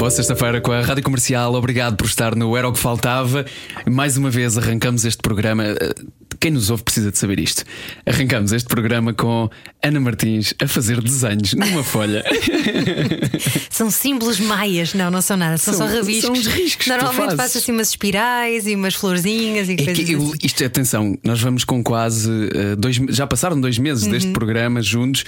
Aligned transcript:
Boa 0.00 0.10
sexta-feira 0.10 0.62
com 0.62 0.72
a 0.72 0.80
Rádio 0.80 1.04
Comercial. 1.04 1.52
Obrigado 1.54 1.94
por 1.94 2.06
estar 2.06 2.34
no 2.34 2.56
Era 2.56 2.66
o 2.66 2.72
que 2.72 2.78
Faltava. 2.78 3.44
Mais 3.86 4.16
uma 4.16 4.30
vez 4.30 4.56
arrancamos 4.56 5.04
este 5.04 5.20
programa. 5.20 5.62
Quem 6.40 6.50
nos 6.52 6.70
ouve 6.70 6.82
precisa 6.82 7.10
de 7.12 7.18
saber 7.18 7.38
isto. 7.38 7.64
Arrancamos 8.06 8.50
este 8.52 8.66
programa 8.66 9.12
com 9.12 9.50
Ana 9.84 10.00
Martins 10.00 10.54
a 10.58 10.66
fazer 10.66 11.02
desenhos 11.02 11.52
numa 11.52 11.84
folha. 11.84 12.24
São 13.68 13.90
símbolos 13.90 14.40
maias, 14.40 14.94
não, 14.94 15.10
não 15.10 15.20
são 15.20 15.36
nada, 15.36 15.58
são, 15.58 15.74
São- 15.74 15.86
só 15.86 15.94
rabiscos. 15.94 16.22
são 16.24 16.32
os 16.32 16.46
riscos 16.46 16.86
Normalmente 16.86 17.36
faço 17.36 17.58
assim 17.58 17.72
umas 17.72 17.90
espirais 17.90 18.66
e 18.66 18.74
umas 18.74 18.94
florzinhas 18.94 19.68
e 19.68 19.72
É 19.74 19.76
coisas 19.76 20.04
que 20.04 20.12
eu- 20.12 20.22
assim. 20.22 20.32
isto 20.42 20.62
é 20.62 20.66
atenção, 20.66 21.18
nós 21.22 21.40
vamos 21.42 21.64
com 21.64 21.82
quase 21.82 22.30
eh, 22.54 22.76
dois, 22.76 22.96
já 22.96 23.26
passaram 23.26 23.60
dois 23.60 23.78
meses 23.78 24.04
Uhum. 24.04 24.10
deste 24.12 24.30
programa 24.32 24.80
juntos. 24.82 25.24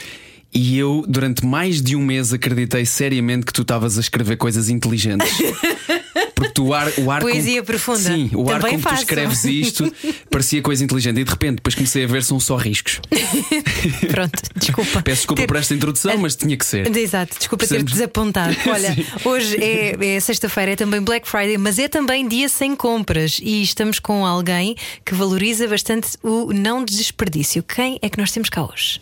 E 0.54 0.76
eu, 0.78 1.04
durante 1.08 1.44
mais 1.46 1.80
de 1.80 1.96
um 1.96 2.02
mês, 2.04 2.32
acreditei 2.32 2.84
seriamente 2.84 3.46
que 3.46 3.52
tu 3.52 3.62
estavas 3.62 3.96
a 3.96 4.00
escrever 4.00 4.36
coisas 4.36 4.68
inteligentes. 4.68 5.28
Porque 6.34 6.52
tu, 6.54 6.64
o 6.66 6.74
ar, 6.74 6.92
o 6.98 7.10
ar 7.10 7.20
Poesia 7.20 7.60
com, 7.60 7.66
profunda. 7.66 7.98
Sim, 8.00 8.28
o 8.34 8.50
ar 8.50 8.56
Também 8.60 8.72
como 8.72 8.82
faço. 8.82 8.96
tu 8.96 9.00
escreves 9.00 9.44
isto 9.44 9.92
parecia 10.28 10.60
coisa 10.60 10.82
inteligente. 10.84 11.20
E 11.20 11.24
de 11.24 11.30
repente, 11.30 11.56
depois 11.56 11.74
comecei 11.74 12.04
a 12.04 12.06
ver, 12.06 12.22
são 12.24 12.40
só 12.40 12.56
riscos. 12.56 13.00
Pronto, 14.10 14.38
desculpa. 14.56 15.02
Peço 15.02 15.16
desculpa 15.20 15.42
Ter- 15.42 15.46
por 15.46 15.56
esta 15.56 15.72
introdução, 15.74 16.16
mas 16.18 16.34
tinha 16.34 16.56
que 16.56 16.66
ser. 16.66 16.94
Exato, 16.96 17.38
desculpa 17.38 17.64
ter 17.64 17.68
Precisamos- 17.68 17.92
desapontado. 17.92 18.56
Olha, 18.66 18.94
Sim. 18.94 19.06
hoje 19.24 19.56
é, 19.62 20.16
é 20.16 20.20
sexta-feira, 20.20 20.72
é 20.72 20.76
também 20.76 21.00
Black 21.00 21.28
Friday, 21.28 21.56
mas 21.58 21.78
é 21.78 21.86
também 21.88 22.26
dia 22.26 22.48
sem 22.48 22.74
compras 22.74 23.38
e 23.42 23.62
estamos 23.62 23.98
com 23.98 24.26
alguém 24.26 24.74
que 25.04 25.14
valoriza 25.14 25.66
bastante 25.68 26.08
o 26.22 26.52
não 26.52 26.84
desperdício. 26.84 27.62
Quem 27.62 27.98
é 28.02 28.08
que 28.10 28.18
nós 28.18 28.32
temos 28.32 28.48
cá 28.48 28.64
hoje? 28.64 29.00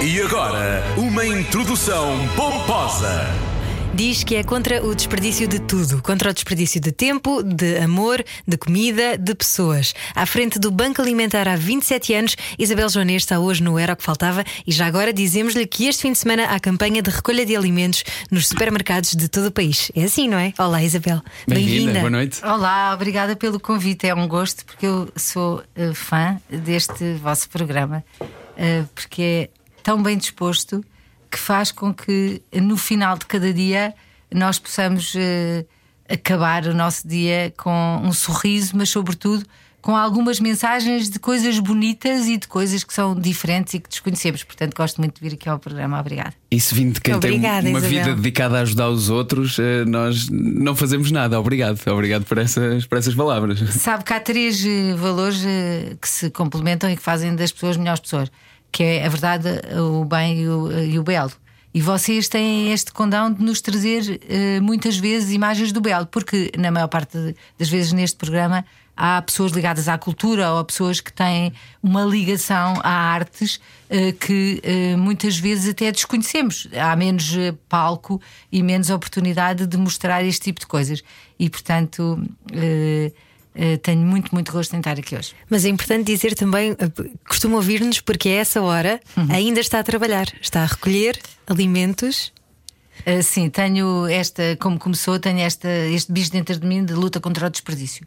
E 0.00 0.20
agora, 0.22 0.80
uma 0.96 1.26
introdução 1.26 2.16
pomposa. 2.36 3.26
Diz 3.92 4.22
que 4.22 4.36
é 4.36 4.44
contra 4.44 4.80
o 4.86 4.94
desperdício 4.94 5.48
de 5.48 5.58
tudo, 5.58 6.00
contra 6.00 6.30
o 6.30 6.32
desperdício 6.32 6.80
de 6.80 6.92
tempo, 6.92 7.42
de 7.42 7.78
amor, 7.78 8.24
de 8.46 8.56
comida, 8.56 9.18
de 9.18 9.34
pessoas. 9.34 9.92
À 10.14 10.24
frente 10.24 10.56
do 10.56 10.70
Banco 10.70 11.02
Alimentar 11.02 11.48
há 11.48 11.56
27 11.56 12.14
anos, 12.14 12.36
Isabel 12.56 12.88
Joanês 12.88 13.22
está 13.22 13.40
hoje 13.40 13.60
no 13.60 13.76
Era 13.76 13.94
o 13.94 13.96
que 13.96 14.04
Faltava 14.04 14.44
e 14.64 14.70
já 14.70 14.86
agora 14.86 15.12
dizemos-lhe 15.12 15.66
que 15.66 15.88
este 15.88 16.02
fim 16.02 16.12
de 16.12 16.18
semana 16.18 16.44
há 16.44 16.60
campanha 16.60 17.02
de 17.02 17.10
recolha 17.10 17.44
de 17.44 17.56
alimentos 17.56 18.04
nos 18.30 18.46
supermercados 18.46 19.16
de 19.16 19.28
todo 19.28 19.46
o 19.46 19.50
país. 19.50 19.90
É 19.96 20.04
assim, 20.04 20.28
não 20.28 20.38
é? 20.38 20.54
Olá, 20.60 20.80
Isabel. 20.80 21.20
Bem-vinda, 21.48 21.98
boa 21.98 22.10
noite. 22.10 22.40
Olá, 22.44 22.94
obrigada 22.94 23.34
pelo 23.34 23.58
convite. 23.58 24.06
É 24.06 24.14
um 24.14 24.28
gosto 24.28 24.64
porque 24.64 24.86
eu 24.86 25.08
sou 25.16 25.60
eh, 25.74 25.92
fã 25.92 26.40
deste 26.48 27.14
vosso 27.14 27.48
programa, 27.48 28.04
eh, 28.56 28.84
porque 28.94 29.22
é 29.22 29.57
tão 29.88 30.02
bem 30.02 30.18
disposto 30.18 30.84
que 31.30 31.38
faz 31.38 31.72
com 31.72 31.94
que 31.94 32.42
no 32.52 32.76
final 32.76 33.16
de 33.16 33.24
cada 33.24 33.54
dia 33.54 33.94
nós 34.30 34.58
possamos 34.58 35.14
eh, 35.16 35.64
acabar 36.06 36.66
o 36.66 36.74
nosso 36.74 37.08
dia 37.08 37.54
com 37.56 38.02
um 38.04 38.12
sorriso, 38.12 38.76
mas 38.76 38.90
sobretudo 38.90 39.46
com 39.80 39.96
algumas 39.96 40.40
mensagens 40.40 41.08
de 41.08 41.18
coisas 41.18 41.58
bonitas 41.58 42.26
e 42.26 42.36
de 42.36 42.46
coisas 42.46 42.84
que 42.84 42.92
são 42.92 43.18
diferentes 43.18 43.72
e 43.72 43.80
que 43.80 43.88
desconhecemos. 43.88 44.44
Portanto, 44.44 44.74
gosto 44.76 44.98
muito 44.98 45.14
de 45.14 45.26
vir 45.26 45.34
aqui 45.36 45.48
ao 45.48 45.58
programa. 45.58 45.98
Obrigada. 45.98 46.34
Isso 46.50 46.74
vindo 46.74 46.92
de 46.92 47.00
quem 47.00 47.14
Obrigada, 47.14 47.62
tem 47.62 47.70
uma 47.70 47.78
Isabel. 47.78 48.04
vida 48.04 48.14
dedicada 48.14 48.58
a 48.58 48.60
ajudar 48.60 48.90
os 48.90 49.08
outros, 49.08 49.58
eh, 49.58 49.86
nós 49.86 50.28
não 50.28 50.76
fazemos 50.76 51.10
nada. 51.10 51.40
Obrigado. 51.40 51.80
Obrigado 51.86 52.26
por 52.26 52.36
essas, 52.36 52.84
por 52.84 52.98
essas 52.98 53.14
palavras. 53.14 53.58
Sabe 53.70 54.04
que 54.04 54.12
há 54.12 54.20
três 54.20 54.62
eh, 54.66 54.94
valores 54.94 55.42
que 55.98 56.08
se 56.10 56.28
complementam 56.28 56.90
e 56.90 56.96
que 56.96 57.02
fazem 57.02 57.34
das 57.34 57.50
pessoas 57.52 57.78
melhores 57.78 58.00
pessoas, 58.00 58.30
que 58.70 58.82
é 58.82 59.06
a 59.06 59.08
verdade, 59.08 59.48
o 59.78 60.04
bem 60.04 60.40
e 60.40 60.48
o, 60.48 60.72
e 60.80 60.98
o 60.98 61.02
belo. 61.02 61.32
E 61.72 61.82
vocês 61.82 62.28
têm 62.28 62.72
este 62.72 62.92
condão 62.92 63.32
de 63.32 63.42
nos 63.42 63.60
trazer 63.60 64.20
eh, 64.28 64.58
muitas 64.60 64.96
vezes 64.96 65.32
imagens 65.32 65.70
do 65.70 65.80
belo, 65.80 66.06
porque 66.06 66.50
na 66.56 66.70
maior 66.70 66.88
parte 66.88 67.36
das 67.58 67.68
vezes 67.68 67.92
neste 67.92 68.16
programa 68.16 68.64
há 68.96 69.20
pessoas 69.22 69.52
ligadas 69.52 69.86
à 69.86 69.96
cultura 69.96 70.50
ou 70.50 70.64
pessoas 70.64 71.00
que 71.00 71.12
têm 71.12 71.52
uma 71.82 72.04
ligação 72.04 72.80
a 72.82 72.90
artes 72.90 73.60
eh, 73.90 74.12
que 74.12 74.60
eh, 74.64 74.96
muitas 74.96 75.38
vezes 75.38 75.68
até 75.68 75.92
desconhecemos. 75.92 76.66
Há 76.74 76.96
menos 76.96 77.32
palco 77.68 78.20
e 78.50 78.62
menos 78.62 78.88
oportunidade 78.88 79.66
de 79.66 79.76
mostrar 79.76 80.24
este 80.24 80.44
tipo 80.44 80.60
de 80.60 80.66
coisas. 80.66 81.04
E 81.38 81.50
portanto. 81.50 82.18
Tenho 83.82 84.06
muito, 84.06 84.32
muito 84.32 84.52
gosto 84.52 84.74
em 84.74 84.78
estar 84.78 84.98
aqui 84.98 85.16
hoje. 85.16 85.34
Mas 85.50 85.64
é 85.64 85.68
importante 85.68 86.04
dizer 86.04 86.34
também, 86.34 86.72
eh, 86.72 87.10
costuma 87.28 87.56
ouvir-nos 87.56 88.00
porque 88.00 88.28
a 88.28 88.32
essa 88.32 88.62
hora 88.62 89.00
ainda 89.30 89.60
está 89.60 89.80
a 89.80 89.82
trabalhar, 89.82 90.26
está 90.40 90.62
a 90.62 90.66
recolher 90.66 91.18
alimentos. 91.46 92.32
Uh, 93.00 93.22
sim, 93.22 93.48
tenho 93.50 94.06
esta, 94.06 94.56
como 94.60 94.78
começou, 94.78 95.18
tenho 95.18 95.40
esta, 95.40 95.68
este 95.68 96.12
bicho 96.12 96.30
dentro 96.30 96.58
de 96.58 96.66
mim 96.66 96.84
de 96.84 96.94
luta 96.94 97.20
contra 97.20 97.46
o 97.46 97.50
desperdício. 97.50 98.06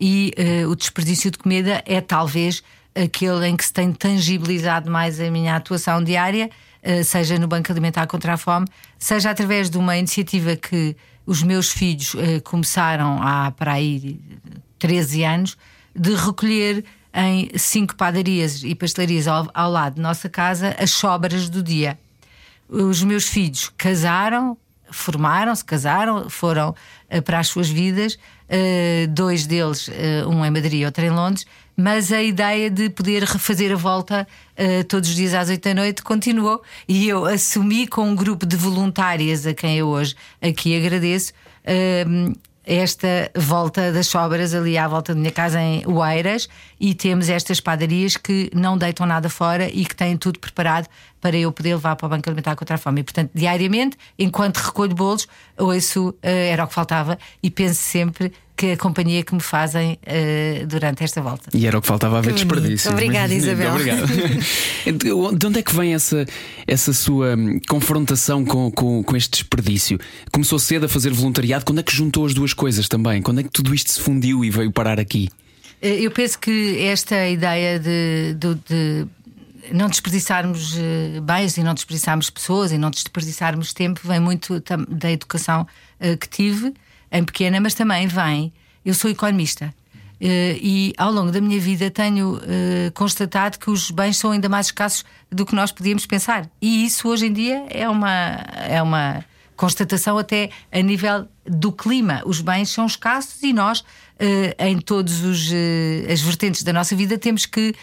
E 0.00 0.32
uh, 0.38 0.68
o 0.68 0.76
desperdício 0.76 1.30
de 1.30 1.38
comida 1.38 1.82
é 1.84 2.00
talvez 2.00 2.62
aquele 2.94 3.46
em 3.46 3.56
que 3.56 3.64
se 3.64 3.72
tem 3.72 3.92
tangibilizado 3.92 4.90
mais 4.90 5.20
a 5.20 5.30
minha 5.30 5.56
atuação 5.56 6.02
diária, 6.02 6.50
uh, 6.82 7.04
seja 7.04 7.38
no 7.38 7.46
Banco 7.46 7.70
Alimentar 7.70 8.06
contra 8.06 8.34
a 8.34 8.36
Fome, 8.36 8.66
seja 8.98 9.30
através 9.30 9.68
de 9.68 9.76
uma 9.76 9.96
iniciativa 9.96 10.56
que 10.56 10.96
os 11.26 11.42
meus 11.42 11.70
filhos 11.70 12.16
começaram 12.42 13.22
há 13.22 13.50
para 13.50 13.74
aí 13.74 14.18
13 14.78 15.24
anos, 15.24 15.56
de 15.94 16.14
recolher 16.14 16.84
em 17.12 17.50
cinco 17.58 17.96
padarias 17.96 18.62
e 18.62 18.74
pastelarias 18.74 19.26
ao, 19.26 19.50
ao 19.52 19.70
lado 19.70 19.94
de 19.94 20.00
nossa 20.00 20.28
casa 20.28 20.76
as 20.78 20.90
sobras 20.90 21.48
do 21.48 21.62
dia 21.62 21.98
os 22.68 23.02
meus 23.02 23.26
filhos 23.26 23.72
casaram, 23.76 24.56
formaram-se, 24.90 25.64
casaram, 25.64 26.28
foram 26.28 26.74
eh, 27.08 27.20
para 27.20 27.38
as 27.38 27.48
suas 27.48 27.68
vidas, 27.68 28.18
eh, 28.48 29.06
dois 29.10 29.46
deles, 29.46 29.88
eh, 29.90 30.24
um 30.26 30.44
em 30.44 30.50
Madrid 30.50 30.74
e 30.74 30.84
outro 30.84 31.04
em 31.04 31.10
Londres, 31.10 31.46
mas 31.76 32.12
a 32.12 32.22
ideia 32.22 32.70
de 32.70 32.90
poder 32.90 33.22
refazer 33.22 33.72
a 33.72 33.76
volta 33.76 34.26
todos 34.88 35.08
os 35.08 35.14
dias 35.14 35.32
às 35.32 35.48
oito 35.48 35.62
da 35.62 35.72
noite 35.72 36.02
continuou 36.02 36.60
e 36.88 37.08
eu 37.08 37.24
assumi 37.24 37.86
com 37.86 38.02
um 38.02 38.16
grupo 38.16 38.44
de 38.44 38.56
voluntárias 38.56 39.46
a 39.46 39.54
quem 39.54 39.76
eu 39.76 39.86
hoje 39.86 40.16
aqui 40.42 40.76
agradeço. 40.76 41.32
Esta 42.68 43.30
volta 43.34 43.90
das 43.90 44.08
sobras 44.08 44.52
ali 44.52 44.76
à 44.76 44.86
volta 44.86 45.14
da 45.14 45.18
minha 45.18 45.32
casa 45.32 45.58
em 45.58 45.82
Oeiras 45.86 46.50
e 46.78 46.94
temos 46.94 47.30
estas 47.30 47.60
padarias 47.60 48.18
que 48.18 48.50
não 48.54 48.76
deitam 48.76 49.06
nada 49.06 49.30
fora 49.30 49.70
e 49.70 49.86
que 49.86 49.96
têm 49.96 50.18
tudo 50.18 50.38
preparado 50.38 50.86
para 51.18 51.34
eu 51.34 51.50
poder 51.50 51.70
levar 51.70 51.96
para 51.96 52.06
o 52.06 52.10
Banco 52.10 52.28
Alimentar 52.28 52.54
contra 52.56 52.74
a 52.74 52.78
Fome. 52.78 53.00
E, 53.00 53.04
portanto, 53.04 53.30
diariamente, 53.34 53.96
enquanto 54.18 54.58
recolho 54.58 54.94
bolos, 54.94 55.26
ouço 55.56 56.14
eh, 56.22 56.50
era 56.50 56.64
o 56.64 56.68
que 56.68 56.74
faltava 56.74 57.18
e 57.42 57.50
penso 57.50 57.80
sempre 57.80 58.34
que 58.58 58.72
a 58.72 58.76
companhia 58.76 59.22
que 59.22 59.32
me 59.32 59.40
fazem 59.40 59.96
eh, 60.04 60.64
durante 60.68 61.04
esta 61.04 61.22
volta. 61.22 61.48
E 61.54 61.64
era 61.64 61.78
o 61.78 61.80
que 61.80 61.86
faltava 61.86 62.18
a 62.18 62.20
ver 62.20 62.34
Que 62.34 62.44
bonito. 62.44 62.62
desperdício. 62.66 62.90
Obrigada, 62.90 63.28
Muito 63.28 63.44
Isabel. 63.46 63.70
Obrigado. 63.72 64.08
De 65.38 65.46
onde 65.46 65.58
é 65.60 65.62
que 65.62 65.74
vem 65.74 65.94
essa, 65.94 66.26
essa 66.66 66.92
sua 66.92 67.36
hum, 67.36 67.60
confrontação 67.68 68.44
com, 68.44 68.70
com, 68.70 69.02
com 69.04 69.16
este 69.16 69.30
desperdício? 69.30 69.98
Começou 70.32 70.58
cedo 70.58 70.86
a 70.86 70.88
fazer 70.88 71.12
voluntariado, 71.12 71.64
quando 71.64 71.78
é 71.78 71.82
que 71.84 71.94
juntou 71.94 72.26
as 72.26 72.34
duas 72.34 72.52
coisas 72.52 72.88
também? 72.88 73.22
Quando 73.22 73.40
é 73.40 73.42
que 73.44 73.50
tudo 73.50 73.72
isto 73.74 73.92
se 73.92 74.00
fundiu 74.00 74.44
e 74.44 74.50
veio 74.50 74.72
parar 74.72 74.98
aqui? 74.98 75.28
Eh, 75.80 76.00
Eu 76.00 76.10
penso 76.10 76.38
que 76.38 76.80
esta 76.80 77.28
ideia 77.28 77.78
de, 77.78 78.34
de- 78.34 78.54
de 78.68 79.06
não 79.72 79.88
desperdiçarmos 79.88 80.76
eh, 80.76 81.20
bens 81.20 81.56
e 81.58 81.62
não 81.62 81.74
desperdiçarmos 81.74 82.28
pessoas 82.28 82.72
e 82.72 82.78
não 82.78 82.90
desperdiçarmos 82.90 83.72
tempo 83.72 84.00
vem 84.02 84.18
muito 84.18 84.60
da 84.88 85.10
educação 85.12 85.66
que 86.20 86.28
tive 86.28 86.72
em 87.10 87.24
pequena, 87.24 87.60
mas 87.60 87.74
também 87.74 88.06
vem. 88.06 88.52
Eu 88.84 88.94
sou 88.94 89.10
economista. 89.10 89.72
eh, 90.20 90.58
E 90.60 90.92
ao 90.96 91.12
longo 91.12 91.30
da 91.30 91.40
minha 91.40 91.60
vida 91.60 91.90
tenho 91.90 92.40
eh, 92.42 92.90
constatado 92.94 93.58
que 93.58 93.70
os 93.70 93.90
bens 93.90 94.16
são 94.16 94.30
ainda 94.30 94.48
mais 94.48 94.66
escassos 94.66 95.04
do 95.30 95.44
que 95.46 95.54
nós 95.54 95.70
podíamos 95.72 96.06
pensar. 96.06 96.48
E 96.60 96.84
isso 96.86 97.08
hoje 97.08 97.26
em 97.26 97.32
dia 97.32 97.66
é 97.70 97.88
uma, 97.88 98.38
é 98.68 98.82
uma 98.82 99.24
constatação 99.56 100.18
até 100.18 100.50
a 100.72 100.80
nível 100.80 101.26
do 101.44 101.72
clima. 101.72 102.22
Os 102.24 102.40
bens 102.40 102.68
são 102.70 102.86
escassos 102.86 103.42
e 103.42 103.52
nós, 103.52 103.84
eh, 104.18 104.54
em 104.58 104.78
todas 104.80 105.20
as 106.12 106.20
vertentes 106.20 106.62
da 106.62 106.72
nossa 106.72 106.94
vida, 106.96 107.16
temos 107.18 107.46
que 107.46 107.74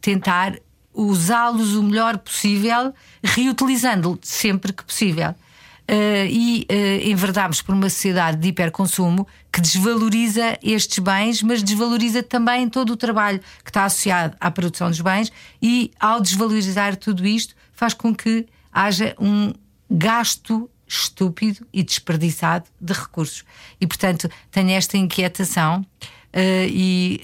tentar 0.00 0.54
usá-los 0.94 1.74
o 1.74 1.82
melhor 1.82 2.18
possível, 2.18 2.92
reutilizando 3.22 4.18
sempre 4.22 4.72
que 4.72 4.84
possível. 4.84 5.34
Uh, 5.92 6.24
e 6.26 6.66
uh, 6.70 7.10
enverdámos 7.10 7.60
por 7.60 7.74
uma 7.74 7.90
sociedade 7.90 8.38
de 8.38 8.48
hiperconsumo 8.48 9.28
que 9.52 9.60
desvaloriza 9.60 10.58
estes 10.62 10.98
bens, 11.00 11.42
mas 11.42 11.62
desvaloriza 11.62 12.22
também 12.22 12.66
todo 12.66 12.94
o 12.94 12.96
trabalho 12.96 13.38
que 13.62 13.68
está 13.68 13.84
associado 13.84 14.34
à 14.40 14.50
produção 14.50 14.88
dos 14.88 15.02
bens, 15.02 15.30
e 15.60 15.90
ao 16.00 16.18
desvalorizar 16.22 16.96
tudo 16.96 17.26
isto, 17.26 17.54
faz 17.74 17.92
com 17.92 18.14
que 18.14 18.46
haja 18.72 19.14
um 19.20 19.52
gasto 19.90 20.70
estúpido 20.88 21.66
e 21.70 21.82
desperdiçado 21.82 22.64
de 22.80 22.94
recursos. 22.94 23.44
E, 23.78 23.86
portanto, 23.86 24.30
tenho 24.50 24.70
esta 24.70 24.96
inquietação 24.96 25.80
uh, 25.80 26.66
e 26.70 27.20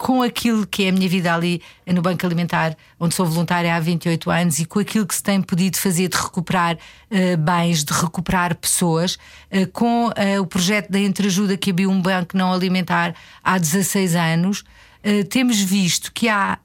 com 0.00 0.22
aquilo 0.22 0.66
que 0.66 0.84
é 0.84 0.88
a 0.88 0.92
minha 0.92 1.06
vida 1.06 1.32
ali 1.32 1.60
no 1.86 2.00
Banco 2.00 2.24
Alimentar, 2.24 2.74
onde 2.98 3.14
sou 3.14 3.26
voluntária 3.26 3.76
há 3.76 3.78
28 3.78 4.30
anos, 4.30 4.58
e 4.58 4.64
com 4.64 4.78
aquilo 4.78 5.06
que 5.06 5.14
se 5.14 5.22
tem 5.22 5.42
podido 5.42 5.76
fazer 5.76 6.08
de 6.08 6.16
recuperar 6.16 6.76
uh, 6.76 7.36
bens, 7.36 7.84
de 7.84 7.92
recuperar 7.92 8.54
pessoas, 8.54 9.16
uh, 9.52 9.70
com 9.74 10.06
uh, 10.06 10.40
o 10.40 10.46
projeto 10.46 10.90
da 10.90 10.98
Entreajuda 10.98 11.54
que 11.54 11.70
abriu 11.70 11.90
um 11.90 12.00
banco 12.00 12.34
não 12.34 12.50
alimentar 12.50 13.14
há 13.44 13.58
16 13.58 14.16
anos, 14.16 14.64
temos 15.30 15.58
visto 15.60 16.12
que 16.12 16.28
há 16.28 16.58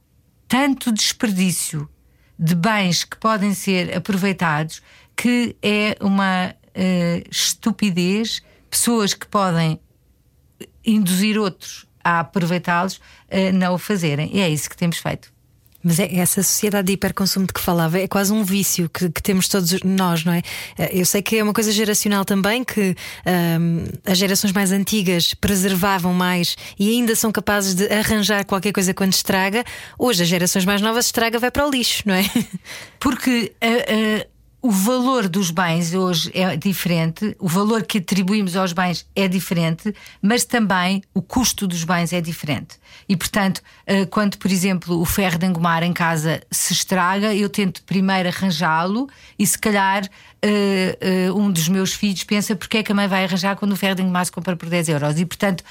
tanto 0.45 0.91
desperdício 0.91 1.89
de 2.37 2.53
bens 2.53 3.05
que 3.05 3.17
podem 3.17 3.53
ser 3.53 3.95
aproveitados 3.95 4.81
que 5.15 5.55
é 5.61 5.95
uma 6.01 6.53
estupidez 7.31 8.41
pessoas 8.69 9.13
que 9.13 9.25
podem 9.25 9.79
induzir 10.85 11.39
outros 11.39 11.84
a 12.05 12.19
aproveitá-los, 12.19 13.01
a 13.29 13.51
não 13.51 13.73
o 13.73 13.77
fazerem. 13.79 14.29
E 14.31 14.39
é 14.39 14.47
isso 14.47 14.69
que 14.69 14.77
temos 14.77 14.99
feito. 14.99 15.33
Mas 15.83 15.99
é 15.99 16.15
essa 16.15 16.41
sociedade 16.41 16.87
de 16.87 16.93
hiperconsumo 16.93 17.45
de 17.45 17.53
que 17.53 17.61
falava 17.61 17.99
é 17.99 18.07
quase 18.07 18.33
um 18.33 18.43
vício 18.43 18.89
que, 18.89 19.07
que, 19.07 19.21
temos 19.21 19.47
todos 19.47 19.71
nós, 19.83 20.25
não 20.25 20.33
é? 20.33 20.41
Eh, 20.79 20.99
eu 20.99 21.05
sei 21.05 21.21
que 21.21 21.37
é 21.37 21.43
uma 21.43 21.53
coisa 21.53 21.71
geracional 21.71 22.25
também, 22.25 22.63
que 22.63 22.95
um, 23.59 23.83
as 24.03 24.17
gerações 24.17 24.51
mais 24.51 24.71
antigas 24.71 25.35
preservavam 25.35 26.11
mais 26.11 26.57
e 26.79 26.89
ainda 26.89 27.15
são 27.15 27.31
capazes 27.31 27.75
de 27.75 27.87
arranjar 27.93 28.43
qualquer 28.45 28.71
coisa 28.71 28.95
quando 28.95 29.13
estraga. 29.13 29.63
Hoje, 29.99 30.23
as 30.23 30.27
gerações 30.27 30.65
mais 30.65 30.81
novas 30.81 31.05
estraga, 31.05 31.37
vai 31.37 31.51
para 31.51 31.67
o 31.67 31.69
lixo, 31.69 32.01
não 32.03 32.15
é? 32.15 32.23
Porque 32.99 33.53
uh, 33.63 34.23
uh, 34.23 34.34
o 34.65 34.71
valor 34.71 35.29
dos 35.29 35.51
bens 35.51 35.93
hoje 35.93 36.31
é 36.33 36.55
diferente, 36.55 37.35
o 37.37 37.47
valor 37.47 37.83
que 37.83 37.99
atribuímos 37.99 38.55
aos 38.55 38.73
bens 38.73 39.07
é 39.15 39.27
diferente, 39.27 39.93
mas 40.19 40.43
também 40.43 41.03
o 41.13 41.21
custo 41.21 41.67
dos 41.67 41.83
bens 41.83 42.11
é 42.11 42.19
diferente. 42.19 42.79
E, 43.07 43.15
portanto, 43.15 43.61
eh, 43.85 44.07
quando, 44.07 44.39
por 44.39 44.49
exemplo, 44.51 44.99
o 44.99 45.05
ferro 45.05 45.37
de 45.37 45.45
engomar 45.45 45.83
em 45.83 45.93
casa 45.93 46.41
se 46.49 46.73
estraga, 46.73 47.31
eu 47.35 47.47
tento 47.47 47.83
primeiro 47.83 48.27
arranjá-lo 48.27 49.07
e, 49.37 49.45
se 49.45 49.59
calhar, 49.59 50.09
eh, 50.41 50.97
eh, 50.99 51.31
um 51.31 51.51
dos 51.51 51.69
meus 51.69 51.93
filhos 51.93 52.23
pensa 52.23 52.55
porque 52.55 52.79
é 52.79 52.83
que 52.83 52.91
a 52.91 52.95
mãe 52.95 53.07
vai 53.07 53.23
arranjar 53.23 53.55
quando 53.55 53.73
o 53.73 53.75
ferro 53.75 53.93
de 53.93 54.01
engomar 54.01 54.25
se 54.25 54.31
compra 54.31 54.55
por 54.55 54.67
10 54.67 54.89
euros. 54.89 55.19
E, 55.19 55.25
portanto, 55.27 55.63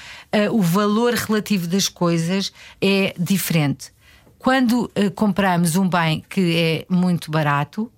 o 0.53 0.61
valor 0.61 1.13
relativo 1.15 1.67
das 1.67 1.89
coisas 1.89 2.53
é 2.81 3.13
diferente. 3.19 3.91
Quando 4.39 4.89
compramos 5.15 5.75
um 5.75 5.89
bem 5.89 6.23
que 6.29 6.55
é 6.55 6.85
muito 6.87 7.29
barato, 7.29 7.91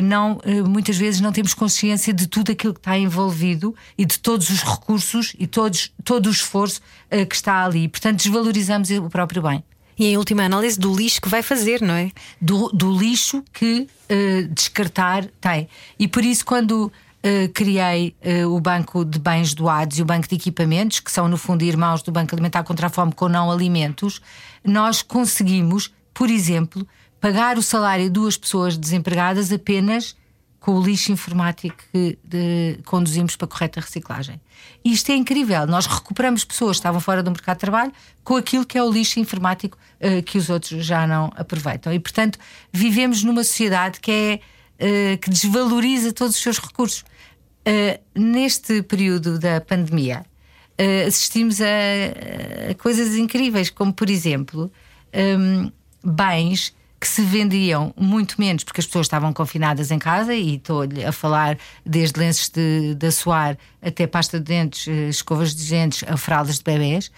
não, 0.00 0.40
eh, 0.44 0.62
muitas 0.62 0.96
vezes 0.96 1.20
não 1.20 1.32
temos 1.32 1.54
consciência 1.54 2.12
de 2.14 2.28
tudo 2.28 2.52
aquilo 2.52 2.72
que 2.72 2.78
está 2.78 2.96
envolvido 2.96 3.74
e 3.98 4.04
de 4.04 4.16
todos 4.18 4.48
os 4.48 4.62
recursos 4.62 5.34
e 5.38 5.46
todos, 5.46 5.92
todo 6.04 6.26
o 6.26 6.30
esforço 6.30 6.80
eh, 7.10 7.24
que 7.24 7.34
está 7.34 7.64
ali. 7.64 7.88
Portanto, 7.88 8.18
desvalorizamos 8.18 8.90
o 8.90 9.10
próprio 9.10 9.42
bem. 9.42 9.64
E 9.98 10.06
em 10.06 10.16
última 10.16 10.44
análise, 10.44 10.78
do 10.78 10.94
lixo 10.94 11.20
que 11.20 11.28
vai 11.28 11.42
fazer, 11.42 11.82
não 11.82 11.94
é? 11.94 12.10
Do, 12.40 12.68
do 12.68 12.96
lixo 12.96 13.44
que 13.52 13.86
uh, 14.10 14.48
descartar 14.54 15.26
tem. 15.40 15.68
E 15.98 16.08
por 16.08 16.24
isso, 16.24 16.44
quando 16.44 16.86
uh, 16.86 17.52
criei 17.52 18.14
uh, 18.24 18.48
o 18.48 18.60
Banco 18.60 19.04
de 19.04 19.18
Bens 19.18 19.52
Doados 19.52 19.98
e 19.98 20.02
o 20.02 20.04
Banco 20.04 20.26
de 20.26 20.34
Equipamentos, 20.34 20.98
que 21.00 21.12
são, 21.12 21.28
no 21.28 21.36
fundo, 21.36 21.62
irmãos 21.62 22.02
do 22.02 22.10
Banco 22.10 22.34
Alimentar 22.34 22.64
contra 22.64 22.86
a 22.86 22.90
Fome 22.90 23.12
com 23.12 23.28
não 23.28 23.50
alimentos, 23.50 24.20
nós 24.64 25.02
conseguimos, 25.02 25.92
por 26.14 26.30
exemplo, 26.30 26.86
pagar 27.22 27.56
o 27.56 27.62
salário 27.62 28.06
de 28.06 28.10
duas 28.10 28.36
pessoas 28.36 28.76
desempregadas 28.76 29.52
apenas 29.52 30.16
com 30.58 30.74
o 30.74 30.82
lixo 30.82 31.12
informático 31.12 31.76
que 31.92 32.18
de, 32.22 32.80
conduzimos 32.84 33.36
para 33.36 33.46
a 33.46 33.48
correta 33.48 33.80
reciclagem. 33.80 34.40
Isto 34.84 35.12
é 35.12 35.14
incrível. 35.14 35.64
Nós 35.68 35.86
recuperamos 35.86 36.44
pessoas 36.44 36.76
que 36.76 36.80
estavam 36.80 37.00
fora 37.00 37.22
do 37.22 37.30
mercado 37.30 37.56
de 37.56 37.60
trabalho 37.60 37.92
com 38.24 38.34
aquilo 38.34 38.66
que 38.66 38.76
é 38.76 38.82
o 38.82 38.90
lixo 38.90 39.20
informático 39.20 39.78
uh, 40.00 40.20
que 40.24 40.36
os 40.36 40.50
outros 40.50 40.84
já 40.84 41.06
não 41.06 41.32
aproveitam. 41.36 41.92
E, 41.92 42.00
portanto, 42.00 42.40
vivemos 42.72 43.22
numa 43.22 43.44
sociedade 43.44 44.00
que, 44.00 44.10
é, 44.10 45.14
uh, 45.14 45.18
que 45.18 45.30
desvaloriza 45.30 46.12
todos 46.12 46.34
os 46.34 46.42
seus 46.42 46.58
recursos. 46.58 47.04
Uh, 47.64 48.20
neste 48.20 48.82
período 48.82 49.38
da 49.38 49.60
pandemia, 49.60 50.26
assistimos 51.06 51.60
a, 51.60 52.70
a, 52.70 52.74
coisas 52.74 53.14
incríveis, 53.14 53.70
como, 53.70 53.92
por 53.92 54.10
exemplo, 54.10 54.72
um, 55.38 55.70
bens 56.02 56.74
que 57.02 57.08
se 57.08 57.20
vendiam 57.22 57.92
muito 57.96 58.40
menos 58.40 58.62
porque 58.62 58.80
as 58.80 58.86
pessoas 58.86 59.06
estavam 59.06 59.32
confinadas 59.32 59.90
em 59.90 59.98
casa 59.98 60.32
e 60.32 60.54
estou-lhe 60.54 61.04
a 61.04 61.10
falar 61.10 61.58
desde 61.84 62.20
lenços 62.20 62.48
de, 62.48 62.94
de 62.94 63.06
assoar 63.08 63.58
até 63.82 64.06
pasta 64.06 64.38
de 64.38 64.44
dentes, 64.44 64.86
eh, 64.86 65.08
escovas 65.08 65.52
de 65.52 65.68
dentes, 65.68 66.04
a 66.08 66.16
fraldas 66.16 66.58
de 66.58 66.62
bebés. 66.62 67.10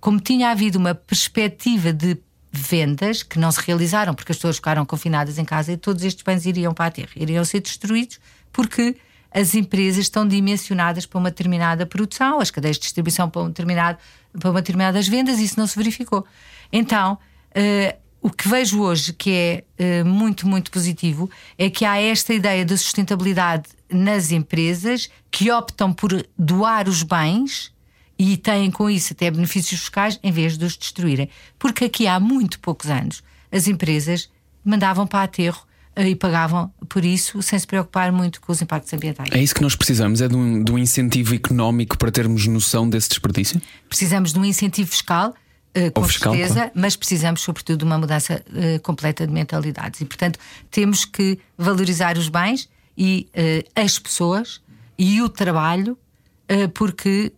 Como 0.00 0.18
tinha 0.18 0.50
havido 0.50 0.80
uma 0.80 0.96
perspectiva 0.96 1.92
de 1.92 2.18
vendas 2.50 3.22
que 3.22 3.38
não 3.38 3.52
se 3.52 3.60
realizaram 3.64 4.14
porque 4.14 4.32
as 4.32 4.38
pessoas 4.38 4.56
ficaram 4.56 4.84
confinadas 4.84 5.38
em 5.38 5.44
casa 5.44 5.70
e 5.70 5.76
todos 5.76 6.02
estes 6.02 6.24
bens 6.24 6.44
iriam 6.44 6.74
para 6.74 6.86
a 6.86 6.90
terra, 6.90 7.10
iriam 7.14 7.44
ser 7.44 7.60
destruídos 7.60 8.18
porque 8.52 8.96
as 9.30 9.54
empresas 9.54 10.06
estão 10.06 10.26
dimensionadas 10.26 11.06
para 11.06 11.20
uma 11.20 11.30
determinada 11.30 11.86
produção, 11.86 12.40
as 12.40 12.50
cadeias 12.50 12.78
de 12.78 12.82
distribuição 12.82 13.30
para, 13.30 13.42
um 13.42 13.46
determinado, 13.46 13.96
para 14.36 14.50
uma 14.50 14.60
determinadas 14.60 15.06
vendas, 15.06 15.38
e 15.38 15.44
isso 15.44 15.56
não 15.56 15.68
se 15.68 15.78
verificou. 15.78 16.26
Então, 16.72 17.16
uh, 17.52 18.09
o 18.22 18.28
que 18.28 18.48
vejo 18.48 18.82
hoje 18.82 19.12
que 19.12 19.30
é 19.78 20.02
uh, 20.02 20.06
muito, 20.06 20.46
muito 20.46 20.70
positivo 20.70 21.30
é 21.56 21.70
que 21.70 21.84
há 21.84 22.00
esta 22.00 22.34
ideia 22.34 22.64
da 22.64 22.76
sustentabilidade 22.76 23.64
nas 23.90 24.30
empresas 24.30 25.08
que 25.30 25.50
optam 25.50 25.92
por 25.92 26.26
doar 26.38 26.88
os 26.88 27.02
bens 27.02 27.72
e 28.18 28.36
têm 28.36 28.70
com 28.70 28.90
isso 28.90 29.14
até 29.14 29.30
benefícios 29.30 29.80
fiscais 29.80 30.20
em 30.22 30.30
vez 30.30 30.58
de 30.58 30.64
os 30.66 30.76
destruírem. 30.76 31.30
Porque 31.58 31.86
aqui 31.86 32.06
há 32.06 32.20
muito 32.20 32.60
poucos 32.60 32.90
anos 32.90 33.22
as 33.50 33.66
empresas 33.66 34.28
mandavam 34.62 35.06
para 35.06 35.22
aterro 35.22 35.66
uh, 35.96 36.02
e 36.02 36.14
pagavam 36.14 36.70
por 36.90 37.02
isso 37.02 37.42
sem 37.42 37.58
se 37.58 37.66
preocupar 37.66 38.12
muito 38.12 38.38
com 38.42 38.52
os 38.52 38.60
impactos 38.60 38.92
ambientais. 38.92 39.30
É 39.32 39.42
isso 39.42 39.54
que 39.54 39.62
nós 39.62 39.74
precisamos? 39.74 40.20
É 40.20 40.28
de 40.28 40.36
um, 40.36 40.62
de 40.62 40.70
um 40.70 40.78
incentivo 40.78 41.34
económico 41.34 41.96
para 41.96 42.10
termos 42.10 42.46
noção 42.46 42.86
desse 42.86 43.08
desperdício? 43.08 43.60
Precisamos 43.88 44.34
de 44.34 44.38
um 44.38 44.44
incentivo 44.44 44.90
fiscal 44.90 45.34
com 45.94 46.04
fiscal, 46.04 46.32
certeza, 46.32 46.54
claro. 46.54 46.70
mas 46.74 46.96
precisamos, 46.96 47.40
sobretudo, 47.40 47.78
de 47.78 47.84
uma 47.84 47.98
mudança 47.98 48.42
uh, 48.48 48.80
completa 48.80 49.26
de 49.26 49.32
mentalidades. 49.32 50.00
E, 50.00 50.04
portanto, 50.04 50.38
temos 50.70 51.04
que 51.04 51.38
valorizar 51.56 52.18
os 52.18 52.28
bens 52.28 52.68
e 52.96 53.28
uh, 53.34 53.80
as 53.80 53.98
pessoas 53.98 54.60
e 54.98 55.22
o 55.22 55.28
trabalho, 55.28 55.96
porque 56.74 57.32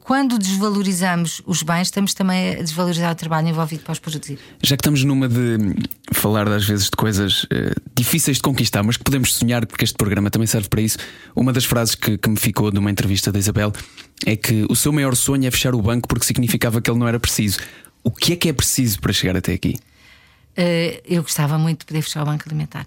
quando 0.00 0.38
desvalorizamos 0.38 1.42
os 1.46 1.62
bens, 1.62 1.88
estamos 1.88 2.14
também 2.14 2.54
a 2.54 2.62
desvalorizar 2.62 3.12
o 3.12 3.14
trabalho 3.14 3.48
envolvido 3.48 3.82
para 3.82 3.92
os 3.92 3.98
produzir. 3.98 4.38
Já 4.62 4.76
que 4.76 4.80
estamos 4.80 5.04
numa 5.04 5.28
de 5.28 5.58
falar, 6.12 6.48
às 6.48 6.64
vezes, 6.66 6.86
de 6.86 6.96
coisas 6.96 7.46
difíceis 7.94 8.38
de 8.38 8.42
conquistar, 8.42 8.82
mas 8.82 8.96
que 8.96 9.04
podemos 9.04 9.34
sonhar, 9.34 9.66
porque 9.66 9.84
este 9.84 9.96
programa 9.96 10.30
também 10.30 10.46
serve 10.46 10.68
para 10.68 10.80
isso, 10.80 10.98
uma 11.34 11.52
das 11.52 11.64
frases 11.64 11.94
que, 11.94 12.16
que 12.16 12.28
me 12.28 12.36
ficou 12.36 12.70
de 12.70 12.78
uma 12.78 12.90
entrevista 12.90 13.30
da 13.30 13.38
Isabel 13.38 13.72
é 14.26 14.36
que 14.36 14.64
o 14.68 14.76
seu 14.76 14.92
maior 14.92 15.14
sonho 15.14 15.46
é 15.46 15.50
fechar 15.50 15.74
o 15.74 15.82
banco 15.82 16.08
porque 16.08 16.24
significava 16.24 16.80
que 16.80 16.90
ele 16.90 16.98
não 16.98 17.08
era 17.08 17.20
preciso. 17.20 17.58
O 18.02 18.10
que 18.10 18.34
é 18.34 18.36
que 18.36 18.48
é 18.48 18.52
preciso 18.52 19.00
para 19.00 19.12
chegar 19.12 19.36
até 19.36 19.52
aqui? 19.52 19.76
Uh, 20.56 21.00
eu 21.04 21.22
gostava 21.22 21.58
muito 21.58 21.80
de 21.80 21.86
poder 21.86 22.02
fechar 22.02 22.22
o 22.22 22.26
banco 22.26 22.44
alimentar. 22.46 22.86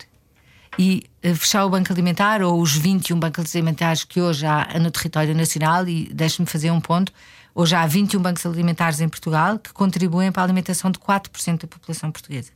E 0.80 1.04
uh, 1.06 1.17
fechar 1.36 1.66
o 1.66 1.70
banco 1.70 1.92
alimentar, 1.92 2.42
ou 2.42 2.62
os 2.62 2.76
21 2.76 3.20
bancos 3.20 3.56
alimentares 3.56 4.04
que 4.04 4.22
hoje 4.22 4.46
há 4.46 4.80
no 4.80 4.92
território 4.92 5.36
nacional, 5.36 5.88
e 5.88 6.10
deixe-me 6.14 6.48
fazer 6.48 6.72
um 6.72 6.82
ponto: 6.82 7.12
hoje 7.54 7.76
há 7.76 7.86
21 7.86 8.22
bancos 8.22 8.46
alimentares 8.46 9.00
em 9.00 9.10
Portugal 9.10 9.58
que 9.60 9.74
contribuem 9.74 10.32
para 10.32 10.44
a 10.44 10.46
alimentação 10.46 10.92
de 10.92 11.00
4% 11.00 11.62
da 11.62 11.68
população 11.68 12.12
portuguesa. 12.12 12.52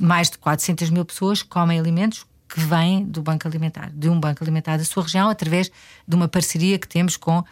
Mais 0.00 0.30
de 0.30 0.38
400 0.38 0.90
mil 0.90 1.04
pessoas 1.04 1.42
comem 1.42 1.78
alimentos 1.78 2.26
que 2.48 2.60
vêm 2.60 3.04
do 3.04 3.22
banco 3.22 3.46
alimentar, 3.46 3.90
de 3.92 4.08
um 4.08 4.18
banco 4.18 4.42
alimentar 4.42 4.78
da 4.78 4.84
sua 4.84 5.02
região, 5.02 5.28
através 5.28 5.70
de 6.06 6.16
uma 6.16 6.26
parceria 6.26 6.78
que 6.78 6.88
temos 6.88 7.16
com 7.16 7.40
uh, 7.40 7.44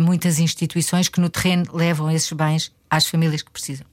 muitas 0.00 0.38
instituições 0.38 1.08
que 1.08 1.20
no 1.20 1.28
terreno 1.28 1.64
levam 1.72 2.10
esses 2.10 2.32
bens 2.32 2.72
às 2.88 3.06
famílias 3.06 3.42
que 3.42 3.50
precisam. 3.50 3.86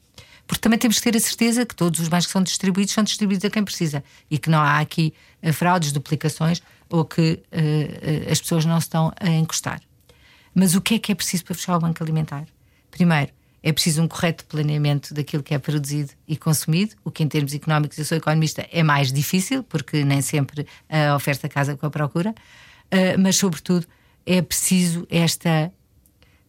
Porque 0.47 0.61
também 0.61 0.77
temos 0.77 0.97
que 0.97 1.03
ter 1.03 1.17
a 1.17 1.19
certeza 1.19 1.65
que 1.65 1.75
todos 1.75 1.99
os 1.99 2.07
bens 2.07 2.25
que 2.25 2.31
são 2.31 2.43
distribuídos 2.43 2.93
são 2.93 3.03
distribuídos 3.03 3.45
a 3.45 3.49
quem 3.49 3.63
precisa 3.63 4.03
e 4.29 4.37
que 4.37 4.49
não 4.49 4.59
há 4.59 4.79
aqui 4.79 5.13
uh, 5.41 5.51
fraudes, 5.51 5.91
duplicações 5.91 6.61
ou 6.89 7.03
que 7.03 7.41
uh, 7.51 8.31
as 8.31 8.39
pessoas 8.39 8.65
não 8.65 8.79
se 8.79 8.85
estão 8.85 9.11
a 9.19 9.29
encostar. 9.29 9.81
Mas 10.53 10.75
o 10.75 10.81
que 10.81 10.95
é 10.95 10.99
que 10.99 11.11
é 11.11 11.15
preciso 11.15 11.43
para 11.43 11.55
fechar 11.55 11.75
o 11.75 11.79
banco 11.79 12.01
alimentar? 12.03 12.45
Primeiro, 12.91 13.31
é 13.61 13.73
preciso 13.73 14.03
um 14.03 14.07
correto 14.07 14.45
planeamento 14.45 15.13
daquilo 15.13 15.41
que 15.41 15.53
é 15.53 15.57
produzido 15.57 16.11
e 16.27 16.37
consumido, 16.37 16.95
o 17.03 17.09
que 17.09 17.23
em 17.23 17.27
termos 17.27 17.53
económicos, 17.53 17.97
eu 17.97 18.05
sou 18.05 18.15
economista, 18.15 18.65
é 18.71 18.83
mais 18.83 19.11
difícil, 19.11 19.63
porque 19.63 20.05
nem 20.05 20.21
sempre 20.21 20.67
a 20.87 21.15
oferta 21.15 21.49
casa 21.49 21.75
com 21.75 21.87
a 21.87 21.89
procura, 21.89 22.29
uh, 22.29 23.19
mas 23.19 23.35
sobretudo 23.35 23.87
é 24.25 24.41
preciso 24.41 25.07
esta 25.09 25.73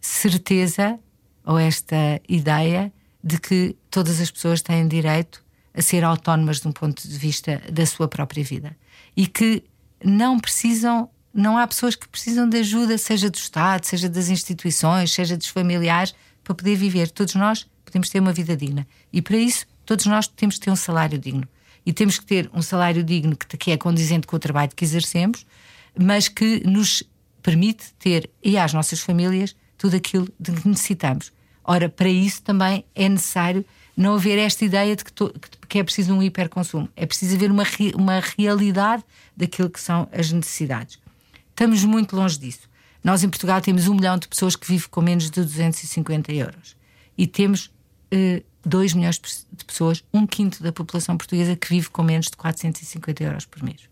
certeza 0.00 0.98
ou 1.44 1.58
esta 1.58 2.20
ideia 2.28 2.92
de 3.26 3.40
que 3.40 3.76
todas 3.90 4.20
as 4.20 4.30
pessoas 4.30 4.62
têm 4.62 4.86
direito 4.86 5.44
a 5.74 5.82
ser 5.82 6.04
autónomas 6.04 6.60
de 6.60 6.68
um 6.68 6.72
ponto 6.72 7.06
de 7.08 7.18
vista 7.18 7.60
da 7.72 7.84
sua 7.84 8.06
própria 8.06 8.44
vida 8.44 8.76
e 9.16 9.26
que 9.26 9.64
não 10.04 10.38
precisam, 10.38 11.10
não 11.34 11.58
há 11.58 11.66
pessoas 11.66 11.96
que 11.96 12.08
precisam 12.08 12.48
de 12.48 12.58
ajuda, 12.58 12.96
seja 12.96 13.28
do 13.28 13.34
Estado, 13.34 13.84
seja 13.84 14.08
das 14.08 14.28
instituições, 14.28 15.10
seja 15.12 15.36
dos 15.36 15.48
familiares, 15.48 16.14
para 16.44 16.54
poder 16.54 16.76
viver. 16.76 17.10
Todos 17.10 17.34
nós 17.34 17.66
podemos 17.84 18.08
ter 18.08 18.20
uma 18.20 18.32
vida 18.32 18.56
digna 18.56 18.86
e 19.12 19.20
para 19.20 19.36
isso 19.36 19.66
todos 19.84 20.06
nós 20.06 20.28
temos 20.28 20.54
que 20.54 20.60
ter 20.60 20.70
um 20.70 20.76
salário 20.76 21.18
digno 21.18 21.48
e 21.84 21.92
temos 21.92 22.20
que 22.20 22.26
ter 22.26 22.48
um 22.54 22.62
salário 22.62 23.02
digno 23.02 23.36
que, 23.36 23.72
é 23.72 23.76
condizente 23.76 24.28
com 24.28 24.36
o 24.36 24.38
trabalho 24.38 24.70
que 24.74 24.84
exercemos, 24.84 25.44
mas 25.98 26.28
que 26.28 26.64
nos 26.64 27.02
permite 27.42 27.92
ter 27.98 28.30
e 28.40 28.56
às 28.56 28.72
nossas 28.72 29.00
famílias 29.00 29.56
tudo 29.76 29.96
aquilo 29.96 30.28
de 30.38 30.52
que 30.52 30.68
necessitamos. 30.68 31.32
Ora, 31.68 31.88
para 31.88 32.08
isso 32.08 32.42
também 32.42 32.84
é 32.94 33.08
necessário 33.08 33.64
não 33.96 34.14
haver 34.14 34.38
esta 34.38 34.64
ideia 34.64 34.94
de 34.94 35.04
que, 35.04 35.12
to, 35.12 35.34
que 35.68 35.80
é 35.80 35.82
preciso 35.82 36.14
um 36.14 36.22
hiperconsumo. 36.22 36.88
É 36.94 37.04
preciso 37.04 37.34
haver 37.34 37.50
uma, 37.50 37.64
uma 37.96 38.20
realidade 38.20 39.02
daquilo 39.36 39.68
que 39.68 39.80
são 39.80 40.08
as 40.12 40.30
necessidades. 40.30 41.00
Estamos 41.50 41.82
muito 41.84 42.14
longe 42.14 42.38
disso. 42.38 42.68
Nós 43.02 43.24
em 43.24 43.28
Portugal 43.28 43.60
temos 43.60 43.88
um 43.88 43.94
milhão 43.94 44.16
de 44.16 44.28
pessoas 44.28 44.54
que 44.54 44.66
vivem 44.66 44.88
com 44.88 45.00
menos 45.00 45.28
de 45.28 45.42
250 45.42 46.32
euros. 46.32 46.76
E 47.18 47.26
temos 47.26 47.66
uh, 48.12 48.44
2 48.64 48.94
milhões 48.94 49.18
de 49.52 49.64
pessoas, 49.64 50.04
um 50.12 50.24
quinto 50.24 50.62
da 50.62 50.70
população 50.70 51.16
portuguesa, 51.16 51.56
que 51.56 51.68
vive 51.68 51.88
com 51.88 52.02
menos 52.02 52.26
de 52.26 52.36
450 52.36 53.24
euros 53.24 53.44
por 53.44 53.62
mês. 53.62 53.88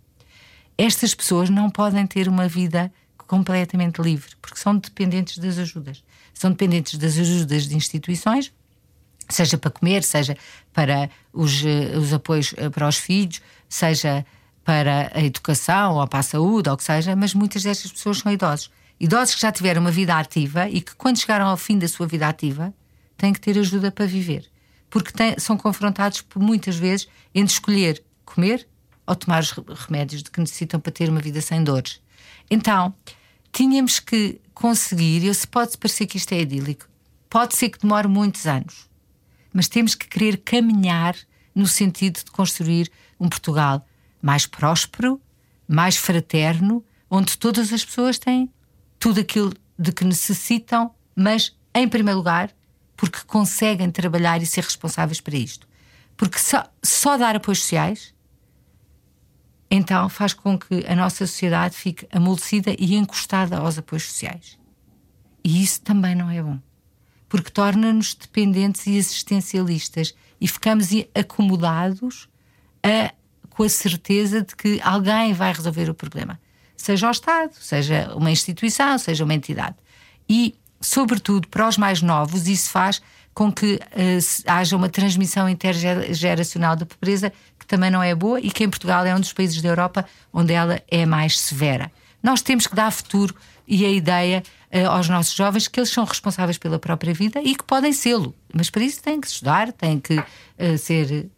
Estas 0.78 1.14
pessoas 1.14 1.50
não 1.50 1.71
podem 1.71 2.07
ter 2.07 2.28
uma 2.28 2.47
vida 2.47 2.93
completamente 3.16 4.02
livre, 4.02 4.31
porque 4.40 4.59
são 4.59 4.76
dependentes 4.76 5.38
das 5.38 5.59
ajudas. 5.59 6.03
São 6.35 6.50
dependentes 6.50 6.99
das 6.99 7.17
ajudas 7.17 7.67
de 7.67 7.76
instituições, 7.76 8.53
seja 9.29 9.57
para 9.57 9.71
comer, 9.71 10.03
seja 10.03 10.37
para 10.73 11.09
os, 11.33 11.64
eh, 11.64 11.97
os 11.97 12.12
apoios 12.12 12.53
eh, 12.57 12.69
para 12.69 12.87
os 12.87 12.97
filhos, 12.97 13.41
seja 13.69 14.26
para 14.64 15.11
a 15.14 15.23
educação 15.23 15.95
ou 15.95 16.07
para 16.07 16.19
a 16.21 16.23
saúde, 16.23 16.69
ou 16.69 16.75
o 16.75 16.79
que 16.79 16.85
seja, 16.85 17.14
mas 17.14 17.35
muitas 17.35 17.62
destas 17.62 17.93
pessoas 17.93 18.19
são 18.19 18.33
idosos. 18.33 18.71
Idosos 18.99 19.35
que 19.35 19.41
já 19.41 19.53
tiveram 19.53 19.81
uma 19.81 19.91
vida 19.91 20.19
ativa 20.19 20.69
e 20.69 20.81
que, 20.81 20.95
quando 20.97 21.19
chegaram 21.19 21.47
ao 21.47 21.57
fim 21.57 21.79
da 21.79 21.88
sua 21.88 22.07
vida 22.07 22.29
ativa, 22.29 22.73
têm 23.17 23.33
que 23.33 23.41
ter 23.41 23.59
ajuda 23.59 23.91
para 23.91 24.07
viver. 24.07 24.49
Porque 24.88 25.12
têm, 25.12 25.35
são 25.38 25.57
confrontados 25.57 26.21
por 26.21 26.41
muitas 26.41 26.76
vezes 26.76 27.09
entre 27.35 27.53
escolher 27.53 28.03
comer 28.25 28.67
ou 29.07 29.14
tomar 29.14 29.43
os 29.43 29.50
remédios 29.50 30.23
de 30.23 30.31
que 30.31 30.41
necessitam 30.41 30.81
para 30.81 30.93
ter 30.93 31.11
uma 31.11 31.21
vida 31.21 31.41
sem 31.41 31.62
dores. 31.62 32.00
Então, 32.50 32.95
tínhamos 33.54 34.00
que 34.00 34.40
conseguir, 34.52 35.25
eu 35.25 35.32
se 35.32 35.46
pode 35.46 35.78
parecer 35.78 36.06
que 36.06 36.16
isto 36.16 36.32
é 36.32 36.40
idílico, 36.40 36.88
pode 37.30 37.54
ser 37.54 37.70
que 37.70 37.78
demore 37.78 38.08
muitos 38.08 38.46
anos, 38.46 38.90
mas 39.52 39.68
temos 39.68 39.94
que 39.94 40.08
querer 40.08 40.38
caminhar 40.38 41.16
no 41.54 41.68
sentido 41.68 42.18
de 42.18 42.30
construir 42.32 42.90
um 43.18 43.28
Portugal 43.28 43.87
mais 44.20 44.44
próspero, 44.44 45.20
mais 45.68 45.96
fraterno, 45.96 46.84
onde 47.08 47.38
todas 47.38 47.73
as 47.73 47.84
pessoas 47.84 48.18
têm 48.18 48.50
tudo 48.99 49.20
aquilo 49.20 49.52
de 49.78 49.92
que 49.92 50.04
necessitam, 50.04 50.92
mas 51.14 51.56
em 51.73 51.88
primeiro 51.88 52.18
lugar 52.18 52.50
porque 52.96 53.20
conseguem 53.26 53.90
trabalhar 53.90 54.42
e 54.42 54.46
ser 54.46 54.64
responsáveis 54.64 55.20
para 55.20 55.37
isto. 55.37 55.68
Porque 56.16 56.38
só, 56.38 56.64
só 56.82 57.16
dar 57.16 57.37
apoios 57.37 57.61
sociais 57.61 58.13
então 59.71 60.09
faz 60.09 60.33
com 60.33 60.59
que 60.59 60.85
a 60.87 60.94
nossa 60.94 61.26
sociedade 61.26 61.76
fique 61.76 62.06
amolecida 62.12 62.75
e 62.78 62.94
encostada 62.94 63.59
aos 63.59 63.78
apoios 63.78 64.04
sociais. 64.04 64.59
E 65.42 65.62
isso 65.62 65.80
também 65.83 66.14
não 66.14 66.30
é 66.30 66.42
bom, 66.42 66.59
porque 67.28 67.50
torna-nos 67.50 68.14
dependentes 68.14 68.87
e 68.87 68.97
existencialistas 68.97 70.14
e 70.40 70.49
ficamos 70.49 70.88
acomodados 71.14 72.28
a, 72.83 73.12
com 73.50 73.62
a 73.62 73.68
certeza 73.68 74.42
de 74.42 74.54
que 74.56 74.80
alguém 74.83 75.33
vai 75.33 75.52
resolver 75.52 75.88
o 75.90 75.94
problema, 75.94 76.40
seja 76.76 77.09
o 77.09 77.11
Estado, 77.11 77.54
seja 77.61 78.14
uma 78.14 78.30
instituição, 78.30 78.99
seja 78.99 79.25
uma 79.25 79.35
entidade. 79.35 79.76
E, 80.28 80.54
sobretudo, 80.80 81.49
para 81.49 81.68
os 81.68 81.76
mais 81.76 82.00
novos, 82.00 82.47
isso 82.47 82.71
faz 82.71 83.02
com 83.35 83.53
que 83.53 83.75
uh, 83.75 84.43
haja 84.47 84.76
uma 84.76 84.88
transmissão 84.88 85.49
intergeracional 85.49 86.76
da 86.76 86.87
pobreza 86.87 87.33
que 87.59 87.67
também 87.67 87.91
não 87.91 88.03
é 88.03 88.14
boa 88.14 88.38
e 88.41 88.50
que 88.50 88.62
em 88.62 88.71
Portugal 88.71 89.05
é 89.05 89.14
um 89.14 89.21
dos 89.21 89.33
países 89.33 89.61
da 89.61 89.69
Europa 89.69 90.07
onde 90.33 90.53
ela 90.53 90.81
é 90.88 91.05
mais 91.05 91.38
severa. 91.41 91.91
Nós 92.23 92.41
temos 92.41 92.67
que 92.67 92.75
dar 92.75 92.91
futuro 92.91 93.35
e 93.67 93.85
a 93.85 93.91
ideia 93.91 94.43
uh, 94.75 94.90
aos 94.90 95.09
nossos 95.09 95.35
jovens 95.35 95.69
que 95.69 95.78
eles 95.78 95.90
são 95.90 96.04
responsáveis 96.04 96.59
pela 96.59 96.78
própria 96.78 97.14
vida 97.14 97.40
e 97.43 97.54
que 97.54 97.64
podem 97.64 97.93
sê-lo, 97.93 98.35
mas 98.52 98.71
para 98.71 98.83
isso 98.83 99.02
têm 99.02 99.21
que 99.21 99.26
estudar, 99.26 99.73
têm 99.73 100.00
que 100.00 100.19
uh, 100.19 100.78
ser, 100.78 101.28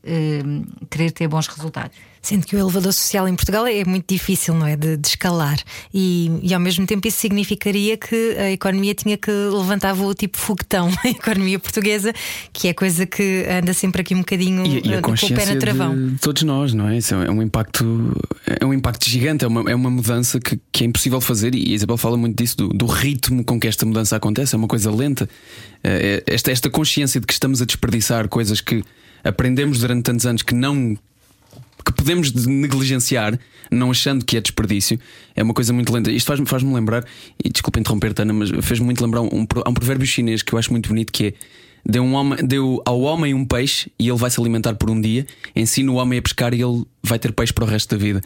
querer 0.90 1.10
ter 1.10 1.28
bons 1.28 1.46
resultados. 1.46 1.96
Sendo 2.26 2.44
que 2.44 2.56
o 2.56 2.58
elevador 2.58 2.92
social 2.92 3.28
em 3.28 3.36
Portugal 3.36 3.64
é 3.68 3.84
muito 3.84 4.12
difícil, 4.12 4.52
não 4.52 4.66
é? 4.66 4.74
De, 4.76 4.96
de 4.96 5.06
escalar. 5.06 5.60
E, 5.94 6.40
e, 6.42 6.52
ao 6.52 6.58
mesmo 6.58 6.84
tempo 6.84 7.06
isso 7.06 7.18
significaria 7.18 7.96
que 7.96 8.34
a 8.36 8.50
economia 8.50 8.96
tinha 8.96 9.16
que 9.16 9.30
levantar 9.30 9.92
voo 9.92 10.12
tipo 10.12 10.36
foguetão, 10.36 10.90
a 11.04 11.08
economia 11.08 11.56
portuguesa, 11.56 12.12
que 12.52 12.66
é 12.66 12.74
coisa 12.74 13.06
que 13.06 13.46
anda 13.48 13.72
sempre 13.72 14.00
aqui 14.02 14.12
um 14.12 14.18
bocadinho 14.18 14.66
e, 14.66 14.88
e 14.88 14.94
a 14.94 15.00
com 15.00 15.12
o 15.12 15.16
pé 15.16 15.46
na 15.46 15.54
travão. 15.54 15.94
De 15.94 16.18
todos 16.18 16.42
nós, 16.42 16.74
não 16.74 16.88
é? 16.88 16.98
Isso 16.98 17.14
é 17.14 17.30
um 17.30 17.40
impacto, 17.40 18.12
é 18.44 18.66
um 18.66 18.74
impacto 18.74 19.08
gigante, 19.08 19.44
é 19.44 19.48
uma, 19.48 19.70
é 19.70 19.74
uma 19.76 19.88
mudança 19.88 20.40
que, 20.40 20.58
que 20.72 20.82
é 20.82 20.86
impossível 20.88 21.20
fazer, 21.20 21.54
e 21.54 21.70
a 21.70 21.74
Isabel 21.76 21.96
fala 21.96 22.16
muito 22.16 22.36
disso, 22.36 22.56
do, 22.56 22.70
do 22.70 22.86
ritmo 23.26 23.44
com 23.44 23.58
que 23.58 23.66
esta 23.66 23.84
mudança 23.84 24.16
acontece, 24.16 24.54
é 24.54 24.58
uma 24.58 24.68
coisa 24.68 24.90
lenta. 24.90 25.28
É, 25.82 26.22
é, 26.26 26.34
esta, 26.34 26.50
esta 26.50 26.70
consciência 26.70 27.20
de 27.20 27.26
que 27.26 27.32
estamos 27.32 27.60
a 27.60 27.64
desperdiçar 27.64 28.28
coisas 28.28 28.60
que 28.60 28.84
aprendemos 29.24 29.80
durante 29.80 30.04
tantos 30.04 30.26
anos 30.26 30.42
que 30.42 30.54
não 30.54 30.96
que 31.84 31.92
podemos 31.92 32.32
negligenciar, 32.32 33.38
não 33.70 33.92
achando 33.92 34.24
que 34.24 34.36
é 34.36 34.40
desperdício, 34.40 34.98
é 35.36 35.42
uma 35.42 35.54
coisa 35.54 35.72
muito 35.72 35.92
lenta. 35.92 36.10
Isto 36.10 36.26
faz-me 36.26 36.46
faz 36.46 36.60
lembrar, 36.60 37.04
e 37.42 37.48
desculpa 37.48 37.78
interromper, 37.78 38.12
Tana, 38.12 38.32
mas 38.32 38.50
fez-me 38.62 38.86
muito 38.86 39.00
lembrar 39.04 39.22
um, 39.22 39.28
um, 39.32 39.42
um 39.42 39.74
provérbio 39.74 40.04
chinês 40.04 40.42
que 40.42 40.52
eu 40.52 40.58
acho 40.58 40.72
muito 40.72 40.88
bonito 40.88 41.12
que 41.12 41.26
é. 41.26 41.32
Deu, 41.88 42.02
um 42.02 42.14
homem, 42.14 42.44
deu 42.44 42.82
ao 42.84 43.00
homem 43.02 43.32
um 43.32 43.44
peixe 43.44 43.88
e 43.96 44.08
ele 44.08 44.18
vai 44.18 44.28
se 44.28 44.40
alimentar 44.40 44.74
por 44.74 44.90
um 44.90 45.00
dia. 45.00 45.24
Ensina 45.54 45.92
o 45.92 45.94
homem 45.94 46.18
a 46.18 46.22
pescar 46.22 46.52
e 46.52 46.60
ele 46.60 46.84
vai 47.00 47.16
ter 47.16 47.32
peixe 47.32 47.52
para 47.52 47.62
o 47.62 47.66
resto 47.68 47.96
da 47.96 48.02
vida. 48.02 48.20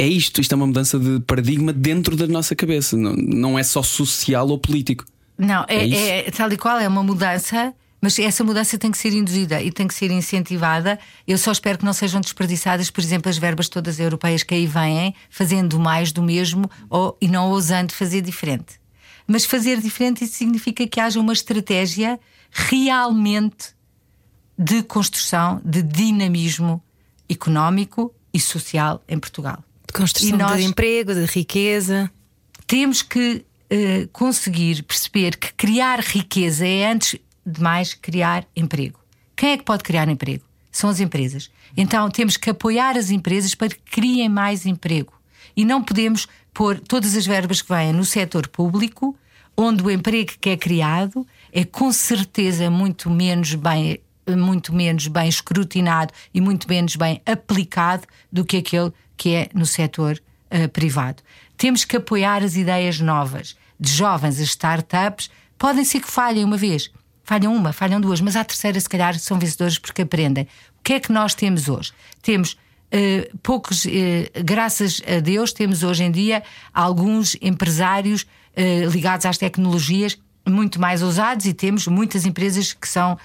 É 0.00 0.06
isto, 0.06 0.40
isto 0.40 0.52
é 0.52 0.56
uma 0.56 0.66
mudança 0.66 0.98
de 0.98 1.20
paradigma 1.20 1.72
dentro 1.72 2.16
da 2.16 2.26
nossa 2.26 2.56
cabeça. 2.56 2.96
Não, 2.96 3.12
não 3.12 3.58
é 3.58 3.62
só 3.62 3.82
social 3.82 4.48
ou 4.48 4.58
político. 4.58 5.04
Não, 5.36 5.64
é, 5.68 5.88
é, 5.88 6.28
é 6.28 6.30
tal 6.30 6.50
e 6.52 6.56
qual, 6.56 6.78
é 6.78 6.88
uma 6.88 7.02
mudança 7.02 7.74
mas 8.00 8.18
essa 8.18 8.42
mudança 8.42 8.78
tem 8.78 8.90
que 8.90 8.96
ser 8.96 9.12
induzida 9.12 9.60
e 9.60 9.70
tem 9.70 9.86
que 9.86 9.94
ser 9.94 10.10
incentivada. 10.10 10.98
Eu 11.26 11.36
só 11.36 11.52
espero 11.52 11.78
que 11.78 11.84
não 11.84 11.92
sejam 11.92 12.20
desperdiçadas, 12.20 12.90
por 12.90 13.02
exemplo, 13.02 13.28
as 13.28 13.36
verbas 13.36 13.68
todas 13.68 14.00
europeias 14.00 14.42
que 14.42 14.54
aí 14.54 14.66
vêm, 14.66 15.14
fazendo 15.28 15.78
mais 15.78 16.10
do 16.10 16.22
mesmo 16.22 16.70
ou, 16.88 17.16
e 17.20 17.28
não 17.28 17.50
ousando 17.50 17.92
fazer 17.92 18.22
diferente. 18.22 18.80
Mas 19.26 19.44
fazer 19.44 19.80
diferente 19.80 20.24
isso 20.24 20.34
significa 20.34 20.86
que 20.86 20.98
haja 20.98 21.20
uma 21.20 21.32
estratégia 21.32 22.18
realmente 22.50 23.74
de 24.58 24.82
construção, 24.82 25.60
de 25.64 25.82
dinamismo 25.82 26.82
económico 27.28 28.14
e 28.32 28.40
social 28.40 29.04
em 29.06 29.18
Portugal. 29.18 29.62
De 29.90 29.92
construção 29.92 30.38
nós 30.38 30.58
de 30.58 30.66
emprego, 30.66 31.12
de 31.12 31.24
riqueza. 31.24 32.08
Temos 32.64 33.02
que 33.02 33.44
uh, 33.72 34.08
conseguir 34.12 34.84
perceber 34.84 35.36
que 35.36 35.52
criar 35.54 35.98
riqueza 35.98 36.64
é 36.64 36.92
antes 36.92 37.18
de 37.44 37.60
mais 37.60 37.92
criar 37.92 38.46
emprego. 38.54 39.00
Quem 39.34 39.50
é 39.50 39.58
que 39.58 39.64
pode 39.64 39.82
criar 39.82 40.08
emprego? 40.08 40.44
São 40.70 40.88
as 40.88 41.00
empresas. 41.00 41.50
Então 41.76 42.08
temos 42.08 42.36
que 42.36 42.50
apoiar 42.50 42.96
as 42.96 43.10
empresas 43.10 43.52
para 43.56 43.70
que 43.70 43.80
criem 43.80 44.28
mais 44.28 44.64
emprego. 44.64 45.12
E 45.56 45.64
não 45.64 45.82
podemos 45.82 46.28
pôr 46.54 46.78
todas 46.78 47.16
as 47.16 47.26
verbas 47.26 47.60
que 47.60 47.68
vêm 47.68 47.92
no 47.92 48.04
setor 48.04 48.46
público, 48.46 49.16
onde 49.56 49.82
o 49.82 49.90
emprego 49.90 50.34
que 50.40 50.50
é 50.50 50.56
criado 50.56 51.26
é 51.52 51.64
com 51.64 51.92
certeza 51.92 52.70
muito 52.70 53.10
menos 53.10 53.56
bem 53.56 54.00
muito 54.28 54.72
menos 54.72 55.08
bem 55.08 55.28
escrutinado 55.28 56.12
e 56.32 56.40
muito 56.40 56.68
menos 56.68 56.94
bem 56.94 57.20
aplicado 57.26 58.06
do 58.30 58.44
que 58.44 58.58
aquele 58.58 58.92
que 59.20 59.34
é 59.34 59.50
no 59.52 59.66
setor 59.66 60.18
uh, 60.50 60.66
privado. 60.70 61.22
Temos 61.58 61.84
que 61.84 61.98
apoiar 61.98 62.42
as 62.42 62.56
ideias 62.56 62.98
novas 63.00 63.54
de 63.78 63.92
jovens, 63.92 64.40
as 64.40 64.48
startups. 64.48 65.28
Podem 65.58 65.84
ser 65.84 66.00
que 66.00 66.10
falhem 66.10 66.42
uma 66.42 66.56
vez, 66.56 66.90
Falham 67.22 67.54
uma, 67.54 67.72
falham 67.72 68.00
duas, 68.00 68.20
mas 68.20 68.34
à 68.34 68.42
terceira, 68.42 68.80
se 68.80 68.88
calhar, 68.88 69.16
são 69.16 69.38
vencedores 69.38 69.78
porque 69.78 70.02
aprendem. 70.02 70.44
O 70.80 70.82
que 70.82 70.94
é 70.94 71.00
que 71.00 71.12
nós 71.12 71.32
temos 71.32 71.68
hoje? 71.68 71.92
Temos 72.22 72.54
uh, 72.54 73.38
poucos, 73.42 73.84
uh, 73.84 73.88
graças 74.42 75.02
a 75.06 75.20
Deus, 75.20 75.52
temos 75.52 75.84
hoje 75.84 76.02
em 76.02 76.10
dia 76.10 76.42
alguns 76.72 77.36
empresários 77.42 78.26
ligados 78.92 79.24
às 79.26 79.38
tecnologias 79.38 80.18
muito 80.48 80.80
mais 80.80 81.02
ousados 81.02 81.46
e 81.46 81.54
temos 81.54 81.86
muitas 81.86 82.26
empresas 82.26 82.72
que 82.72 82.88
são 82.88 83.12
uh, 83.12 83.18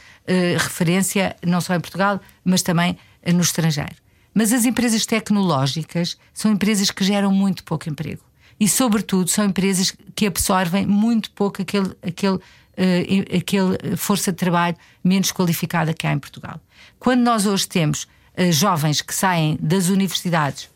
referência 0.59 1.35
não 1.43 1.59
só 1.59 1.73
em 1.73 1.79
Portugal, 1.79 2.21
mas 2.43 2.61
também 2.61 2.97
uh, 3.25 3.33
no 3.33 3.41
estrangeiro. 3.41 4.04
Mas 4.37 4.51
as 4.51 4.65
empresas 4.65 5.05
tecnológicas 5.05 6.17
são 6.33 6.51
empresas 6.51 6.91
que 6.91 7.05
geram 7.05 7.31
muito 7.31 7.63
pouco 7.63 7.89
emprego 7.89 8.21
e, 8.59 8.67
sobretudo, 8.67 9.29
são 9.29 9.45
empresas 9.45 9.95
que 10.13 10.27
absorvem 10.27 10.85
muito 10.85 11.31
pouco 11.31 11.61
aquele, 11.61 11.95
aquele, 12.05 12.35
uh, 12.35 13.37
aquele 13.37 13.95
força 13.95 14.33
de 14.33 14.37
trabalho 14.37 14.75
menos 15.01 15.31
qualificada 15.31 15.93
que 15.93 16.05
há 16.05 16.11
em 16.11 16.19
Portugal. 16.19 16.59
Quando 16.99 17.21
nós 17.21 17.45
hoje 17.45 17.65
temos 17.65 18.03
uh, 18.37 18.51
jovens 18.51 19.01
que 19.01 19.15
saem 19.15 19.57
das 19.61 19.87
universidades 19.87 20.69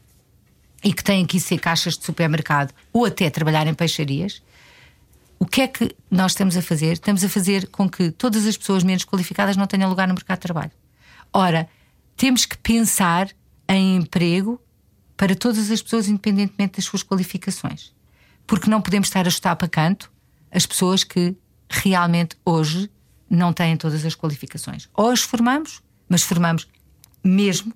e 0.81 0.93
que 0.93 1.03
têm 1.03 1.25
que 1.25 1.37
ser 1.37 1.59
caixas 1.59 1.97
de 1.97 2.05
supermercado 2.05 2.73
ou 2.93 3.03
até 3.03 3.29
trabalhar 3.29 3.67
em 3.67 3.73
peixarias, 3.73 4.41
o 5.37 5.45
que 5.45 5.61
é 5.61 5.67
que 5.67 5.93
nós 6.09 6.31
estamos 6.31 6.55
a 6.55 6.61
fazer? 6.61 6.93
Estamos 6.93 7.25
a 7.25 7.29
fazer 7.29 7.67
com 7.67 7.89
que 7.89 8.09
todas 8.11 8.45
as 8.45 8.55
pessoas 8.55 8.83
menos 8.83 9.03
qualificadas 9.03 9.57
não 9.57 9.67
tenham 9.67 9.89
lugar 9.89 10.07
no 10.07 10.13
mercado 10.13 10.37
de 10.37 10.43
trabalho. 10.43 10.71
Ora, 11.33 11.67
temos 12.15 12.45
que 12.45 12.57
pensar 12.57 13.29
em 13.69 13.95
emprego 13.97 14.59
para 15.15 15.35
todas 15.35 15.69
as 15.69 15.81
pessoas, 15.81 16.07
independentemente 16.09 16.77
das 16.77 16.85
suas 16.85 17.03
qualificações. 17.03 17.93
Porque 18.47 18.69
não 18.69 18.81
podemos 18.81 19.07
estar 19.07 19.27
a 19.27 19.29
chutar 19.29 19.55
para 19.55 19.67
canto 19.67 20.11
as 20.51 20.65
pessoas 20.65 21.03
que 21.03 21.35
realmente 21.69 22.35
hoje 22.43 22.89
não 23.29 23.53
têm 23.53 23.77
todas 23.77 24.03
as 24.03 24.15
qualificações. 24.15 24.89
Ou 24.95 25.11
as 25.11 25.21
formamos, 25.21 25.83
mas 26.07 26.23
formamos 26.23 26.67
mesmo, 27.23 27.71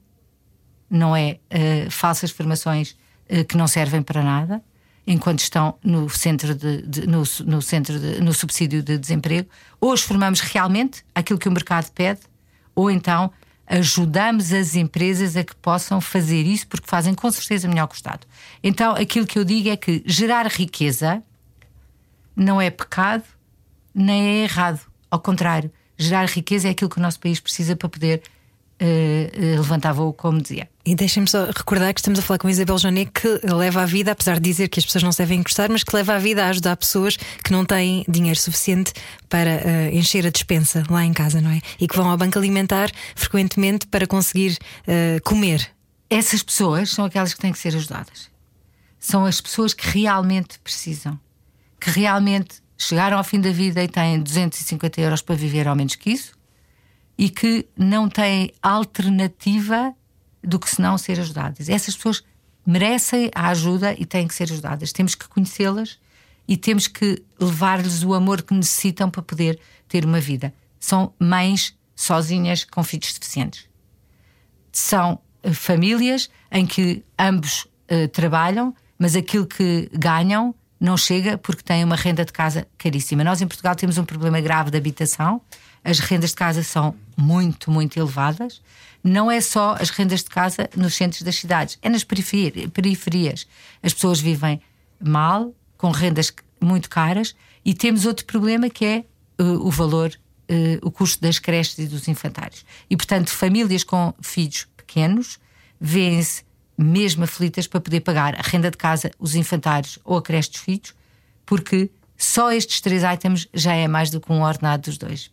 não 0.89 1.15
é 1.15 1.39
uh, 1.51 1.91
falsas 1.91 2.31
formações 2.31 2.97
uh, 3.29 3.45
que 3.45 3.55
não 3.55 3.67
servem 3.67 4.01
para 4.01 4.23
nada, 4.23 4.63
enquanto 5.05 5.39
estão 5.39 5.77
no 5.83 6.09
centro 6.09 6.55
de, 6.55 6.81
de 6.81 7.05
no, 7.05 7.23
no, 7.45 7.62
centro 7.62 8.00
de, 8.00 8.21
no 8.21 8.33
subsídio 8.33 8.81
de 8.81 8.97
desemprego, 8.97 9.50
ou 9.79 9.91
as 9.91 10.01
formamos 10.01 10.39
realmente 10.39 11.05
aquilo 11.13 11.38
que 11.38 11.47
o 11.47 11.51
mercado 11.51 11.91
pede, 11.91 12.21
ou 12.73 12.89
então 12.89 13.31
ajudamos 13.67 14.51
as 14.51 14.75
empresas 14.75 15.36
a 15.36 15.43
que 15.43 15.55
possam 15.55 16.01
fazer 16.01 16.43
isso, 16.43 16.67
porque 16.67 16.88
fazem 16.88 17.13
com 17.13 17.32
certeza 17.32 17.67
melhor 17.67 17.88
que 17.88 17.96
o 17.96 17.98
Estado. 17.98 18.27
Então, 18.62 18.93
aquilo 18.96 19.25
que 19.25 19.39
eu 19.39 19.43
digo 19.43 19.70
é 19.70 19.77
que 19.77 20.03
gerar 20.05 20.48
riqueza 20.48 21.24
não 22.36 22.60
é 22.60 22.70
pecado, 22.70 23.24
nem 23.93 24.22
é 24.22 24.43
errado. 24.43 24.82
Ao 25.10 25.20
contrário, 25.20 25.72
gerar 25.98 26.25
riqueza 26.25 26.67
é 26.67 26.72
aquilo 26.72 26.89
que 26.89 26.98
o 26.98 27.01
nosso 27.01 27.20
país 27.20 27.39
precisa 27.39 27.75
para 27.75 27.88
poder 27.88 28.22
uh, 28.82 29.39
levantar 29.39 29.93
voo, 29.93 30.13
como 30.13 30.41
dizia. 30.41 30.70
E 30.86 30.96
deixem-me 30.96 31.30
só 31.30 31.46
recordar 31.46 31.94
que 31.94 32.02
estamos 32.02 32.20
a 32.20 32.22
falar 32.22 32.40
com 32.40 32.50
Isabel 32.50 32.78
Jonet, 32.78 33.10
que 33.10 33.40
leva 33.42 33.84
a 33.84 33.86
vida, 33.86 34.12
apesar 34.12 34.36
de 34.36 34.42
dizer 34.42 34.68
que 34.68 34.80
as 34.80 34.86
pessoas 34.86 35.02
não 35.02 35.13
se 35.13 35.20
devem 35.20 35.40
encostar, 35.40 35.72
mas 35.72 35.82
que 35.82 35.96
leva 35.96 36.13
a 36.13 36.20
vida 36.20 36.44
a 36.44 36.50
ajudar 36.50 36.75
pessoas 36.75 37.16
que 37.16 37.54
não 37.54 37.63
têm 37.63 38.04
dinheiro 38.06 38.38
suficiente 38.38 38.92
para 39.30 39.50
uh, 39.50 39.96
encher 39.96 40.28
a 40.28 40.30
despensa 40.30 40.84
lá 40.90 41.06
em 41.06 41.13
casa, 41.13 41.40
não 41.40 41.52
é? 41.52 41.62
E 41.80 41.88
que 41.88 41.96
vão 41.96 42.10
ao 42.10 42.18
banco 42.18 42.38
alimentar 42.38 42.92
frequentemente 43.16 43.88
para 43.88 44.06
conseguir 44.06 44.58
uh, 44.82 45.24
comer. 45.24 45.72
Essas 46.10 46.44
pessoas 46.44 46.90
são 46.90 47.06
aquelas 47.06 47.34
que 47.34 47.40
têm 47.40 47.54
que 47.54 47.60
ser 47.60 47.74
ajudadas. 47.74 48.30
São 49.00 49.24
as 49.25 49.40
pessoas 49.40 49.74
que 49.74 49.88
realmente 49.88 50.60
precisam, 50.60 51.18
que 51.80 51.92
realmente 51.92 52.62
chegaram 52.78 53.18
ao 53.18 53.24
fim 53.24 53.40
da 53.40 53.52
vida 53.52 53.82
e 53.82 53.88
têm 53.88 54.20
250 54.20 55.00
euros 55.00 55.22
para 55.22 55.36
viver 55.36 55.66
ao 55.66 55.78
menos 55.78 55.96
que 55.96 56.12
isso 56.12 56.34
e 57.18 57.30
que 57.30 57.66
não 57.78 58.10
têm 58.10 58.52
alternativa 58.62 59.96
do 60.43 60.59
que 60.59 60.69
senão 60.69 60.97
ser 60.97 61.19
ajudadas. 61.19 61.69
Essas 61.69 61.95
pessoas 61.95 62.23
merecem 62.65 63.29
a 63.33 63.50
ajuda 63.50 63.95
e 63.97 64.05
têm 64.05 64.27
que 64.27 64.35
ser 64.35 64.43
ajudadas. 64.43 64.91
Temos 64.91 65.15
que 65.15 65.27
conhecê-las 65.27 66.00
e 66.47 66.57
temos 66.57 66.88
que 66.88 67.23
levar-lhes 67.39 68.03
o 68.03 68.13
amor 68.13 68.41
que 68.41 68.53
necessitam 68.53 69.09
para 69.09 69.21
poder 69.21 69.59
ter 69.88 70.05
uma 70.05 70.19
vida. 70.19 70.53
São 70.79 71.13
mães 71.19 71.77
sozinhas 71.95 72.63
com 72.63 72.83
filhos 72.83 73.13
deficientes. 73.13 73.67
São 74.71 75.19
eh, 75.41 75.53
famílias 75.53 76.29
em 76.51 76.65
que 76.65 77.03
ambos 77.17 77.65
uh, 77.89 78.07
trabalham, 78.12 78.75
mas 78.97 79.15
aquilo 79.15 79.45
que 79.45 79.89
ganham 79.93 80.53
não 80.79 80.97
chega 80.97 81.38
porque 81.38 81.63
têm 81.63 81.83
uma 81.83 81.95
renda 81.95 82.25
de 82.25 82.33
casa 82.33 82.67
caríssima. 82.77 83.23
Nós 83.23 83.41
em 83.41 83.47
Portugal 83.47 83.75
temos 83.75 83.97
um 83.97 84.03
problema 84.03 84.41
grave 84.41 84.69
de 84.71 84.77
habitação 84.77 85.41
as 85.84 86.00
rendas 86.00 86.32
de 86.32 86.36
casa 86.36 86.63
são 86.63 86.96
muito, 87.18 87.70
muito 87.70 87.98
elevadas. 87.98 88.62
Não 89.04 89.30
é 89.30 89.42
só 89.42 89.75
as 89.80 89.90
rendas 89.90 90.24
de 90.24 90.30
casa 90.30 90.69
nos 90.76 90.96
centros 90.96 91.22
das 91.24 91.36
cidades, 91.36 91.78
é 91.82 91.89
nas 91.89 92.04
periferias. 92.04 93.46
As 93.82 93.93
pessoas 93.93 94.19
vivem 94.19 94.62
mal, 95.00 95.54
com 95.78 95.91
rendas 95.91 96.34
muito 96.62 96.89
caras, 96.89 97.36
e 97.65 97.74
temos 97.74 98.06
outro 98.06 98.26
problema 98.26 98.69
que 98.69 98.86
é 98.86 99.06
uh, 99.41 99.65
o 99.65 99.69
valor, 99.69 100.13
uh, 100.50 100.88
o 100.88 100.89
custo 100.89 101.22
das 101.22 101.38
creches 101.38 101.78
e 101.80 101.86
dos 101.86 102.08
infantários. 102.08 102.65
E, 102.89 102.96
portanto, 102.96 103.30
famílias 103.30 103.84
com 103.84 104.13
filhos 104.22 104.67
pequenos 104.78 105.38
vêem-se 105.80 106.43
mesmo 106.78 107.26
aflitas 107.26 107.67
para 107.67 107.82
poder 107.82 108.00
pagar 108.00 108.36
a 108.36 108.41
renda 108.41 108.72
de 108.72 108.78
casa, 108.78 109.12
os 109.19 109.36
infantários 109.36 110.00
ou 110.04 110.17
a 110.17 110.22
creche 110.22 110.52
dos 110.52 110.62
filhos, 110.62 110.93
porque 111.46 111.89
só 112.17 112.52
estes 112.52 112.80
três 112.80 113.04
itens 113.04 113.48
já 113.54 113.74
é 113.74 113.88
mais 113.88 114.10
do 114.10 114.19
que 114.19 114.32
um 114.32 114.41
ordenado 114.41 114.84
dos 114.84 114.98
dois. 114.98 115.30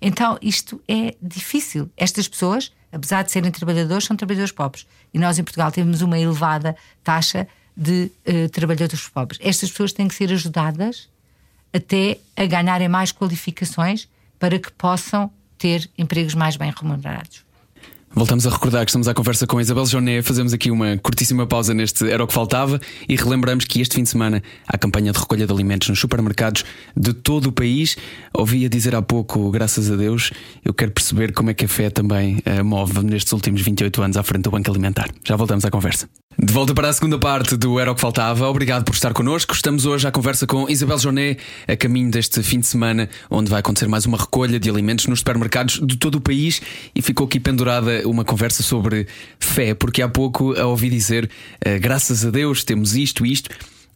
Então 0.00 0.38
isto 0.40 0.82
é 0.88 1.14
difícil. 1.20 1.90
Estas 1.96 2.28
pessoas, 2.28 2.72
apesar 2.92 3.22
de 3.22 3.30
serem 3.30 3.50
trabalhadores, 3.50 4.04
são 4.04 4.16
trabalhadores 4.16 4.52
pobres. 4.52 4.86
E 5.12 5.18
nós 5.18 5.38
em 5.38 5.44
Portugal 5.44 5.70
temos 5.72 6.02
uma 6.02 6.18
elevada 6.18 6.76
taxa 7.02 7.46
de 7.76 8.10
uh, 8.26 8.48
trabalhadores 8.50 9.08
pobres. 9.08 9.38
Estas 9.42 9.70
pessoas 9.70 9.92
têm 9.92 10.08
que 10.08 10.14
ser 10.14 10.32
ajudadas 10.32 11.08
até 11.72 12.18
a 12.36 12.46
ganharem 12.46 12.88
mais 12.88 13.12
qualificações 13.12 14.08
para 14.38 14.58
que 14.58 14.70
possam 14.72 15.30
ter 15.58 15.88
empregos 15.96 16.34
mais 16.34 16.56
bem 16.56 16.72
remunerados. 16.74 17.44
Voltamos 18.18 18.46
a 18.46 18.50
recordar 18.50 18.82
que 18.86 18.90
estamos 18.90 19.08
à 19.08 19.12
conversa 19.12 19.46
com 19.46 19.58
a 19.58 19.60
Isabel 19.60 19.84
Joné. 19.84 20.22
Fazemos 20.22 20.54
aqui 20.54 20.70
uma 20.70 20.96
curtíssima 20.96 21.46
pausa 21.46 21.74
neste 21.74 22.10
Era 22.10 22.24
o 22.24 22.26
que 22.26 22.32
Faltava 22.32 22.80
e 23.06 23.14
relembramos 23.14 23.66
que 23.66 23.78
este 23.82 23.94
fim 23.94 24.04
de 24.04 24.08
semana 24.08 24.42
há 24.66 24.78
campanha 24.78 25.12
de 25.12 25.18
recolha 25.18 25.46
de 25.46 25.52
alimentos 25.52 25.90
nos 25.90 26.00
supermercados 26.00 26.64
de 26.96 27.12
todo 27.12 27.48
o 27.48 27.52
país. 27.52 27.94
Ouvia 28.32 28.70
dizer 28.70 28.94
há 28.94 29.02
pouco, 29.02 29.50
graças 29.50 29.90
a 29.90 29.96
Deus, 29.96 30.30
eu 30.64 30.72
quero 30.72 30.92
perceber 30.92 31.34
como 31.34 31.50
é 31.50 31.54
que 31.54 31.66
a 31.66 31.68
fé 31.68 31.90
também 31.90 32.38
uh, 32.38 32.64
move 32.64 33.04
nestes 33.04 33.34
últimos 33.34 33.60
28 33.60 34.00
anos 34.00 34.16
à 34.16 34.22
frente 34.22 34.44
do 34.44 34.50
Banco 34.50 34.70
Alimentar. 34.70 35.10
Já 35.22 35.36
voltamos 35.36 35.66
à 35.66 35.70
conversa. 35.70 36.08
De 36.38 36.52
volta 36.52 36.74
para 36.74 36.90
a 36.90 36.92
segunda 36.92 37.18
parte 37.18 37.56
do 37.56 37.80
Era 37.80 37.90
o 37.90 37.94
que 37.94 38.00
Faltava. 38.02 38.46
Obrigado 38.46 38.84
por 38.84 38.94
estar 38.94 39.14
connosco. 39.14 39.54
Estamos 39.54 39.86
hoje 39.86 40.06
à 40.06 40.12
conversa 40.12 40.46
com 40.46 40.68
Isabel 40.68 40.98
Joné, 40.98 41.38
a 41.66 41.74
caminho 41.76 42.10
deste 42.10 42.42
fim 42.42 42.60
de 42.60 42.66
semana, 42.66 43.08
onde 43.30 43.50
vai 43.50 43.60
acontecer 43.60 43.88
mais 43.88 44.04
uma 44.04 44.18
recolha 44.18 44.60
de 44.60 44.68
alimentos 44.68 45.06
nos 45.06 45.20
supermercados 45.20 45.80
de 45.82 45.96
todo 45.96 46.16
o 46.16 46.20
país. 46.20 46.60
E 46.94 47.00
ficou 47.00 47.26
aqui 47.26 47.40
pendurada 47.40 48.06
uma 48.06 48.22
conversa 48.22 48.62
sobre 48.62 49.06
fé, 49.40 49.72
porque 49.72 50.02
há 50.02 50.10
pouco 50.10 50.52
a 50.60 50.66
ouvi 50.66 50.90
dizer, 50.90 51.30
uh, 51.66 51.80
graças 51.80 52.22
a 52.22 52.30
Deus 52.30 52.62
temos 52.64 52.94
isto 52.94 53.24
e 53.24 53.32
isto 53.32 53.48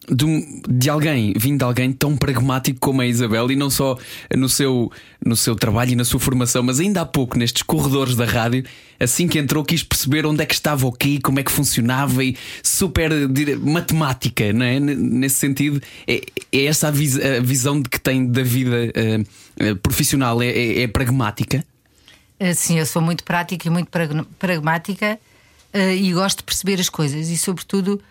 de, 0.09 0.61
de, 0.67 0.89
alguém, 0.89 1.33
vindo 1.37 1.59
de 1.59 1.63
alguém 1.63 1.91
tão 1.91 2.17
pragmático 2.17 2.79
como 2.79 3.01
a 3.01 3.05
Isabel, 3.05 3.51
e 3.51 3.55
não 3.55 3.69
só 3.69 3.97
no 4.35 4.49
seu, 4.49 4.91
no 5.23 5.35
seu 5.35 5.55
trabalho 5.55 5.91
e 5.91 5.95
na 5.95 6.03
sua 6.03 6.19
formação, 6.19 6.63
mas 6.63 6.79
ainda 6.79 7.01
há 7.01 7.05
pouco 7.05 7.37
nestes 7.37 7.61
corredores 7.61 8.15
da 8.15 8.25
rádio, 8.25 8.63
assim 8.99 9.27
que 9.27 9.37
entrou, 9.37 9.63
quis 9.63 9.83
perceber 9.83 10.25
onde 10.25 10.41
é 10.41 10.45
que 10.45 10.55
estava 10.55 10.87
o 10.87 10.91
quê, 10.91 11.19
como 11.21 11.39
é 11.39 11.43
que 11.43 11.51
funcionava 11.51 12.23
e 12.23 12.35
super 12.63 13.11
matemática, 13.59 14.51
não 14.51 14.65
é? 14.65 14.79
Nesse 14.79 15.35
sentido, 15.35 15.81
é, 16.07 16.21
é 16.51 16.65
essa 16.65 16.87
a, 16.87 16.91
vis, 16.91 17.19
a, 17.19 17.39
visão 17.39 17.79
de 17.79 17.89
que 17.89 17.99
tem 17.99 18.25
da 18.25 18.43
vida 18.43 18.91
uh, 19.61 19.75
profissional, 19.77 20.41
é, 20.41 20.47
é, 20.47 20.81
é, 20.81 20.87
pragmática? 20.87 21.63
Sim, 22.55 22.79
eu 22.79 22.87
sou 22.87 23.03
muito 23.03 23.23
prática 23.23 23.67
e 23.67 23.69
muito 23.69 23.91
pragmática 24.39 25.19
e 25.95 26.11
gosto 26.11 26.39
de 26.39 26.43
perceber 26.43 26.79
as 26.79 26.89
coisas 26.89 27.29
e, 27.29 27.37
sobretudo, 27.37 28.01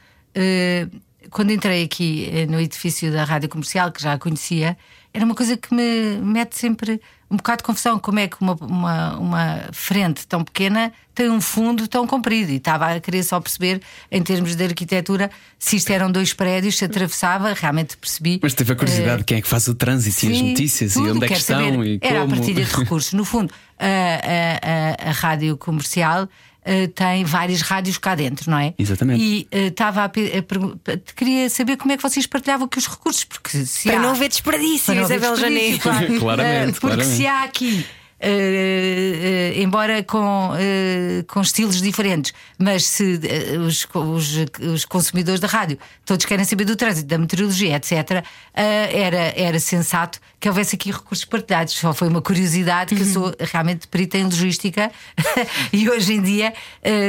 quando 1.30 1.52
entrei 1.52 1.84
aqui 1.84 2.28
eh, 2.32 2.46
no 2.46 2.58
edifício 2.58 3.12
da 3.12 3.24
rádio 3.24 3.48
comercial, 3.48 3.92
que 3.92 4.02
já 4.02 4.14
a 4.14 4.18
conhecia, 4.18 4.76
era 5.12 5.24
uma 5.24 5.34
coisa 5.34 5.56
que 5.56 5.74
me 5.74 6.18
mete 6.22 6.56
sempre 6.56 7.00
um 7.30 7.36
bocado 7.36 7.58
de 7.58 7.64
confusão. 7.64 7.98
Como 7.98 8.18
é 8.18 8.28
que 8.28 8.36
uma, 8.40 8.54
uma, 8.54 9.18
uma, 9.18 9.68
frente 9.72 10.26
tão 10.26 10.42
pequena 10.44 10.92
tem 11.14 11.28
um 11.28 11.40
fundo 11.40 11.86
tão 11.88 12.06
comprido? 12.06 12.50
E 12.50 12.56
estava 12.56 12.94
a 12.94 13.00
querer 13.00 13.22
só 13.22 13.40
perceber, 13.40 13.80
em 14.10 14.22
termos 14.22 14.54
de 14.54 14.64
arquitetura, 14.64 15.30
se 15.58 15.76
isto 15.76 15.90
eram 15.90 16.10
dois 16.10 16.32
prédios, 16.32 16.78
se 16.78 16.84
atravessava, 16.84 17.52
realmente 17.52 17.96
percebi. 17.96 18.38
Mas 18.42 18.54
teve 18.54 18.72
a 18.72 18.76
curiosidade 18.76 19.18
de 19.18 19.22
uh, 19.22 19.26
quem 19.26 19.38
é 19.38 19.40
que 19.42 19.48
faz 19.48 19.66
o 19.68 19.74
trânsito 19.74 20.26
e 20.26 20.32
as 20.32 20.40
notícias 20.42 20.94
tudo, 20.94 21.08
e 21.08 21.10
onde 21.10 21.24
é 21.24 21.28
que 21.28 21.34
estão 21.34 21.58
saber. 21.58 21.86
e 21.86 21.98
Era 22.00 22.20
como. 22.20 22.32
a 22.32 22.36
partilha 22.36 22.64
de 22.64 22.70
recursos. 22.74 23.12
No 23.12 23.24
fundo, 23.24 23.52
a, 23.78 23.86
a, 23.86 25.06
a, 25.06 25.10
a 25.10 25.12
rádio 25.12 25.56
comercial 25.56 26.28
uh, 26.66 26.88
tem 26.88 27.24
várias 27.24 27.60
rádios 27.60 27.98
cá 27.98 28.14
dentro, 28.14 28.50
não 28.50 28.58
é? 28.58 28.74
Exatamente. 28.78 29.22
E 29.22 29.48
estava 29.52 30.00
uh, 30.00 30.04
a, 30.04 30.90
a, 30.90 30.94
a, 30.94 31.14
queria 31.14 31.48
saber 31.48 31.76
como 31.76 31.92
é 31.92 31.96
que 31.96 32.02
vocês 32.02 32.26
partilhavam 32.26 32.66
aqui 32.66 32.78
os 32.78 32.86
recursos, 32.86 33.24
porque 33.24 33.64
se 33.64 33.88
para 33.88 33.98
há, 33.98 34.02
não 34.02 34.10
haver 34.10 34.28
desperdício, 34.28 34.94
Isabel 34.94 35.36
Janeiro. 35.36 35.78
Claro. 35.78 36.06
claramente. 36.18 36.78
Uh, 36.78 36.80
porque 36.80 36.96
claramente. 36.96 37.16
se 37.16 37.26
há 37.26 37.42
aqui 37.44 37.86
uh, 38.22 39.60
embora 39.60 40.02
com, 40.02 40.50
uh, 40.50 41.24
com 41.26 41.40
estilos 41.40 41.80
diferentes, 41.80 42.32
mas 42.58 42.86
se 42.86 43.20
os, 43.66 43.88
os, 43.94 44.36
os, 44.60 44.84
consumidores 44.84 45.40
da 45.40 45.48
rádio 45.48 45.78
todos 46.04 46.26
querem 46.26 46.44
saber 46.44 46.64
do 46.64 46.76
trânsito, 46.76 47.08
da 47.08 47.18
meteorologia, 47.18 47.76
etc., 47.76 48.24
era, 48.54 49.32
era 49.36 49.58
sensato 49.58 50.20
que 50.38 50.48
houvesse 50.48 50.76
aqui 50.76 50.90
recursos 50.90 51.24
partilhados. 51.24 51.74
Só 51.74 51.94
foi 51.94 52.08
uma 52.08 52.20
curiosidade 52.20 52.94
que 52.94 53.02
uhum. 53.02 53.08
eu 53.08 53.12
sou 53.12 53.34
realmente 53.40 53.88
perita 53.88 54.18
em 54.18 54.24
logística 54.24 54.90
e 55.72 55.88
hoje 55.88 56.14
em 56.14 56.22
dia 56.22 56.52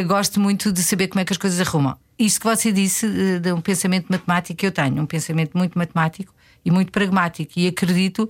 gosto 0.08 0.40
muito 0.40 0.72
de 0.72 0.84
saber 0.84 1.08
como 1.08 1.20
é 1.20 1.26
que 1.26 1.34
as 1.34 1.38
coisas 1.38 1.60
arrumam. 1.60 1.98
Isso 2.18 2.40
que 2.40 2.46
você 2.46 2.72
disse 2.72 3.08
de 3.40 3.52
um 3.52 3.60
pensamento 3.60 4.08
matemático, 4.10 4.66
eu 4.66 4.72
tenho 4.72 5.02
um 5.02 5.06
pensamento 5.06 5.58
muito 5.58 5.78
matemático 5.78 6.34
e 6.64 6.70
muito 6.70 6.92
pragmático, 6.92 7.54
e 7.56 7.68
acredito 7.68 8.30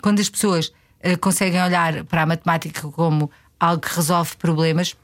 quando 0.00 0.20
as 0.20 0.28
pessoas 0.28 0.72
conseguem 1.20 1.62
olhar 1.62 2.04
para 2.04 2.22
a 2.22 2.26
matemática 2.26 2.88
como 2.88 3.30
algo 3.58 3.80
que 3.80 3.94
resolve 3.94 4.36
problemas, 4.36 4.96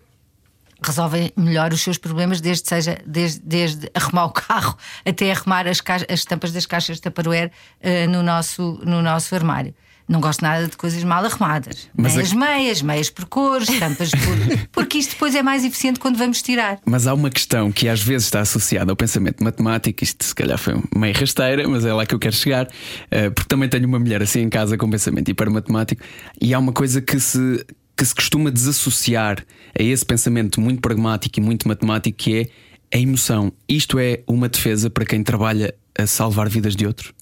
resolvem 0.83 1.33
melhor 1.37 1.73
os 1.73 1.81
seus 1.81 1.99
problemas, 1.99 2.41
desde 2.41 2.69
seja 2.69 2.99
desde, 3.05 3.41
desde 3.41 3.91
arrumar 3.95 4.27
o 4.27 4.31
carro 4.31 4.77
até 5.07 5.31
arrumar 5.33 5.67
as, 5.67 5.83
as 6.09 6.25
tampas 6.25 6.53
das 6.53 6.67
caixas 6.67 6.97
de 6.97 7.03
Tupperware 7.03 7.51
uh, 7.83 8.11
no, 8.11 8.23
nosso, 8.23 8.81
no 8.85 9.03
nosso 9.03 9.35
armário. 9.35 9.75
Não 10.09 10.21
gosto 10.21 10.40
nada 10.40 10.66
de 10.66 10.77
coisas 10.77 11.05
mal 11.05 11.23
arrumadas. 11.23 11.88
Mas 11.94 12.14
Nem 12.14 12.23
a... 12.23 12.25
as 12.25 12.33
meias, 12.33 12.83
meias 12.83 13.11
por 13.11 13.27
cores, 13.27 13.68
tampas 13.79 14.11
por. 14.11 14.59
Porque 14.73 14.99
isto 14.99 15.11
depois 15.11 15.35
é 15.35 15.42
mais 15.42 15.64
eficiente 15.64 16.01
quando 16.01 16.16
vamos 16.16 16.40
tirar. 16.40 16.79
Mas 16.87 17.07
há 17.07 17.12
uma 17.12 17.29
questão 17.29 17.71
que 17.71 17.88
às 17.88 18.03
vezes 18.03 18.27
está 18.27 18.40
associada 18.40 18.90
ao 18.90 18.97
pensamento 18.97 19.44
matemático. 19.44 20.03
Isto 20.03 20.25
se 20.25 20.35
calhar 20.35 20.57
foi 20.57 20.83
meio 20.97 21.14
rasteira, 21.14 21.68
mas 21.68 21.85
é 21.85 21.92
lá 21.92 22.07
que 22.07 22.14
eu 22.14 22.18
quero 22.18 22.35
chegar. 22.35 22.68
Eh, 23.11 23.29
porque 23.29 23.49
também 23.49 23.68
tenho 23.68 23.87
uma 23.87 23.99
mulher 23.99 24.23
assim 24.23 24.40
em 24.40 24.49
casa 24.49 24.79
com 24.79 24.88
pensamento 24.88 25.31
hipermatemático. 25.31 26.03
E 26.40 26.55
há 26.55 26.59
uma 26.59 26.73
coisa 26.73 27.03
que 27.03 27.21
se, 27.21 27.66
que 27.94 28.05
se 28.05 28.14
costuma 28.14 28.51
desassociar 28.51 29.44
a 29.79 29.83
esse 29.83 30.07
pensamento 30.07 30.59
muito 30.59 30.81
pragmático 30.81 31.38
e 31.38 31.42
muito 31.42 31.68
matemático 31.68 32.16
que 32.16 32.38
é 32.38 32.97
a 32.97 32.99
emoção. 32.99 33.53
Isto 33.68 33.99
é 33.99 34.21
uma 34.27 34.49
defesa 34.49 34.88
para 34.88 35.05
quem 35.05 35.23
trabalha 35.23 35.75
a 35.99 36.07
salvar 36.07 36.49
vidas 36.49 36.75
de 36.75 36.87
outros? 36.87 37.12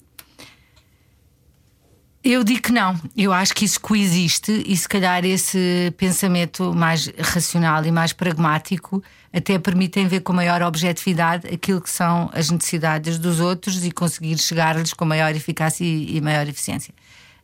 Eu 2.29 2.43
digo 2.43 2.61
que 2.61 2.73
não. 2.73 2.99
Eu 3.15 3.31
acho 3.31 3.55
que 3.55 3.63
isso 3.63 3.79
coexiste 3.79 4.61
e 4.67 4.75
se 4.75 4.89
calhar 4.89 5.23
esse 5.23 5.93
pensamento 5.95 6.73
mais 6.75 7.07
racional 7.17 7.85
e 7.85 7.89
mais 7.89 8.11
pragmático 8.11 9.01
até 9.31 9.57
permitem 9.57 10.09
ver 10.09 10.19
com 10.19 10.33
maior 10.33 10.61
objetividade 10.61 11.47
aquilo 11.47 11.79
que 11.79 11.89
são 11.89 12.29
as 12.33 12.49
necessidades 12.51 13.17
dos 13.17 13.39
outros 13.39 13.85
e 13.85 13.91
conseguir 13.91 14.37
chegar-lhes 14.39 14.93
com 14.93 15.05
maior 15.05 15.33
eficácia 15.33 15.85
e, 15.85 16.19
maior 16.19 16.45
eficiência. 16.49 16.93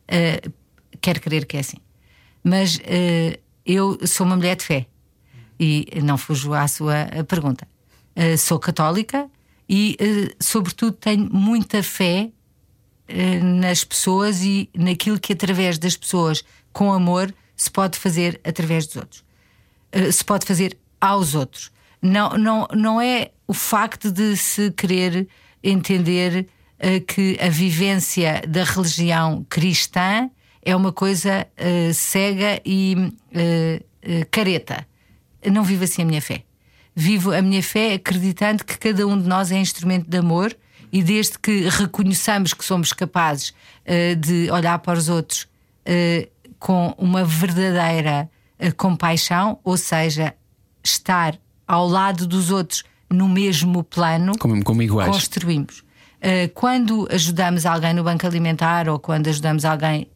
Uh, 0.02 0.52
quero 1.00 1.18
crer 1.18 1.46
que 1.46 1.56
é 1.56 1.60
assim. 1.60 1.78
Mas 2.42 2.76
uh, 2.76 3.40
eu 3.64 3.98
sou 4.06 4.26
uma 4.26 4.36
mulher 4.36 4.54
de 4.54 4.64
fé 4.66 4.86
e 5.58 5.88
não 6.02 6.18
fujo 6.18 6.52
à 6.52 6.68
sua 6.68 7.06
pergunta. 7.26 7.66
Uh, 8.14 8.36
sou 8.36 8.58
católica 8.58 9.30
e, 9.66 9.96
sobretudo, 10.38 10.92
tenho 10.92 11.26
muita 11.32 11.82
fé 11.82 12.28
eh, 12.28 12.33
nas 13.42 13.84
pessoas 13.84 14.42
e 14.42 14.68
naquilo 14.74 15.20
que 15.20 15.32
através 15.32 15.78
das 15.78 15.96
pessoas 15.96 16.42
com 16.72 16.92
amor 16.92 17.34
se 17.56 17.70
pode 17.70 17.98
fazer 17.98 18.40
através 18.42 18.86
dos 18.86 18.96
outros, 18.96 19.24
eh, 19.92 20.10
se 20.10 20.24
pode 20.24 20.46
fazer 20.46 20.76
aos 21.00 21.34
outros. 21.34 21.70
Não, 22.02 22.30
não, 22.30 22.66
não 22.74 23.00
é 23.00 23.30
o 23.46 23.54
facto 23.54 24.10
de 24.10 24.36
se 24.36 24.70
querer 24.72 25.28
entender 25.62 26.46
uh, 26.78 27.00
que 27.06 27.38
a 27.40 27.48
vivência 27.48 28.42
da 28.46 28.64
religião 28.64 29.46
cristã 29.48 30.28
é 30.62 30.74
uma 30.74 30.92
coisa 30.92 31.46
cega 31.92 32.60
e 32.64 32.96
careta. 34.30 34.86
Não 35.52 35.62
vivo 35.62 35.84
assim 35.84 36.00
a 36.00 36.04
minha 36.06 36.22
fé. 36.22 36.42
Vivo 36.96 37.32
a 37.32 37.42
minha 37.42 37.62
fé 37.62 37.94
acreditando 37.94 38.64
que 38.64 38.78
cada 38.78 39.06
um 39.06 39.20
de 39.20 39.28
nós 39.28 39.52
é 39.52 39.58
instrumento 39.58 40.08
de 40.08 40.16
amor 40.16 40.56
e 40.94 41.02
desde 41.02 41.36
que 41.40 41.68
reconheçamos 41.68 42.54
que 42.54 42.64
somos 42.64 42.92
capazes 42.92 43.48
uh, 43.50 44.14
de 44.14 44.48
olhar 44.48 44.78
para 44.78 44.96
os 44.96 45.08
outros 45.08 45.42
uh, 45.42 46.54
com 46.60 46.94
uma 46.96 47.24
verdadeira 47.24 48.30
uh, 48.60 48.72
compaixão, 48.76 49.58
ou 49.64 49.76
seja, 49.76 50.32
estar 50.84 51.36
ao 51.66 51.88
lado 51.88 52.28
dos 52.28 52.52
outros 52.52 52.84
no 53.10 53.28
mesmo 53.28 53.82
plano, 53.82 54.38
como, 54.38 54.62
como 54.62 54.82
iguais. 54.82 55.10
construímos. 55.10 55.82
quando 56.54 57.08
ajudamos 57.10 57.66
alguém 57.66 57.92
no 57.92 58.04
banco 58.04 58.26
alimentar 58.26 58.88
ou 58.88 58.98
quando 58.98 59.28
ajudamos 59.28 59.64
alguém 59.64 60.08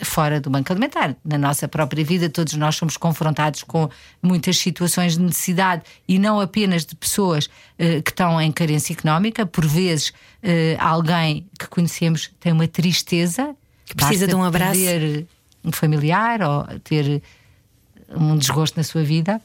fora 0.00 0.40
do 0.40 0.50
banco 0.50 0.72
alimentar. 0.72 1.16
Na 1.24 1.38
nossa 1.38 1.66
própria 1.66 2.04
vida, 2.04 2.28
todos 2.28 2.54
nós 2.54 2.76
somos 2.76 2.96
confrontados 2.96 3.62
com 3.62 3.88
muitas 4.22 4.58
situações 4.58 5.14
de 5.16 5.22
necessidade 5.22 5.82
e 6.06 6.18
não 6.18 6.40
apenas 6.40 6.84
de 6.84 6.94
pessoas 6.94 7.46
uh, 7.46 8.02
que 8.02 8.10
estão 8.10 8.40
em 8.40 8.52
carência 8.52 8.92
económica. 8.92 9.46
Por 9.46 9.66
vezes, 9.66 10.10
uh, 10.10 10.76
alguém 10.78 11.48
que 11.58 11.66
conhecemos 11.66 12.30
tem 12.38 12.52
uma 12.52 12.68
tristeza 12.68 13.56
que 13.84 13.94
precisa 13.94 14.26
de 14.26 14.34
um 14.34 14.42
abraço. 14.42 14.80
Perder 14.80 15.26
um 15.66 15.72
familiar 15.72 16.40
ou 16.42 16.64
ter 16.80 17.20
um 18.08 18.38
desgosto 18.38 18.76
na 18.76 18.84
sua 18.84 19.02
vida, 19.02 19.42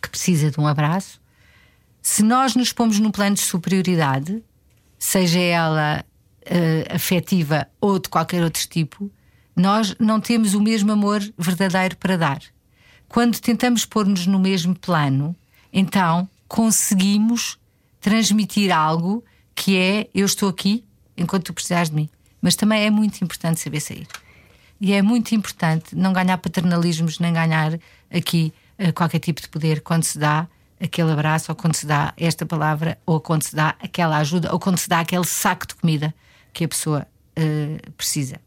que 0.00 0.08
precisa 0.08 0.50
de 0.50 0.60
um 0.60 0.66
abraço. 0.66 1.20
Se 2.00 2.22
nós 2.22 2.54
nos 2.54 2.72
pomos 2.72 3.00
num 3.00 3.10
plano 3.10 3.34
de 3.34 3.42
superioridade, 3.42 4.42
seja 4.98 5.40
ela 5.40 6.04
uh, 6.46 6.94
afetiva 6.94 7.66
ou 7.80 7.98
de 7.98 8.08
qualquer 8.08 8.42
outro 8.42 8.66
tipo, 8.68 9.10
nós 9.54 9.94
não 9.98 10.20
temos 10.20 10.54
o 10.54 10.60
mesmo 10.60 10.92
amor 10.92 11.20
verdadeiro 11.36 11.96
para 11.96 12.16
dar. 12.16 12.42
Quando 13.08 13.38
tentamos 13.40 13.84
pôr-nos 13.84 14.26
no 14.26 14.38
mesmo 14.38 14.74
plano, 14.74 15.36
então 15.72 16.28
conseguimos 16.48 17.58
transmitir 18.00 18.74
algo 18.74 19.24
que 19.54 19.76
é 19.76 20.08
eu 20.14 20.26
estou 20.26 20.48
aqui 20.48 20.84
enquanto 21.16 21.44
tu 21.44 21.54
precisares 21.54 21.90
de 21.90 21.96
mim. 21.96 22.08
Mas 22.40 22.56
também 22.56 22.84
é 22.84 22.90
muito 22.90 23.22
importante 23.22 23.60
saber 23.60 23.80
sair. 23.80 24.06
E 24.80 24.92
é 24.92 25.00
muito 25.00 25.34
importante 25.34 25.94
não 25.94 26.12
ganhar 26.12 26.36
paternalismos, 26.38 27.20
nem 27.20 27.32
ganhar 27.32 27.78
aqui 28.10 28.52
uh, 28.78 28.92
qualquer 28.92 29.20
tipo 29.20 29.40
de 29.40 29.48
poder 29.48 29.80
quando 29.80 30.02
se 30.02 30.18
dá 30.18 30.48
aquele 30.80 31.12
abraço, 31.12 31.52
ou 31.52 31.56
quando 31.56 31.76
se 31.76 31.86
dá 31.86 32.12
esta 32.16 32.44
palavra, 32.44 32.98
ou 33.06 33.20
quando 33.20 33.42
se 33.42 33.54
dá 33.54 33.76
aquela 33.80 34.16
ajuda, 34.16 34.52
ou 34.52 34.58
quando 34.58 34.78
se 34.78 34.88
dá 34.88 35.00
aquele 35.00 35.24
saco 35.24 35.68
de 35.68 35.76
comida 35.76 36.12
que 36.52 36.64
a 36.64 36.68
pessoa 36.68 37.06
uh, 37.38 37.92
precisa. 37.92 38.40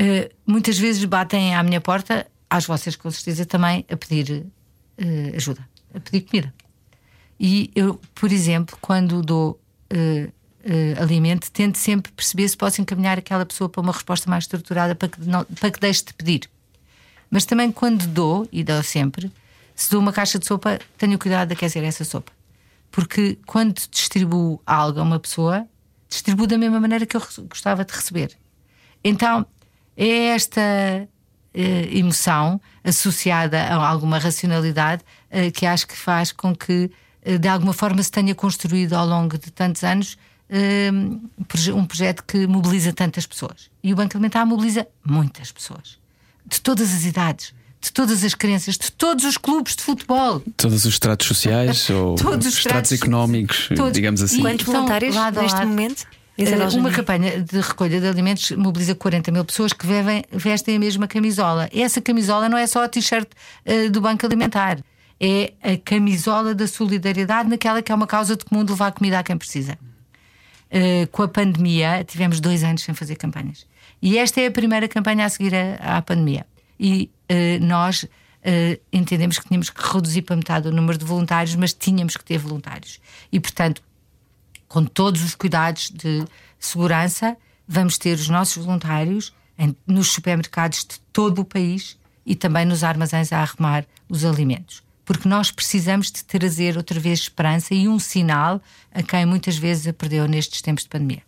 Uh, 0.00 0.32
muitas 0.46 0.78
vezes 0.78 1.04
batem 1.04 1.54
à 1.54 1.62
minha 1.62 1.80
porta, 1.80 2.26
às 2.50 2.66
vossas 2.66 2.96
com 2.96 3.10
certeza 3.10 3.46
também, 3.46 3.84
a 3.88 3.96
pedir 3.96 4.44
uh, 4.98 5.36
ajuda, 5.36 5.66
a 5.94 6.00
pedir 6.00 6.22
comida. 6.22 6.54
E 7.38 7.70
eu, 7.74 8.00
por 8.14 8.32
exemplo, 8.32 8.76
quando 8.80 9.22
dou 9.22 9.60
uh, 9.92 10.32
alimento, 11.00 11.50
tento 11.50 11.76
sempre 11.78 12.10
perceber 12.12 12.48
se 12.48 12.56
posso 12.56 12.80
encaminhar 12.80 13.18
aquela 13.18 13.44
pessoa 13.44 13.68
para 13.68 13.80
uma 13.80 13.92
resposta 13.92 14.28
mais 14.30 14.44
estruturada 14.44 14.94
para 14.94 15.08
que, 15.08 15.20
não, 15.20 15.44
para 15.44 15.70
que 15.70 15.78
deixe 15.78 16.04
de 16.04 16.14
pedir. 16.14 16.50
Mas 17.30 17.44
também 17.44 17.70
quando 17.70 18.06
dou, 18.06 18.48
e 18.50 18.64
dou 18.64 18.82
sempre, 18.82 19.30
se 19.74 19.90
dou 19.90 20.00
uma 20.00 20.12
caixa 20.12 20.38
de 20.38 20.46
sopa, 20.46 20.78
tenho 20.96 21.18
cuidado 21.18 21.48
de 21.48 21.54
aquecer 21.54 21.82
essa 21.84 22.04
sopa. 22.04 22.32
Porque 22.90 23.38
quando 23.44 23.80
distribuo 23.90 24.60
algo 24.64 25.00
a 25.00 25.02
uma 25.02 25.18
pessoa, 25.18 25.66
distribuo 26.08 26.46
da 26.46 26.56
mesma 26.56 26.80
maneira 26.80 27.04
que 27.04 27.16
eu 27.16 27.22
gostava 27.48 27.84
de 27.84 27.92
receber. 27.92 28.36
Então, 29.02 29.44
é 29.96 30.28
esta 30.28 30.60
uh, 31.54 31.96
emoção 31.96 32.60
associada 32.82 33.62
a 33.62 33.86
alguma 33.88 34.18
racionalidade 34.18 35.02
uh, 35.30 35.50
que 35.52 35.66
acho 35.66 35.86
que 35.86 35.96
faz 35.96 36.32
com 36.32 36.54
que, 36.54 36.90
uh, 37.26 37.38
de 37.38 37.48
alguma 37.48 37.72
forma, 37.72 38.02
se 38.02 38.10
tenha 38.10 38.34
construído 38.34 38.94
ao 38.94 39.06
longo 39.06 39.38
de 39.38 39.50
tantos 39.50 39.84
anos 39.84 40.16
um 41.74 41.84
projeto 41.84 42.22
que 42.22 42.46
mobiliza 42.46 42.92
tantas 42.92 43.26
pessoas. 43.26 43.70
E 43.82 43.92
o 43.92 43.96
Banco 43.96 44.16
Alimentar 44.16 44.44
mobiliza 44.44 44.86
muitas 45.04 45.50
pessoas, 45.50 45.98
de 46.46 46.60
todas 46.60 46.94
as 46.94 47.04
idades 47.04 47.54
de 47.84 47.92
todas 47.92 48.24
as 48.24 48.34
crenças, 48.34 48.78
de 48.78 48.90
todos 48.92 49.24
os 49.26 49.36
clubes 49.36 49.76
de 49.76 49.82
futebol. 49.82 50.42
Todos 50.56 50.86
os 50.86 50.94
estratos 50.94 51.26
sociais 51.26 51.88
ou 51.90 52.14
todos 52.14 52.46
os 52.46 52.54
estratos 52.54 52.92
económicos, 52.92 53.68
todos. 53.76 53.92
digamos 53.92 54.22
assim. 54.22 54.40
Quantos 54.40 54.64
voluntários 54.64 55.14
neste 55.14 55.64
momento? 55.66 56.06
Uh, 56.36 56.78
uma 56.78 56.90
campanha 56.90 57.40
de 57.40 57.60
recolha 57.60 58.00
de 58.00 58.08
alimentos 58.08 58.50
mobiliza 58.50 58.94
40 58.94 59.30
mil 59.30 59.44
pessoas 59.44 59.72
que 59.72 59.86
vestem 60.32 60.76
a 60.76 60.78
mesma 60.80 61.06
camisola. 61.06 61.68
E 61.72 61.80
essa 61.80 62.00
camisola 62.00 62.48
não 62.48 62.58
é 62.58 62.66
só 62.66 62.82
a 62.82 62.88
t-shirt 62.88 63.28
uh, 63.64 63.90
do 63.90 64.00
Banco 64.00 64.26
Alimentar, 64.26 64.78
é 65.20 65.52
a 65.62 65.76
camisola 65.76 66.52
da 66.52 66.66
solidariedade 66.66 67.48
naquela 67.48 67.80
que 67.80 67.92
é 67.92 67.94
uma 67.94 68.06
causa 68.06 68.36
de 68.36 68.44
comum 68.44 68.64
de 68.64 68.72
levar 68.72 68.90
comida 68.90 69.20
a 69.20 69.22
quem 69.22 69.38
precisa. 69.38 69.78
Uh, 70.72 71.06
com 71.12 71.22
a 71.22 71.28
pandemia, 71.28 72.02
tivemos 72.02 72.40
dois 72.40 72.64
anos 72.64 72.82
sem 72.82 72.94
fazer 72.94 73.14
campanhas. 73.14 73.64
E 74.02 74.18
esta 74.18 74.40
é 74.40 74.46
a 74.46 74.50
primeira 74.50 74.88
campanha 74.88 75.24
a 75.24 75.28
seguir 75.28 75.52
à 75.80 76.02
pandemia. 76.02 76.44
E 76.78 77.08
nós 77.62 78.06
entendemos 78.92 79.38
que 79.38 79.46
tínhamos 79.46 79.70
que 79.70 79.80
reduzir 79.80 80.20
para 80.22 80.36
metade 80.36 80.68
o 80.68 80.72
número 80.72 80.98
de 80.98 81.04
voluntários, 81.04 81.54
mas 81.54 81.72
tínhamos 81.72 82.14
que 82.16 82.24
ter 82.24 82.36
voluntários. 82.36 83.00
E, 83.32 83.40
portanto, 83.40 83.80
com 84.68 84.84
todos 84.84 85.22
os 85.22 85.34
cuidados 85.34 85.90
de 85.90 86.24
segurança, 86.58 87.36
vamos 87.66 87.98
ter 87.98 88.14
os 88.14 88.28
nossos 88.28 88.64
voluntários 88.64 89.32
em, 89.58 89.76
nos 89.86 90.08
supermercados 90.08 90.80
de 90.80 91.00
todo 91.12 91.40
o 91.40 91.44
país 91.44 91.98
e 92.26 92.34
também 92.34 92.64
nos 92.64 92.82
armazéns 92.82 93.32
a 93.32 93.40
arrumar 93.40 93.86
os 94.08 94.24
alimentos. 94.24 94.82
Porque 95.04 95.28
nós 95.28 95.50
precisamos 95.50 96.10
de 96.10 96.24
trazer 96.24 96.76
outra 96.76 96.98
vez 96.98 97.20
esperança 97.20 97.74
e 97.74 97.86
um 97.86 97.98
sinal 97.98 98.60
a 98.92 99.02
quem 99.02 99.26
muitas 99.26 99.56
vezes 99.56 99.86
a 99.86 99.92
perdeu 99.92 100.26
nestes 100.26 100.62
tempos 100.62 100.84
de 100.84 100.88
pandemia. 100.88 101.22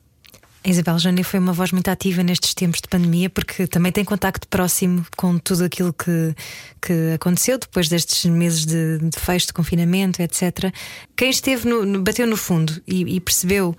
A 0.67 0.69
Isabel 0.69 0.99
Jânia 0.99 1.23
foi 1.23 1.39
uma 1.39 1.53
voz 1.53 1.71
muito 1.71 1.87
ativa 1.89 2.25
nestes 2.25 2.53
tempos 2.53 2.81
de 2.81 2.89
pandemia, 2.89 3.31
porque 3.31 3.69
também 3.69 3.93
tem 3.93 4.05
contacto 4.05 4.49
próximo 4.49 5.07
com 5.17 5.39
tudo 5.39 5.63
aquilo 5.63 5.93
que, 5.93 6.35
que 6.83 7.13
aconteceu 7.15 7.57
depois 7.57 7.89
destes 7.89 8.25
meses 8.25 8.67
de, 8.67 8.99
de 8.99 9.17
fecho, 9.17 9.47
de 9.47 9.53
confinamento, 9.53 10.21
etc. 10.21 10.75
Quem 11.17 11.31
esteve 11.31 11.69
no, 11.69 12.03
bateu 12.03 12.27
no 12.27 12.37
fundo 12.37 12.83
e, 12.85 13.15
e 13.15 13.21
percebeu 13.21 13.77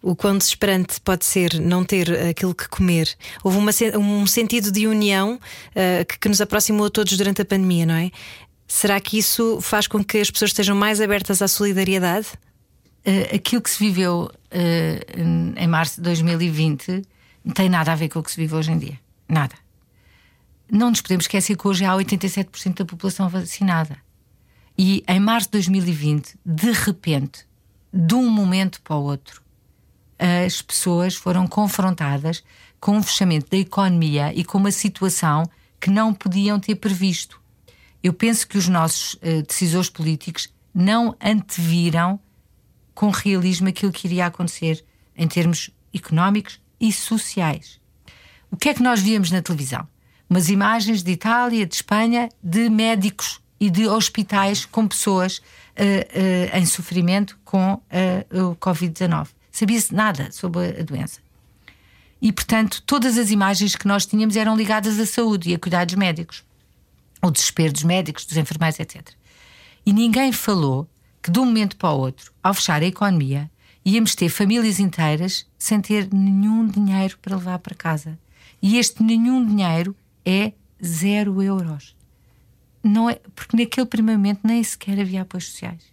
o 0.00 0.16
quão 0.16 0.38
desesperante 0.38 0.98
pode 1.02 1.26
ser 1.26 1.60
não 1.60 1.84
ter 1.84 2.10
aquilo 2.30 2.54
que 2.54 2.66
comer. 2.66 3.14
Houve 3.44 3.58
uma, 3.58 3.70
um 3.98 4.26
sentido 4.26 4.72
de 4.72 4.86
união 4.86 5.34
uh, 5.34 6.04
que, 6.06 6.18
que, 6.18 6.28
nos 6.30 6.40
aproximou 6.40 6.86
a 6.86 6.90
todos 6.90 7.14
durante 7.14 7.42
a 7.42 7.44
pandemia, 7.44 7.84
não 7.84 7.94
é? 7.94 8.10
Será 8.66 8.98
que 8.98 9.18
isso 9.18 9.60
faz 9.60 9.86
com 9.86 10.02
que 10.02 10.16
as 10.16 10.30
pessoas 10.30 10.52
estejam 10.52 10.74
mais 10.74 10.98
abertas 10.98 11.42
à 11.42 11.46
solidariedade? 11.46 12.28
Uh, 13.06 13.36
aquilo 13.36 13.60
que 13.60 13.68
se 13.68 13.78
viveu 13.78 14.30
em 15.56 15.66
março 15.66 15.96
de 15.96 16.02
2020 16.02 17.02
não 17.44 17.52
tem 17.52 17.68
nada 17.68 17.92
a 17.92 17.94
ver 17.94 18.08
com 18.08 18.18
o 18.18 18.22
que 18.22 18.30
se 18.30 18.40
vive 18.40 18.54
hoje 18.54 18.70
em 18.70 18.78
dia. 18.78 18.98
Nada. 19.28 19.54
Não 20.70 20.90
nos 20.90 21.00
podemos 21.00 21.24
esquecer 21.24 21.56
que 21.56 21.66
hoje 21.66 21.84
há 21.84 21.92
87% 21.92 22.78
da 22.78 22.84
população 22.84 23.28
vacinada. 23.28 23.96
E 24.78 25.04
em 25.06 25.20
março 25.20 25.48
de 25.48 25.52
2020, 25.52 26.38
de 26.44 26.72
repente, 26.72 27.46
de 27.92 28.14
um 28.14 28.30
momento 28.30 28.80
para 28.80 28.96
o 28.96 29.02
outro, 29.02 29.42
as 30.18 30.62
pessoas 30.62 31.14
foram 31.14 31.46
confrontadas 31.46 32.42
com 32.80 32.96
um 32.96 33.02
fechamento 33.02 33.50
da 33.50 33.56
economia 33.56 34.32
e 34.34 34.44
com 34.44 34.58
uma 34.58 34.70
situação 34.70 35.44
que 35.80 35.90
não 35.90 36.14
podiam 36.14 36.58
ter 36.58 36.76
previsto. 36.76 37.40
Eu 38.02 38.12
penso 38.12 38.46
que 38.46 38.56
os 38.56 38.68
nossos 38.68 39.14
uh, 39.14 39.42
decisores 39.46 39.90
políticos 39.90 40.48
não 40.74 41.14
anteviram 41.20 42.18
com 42.94 43.10
realismo 43.10 43.68
aquilo 43.68 43.92
que 43.92 44.06
iria 44.06 44.26
acontecer 44.26 44.84
em 45.16 45.26
termos 45.26 45.70
económicos 45.94 46.60
e 46.80 46.92
sociais. 46.92 47.80
O 48.50 48.56
que 48.56 48.68
é 48.68 48.74
que 48.74 48.82
nós 48.82 49.00
víamos 49.00 49.30
na 49.30 49.40
televisão? 49.40 49.86
Umas 50.28 50.48
imagens 50.48 51.02
de 51.02 51.12
Itália, 51.12 51.66
de 51.66 51.74
Espanha, 51.74 52.28
de 52.42 52.68
médicos 52.68 53.40
e 53.60 53.70
de 53.70 53.86
hospitais 53.86 54.64
com 54.64 54.88
pessoas 54.88 55.38
uh, 55.38 55.42
uh, 55.42 56.58
em 56.58 56.66
sofrimento 56.66 57.38
com 57.44 57.74
uh, 57.74 58.50
o 58.50 58.56
Covid-19. 58.56 59.28
Sabia-se 59.50 59.94
nada 59.94 60.32
sobre 60.32 60.80
a 60.80 60.82
doença. 60.82 61.20
E, 62.20 62.32
portanto, 62.32 62.82
todas 62.86 63.18
as 63.18 63.30
imagens 63.30 63.76
que 63.76 63.86
nós 63.86 64.06
tínhamos 64.06 64.36
eram 64.36 64.56
ligadas 64.56 64.98
à 64.98 65.06
saúde 65.06 65.50
e 65.50 65.54
a 65.54 65.58
cuidados 65.58 65.94
médicos. 65.94 66.44
O 67.22 67.30
desespero 67.30 67.72
dos 67.72 67.84
médicos, 67.84 68.24
dos 68.24 68.36
enfermeiros, 68.36 68.78
etc. 68.80 69.10
E 69.84 69.92
ninguém 69.92 70.32
falou 70.32 70.88
que 71.22 71.30
de 71.30 71.38
um 71.38 71.44
momento 71.44 71.76
para 71.76 71.90
o 71.90 71.98
outro, 71.98 72.32
ao 72.42 72.52
fechar 72.52 72.82
a 72.82 72.86
economia, 72.86 73.50
íamos 73.84 74.14
ter 74.14 74.28
famílias 74.28 74.80
inteiras 74.80 75.46
sem 75.56 75.80
ter 75.80 76.12
nenhum 76.12 76.66
dinheiro 76.66 77.16
para 77.22 77.36
levar 77.36 77.58
para 77.60 77.74
casa. 77.74 78.18
E 78.60 78.78
este 78.78 79.02
nenhum 79.02 79.44
dinheiro 79.44 79.94
é 80.24 80.52
zero 80.84 81.42
euros. 81.42 81.96
Não 82.82 83.08
é, 83.08 83.20
porque 83.34 83.56
naquele 83.56 83.86
primeiro 83.86 84.18
momento 84.18 84.40
nem 84.42 84.62
sequer 84.62 84.98
havia 84.98 85.22
apoios 85.22 85.46
sociais. 85.46 85.92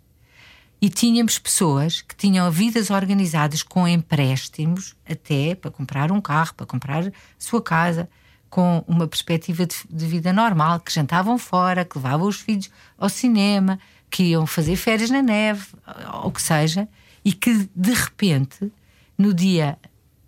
E 0.81 0.89
tínhamos 0.89 1.37
pessoas 1.37 2.01
que 2.01 2.15
tinham 2.15 2.49
vidas 2.49 2.89
organizadas 2.89 3.61
com 3.61 3.87
empréstimos, 3.87 4.95
até 5.07 5.53
para 5.53 5.69
comprar 5.69 6.11
um 6.11 6.21
carro, 6.21 6.55
para 6.55 6.65
comprar 6.65 7.07
a 7.07 7.11
sua 7.37 7.61
casa, 7.61 8.09
com 8.49 8.83
uma 8.87 9.07
perspectiva 9.07 9.65
de, 9.65 9.75
de 9.89 10.05
vida 10.07 10.33
normal, 10.33 10.79
que 10.79 10.91
jantavam 10.91 11.37
fora, 11.37 11.85
que 11.85 11.97
levavam 11.97 12.27
os 12.27 12.37
filhos 12.37 12.71
ao 12.97 13.09
cinema, 13.09 13.79
que 14.10 14.24
iam 14.24 14.45
fazer 14.48 14.76
férias 14.76 15.10
na 15.10 15.22
neve, 15.22 15.67
ou 16.13 16.28
o 16.28 16.32
que 16.32 16.41
seja, 16.41 16.88
e 17.24 17.34
que 17.34 17.69
de 17.76 17.93
repente, 17.93 18.72
no 19.17 19.34
dia 19.34 19.78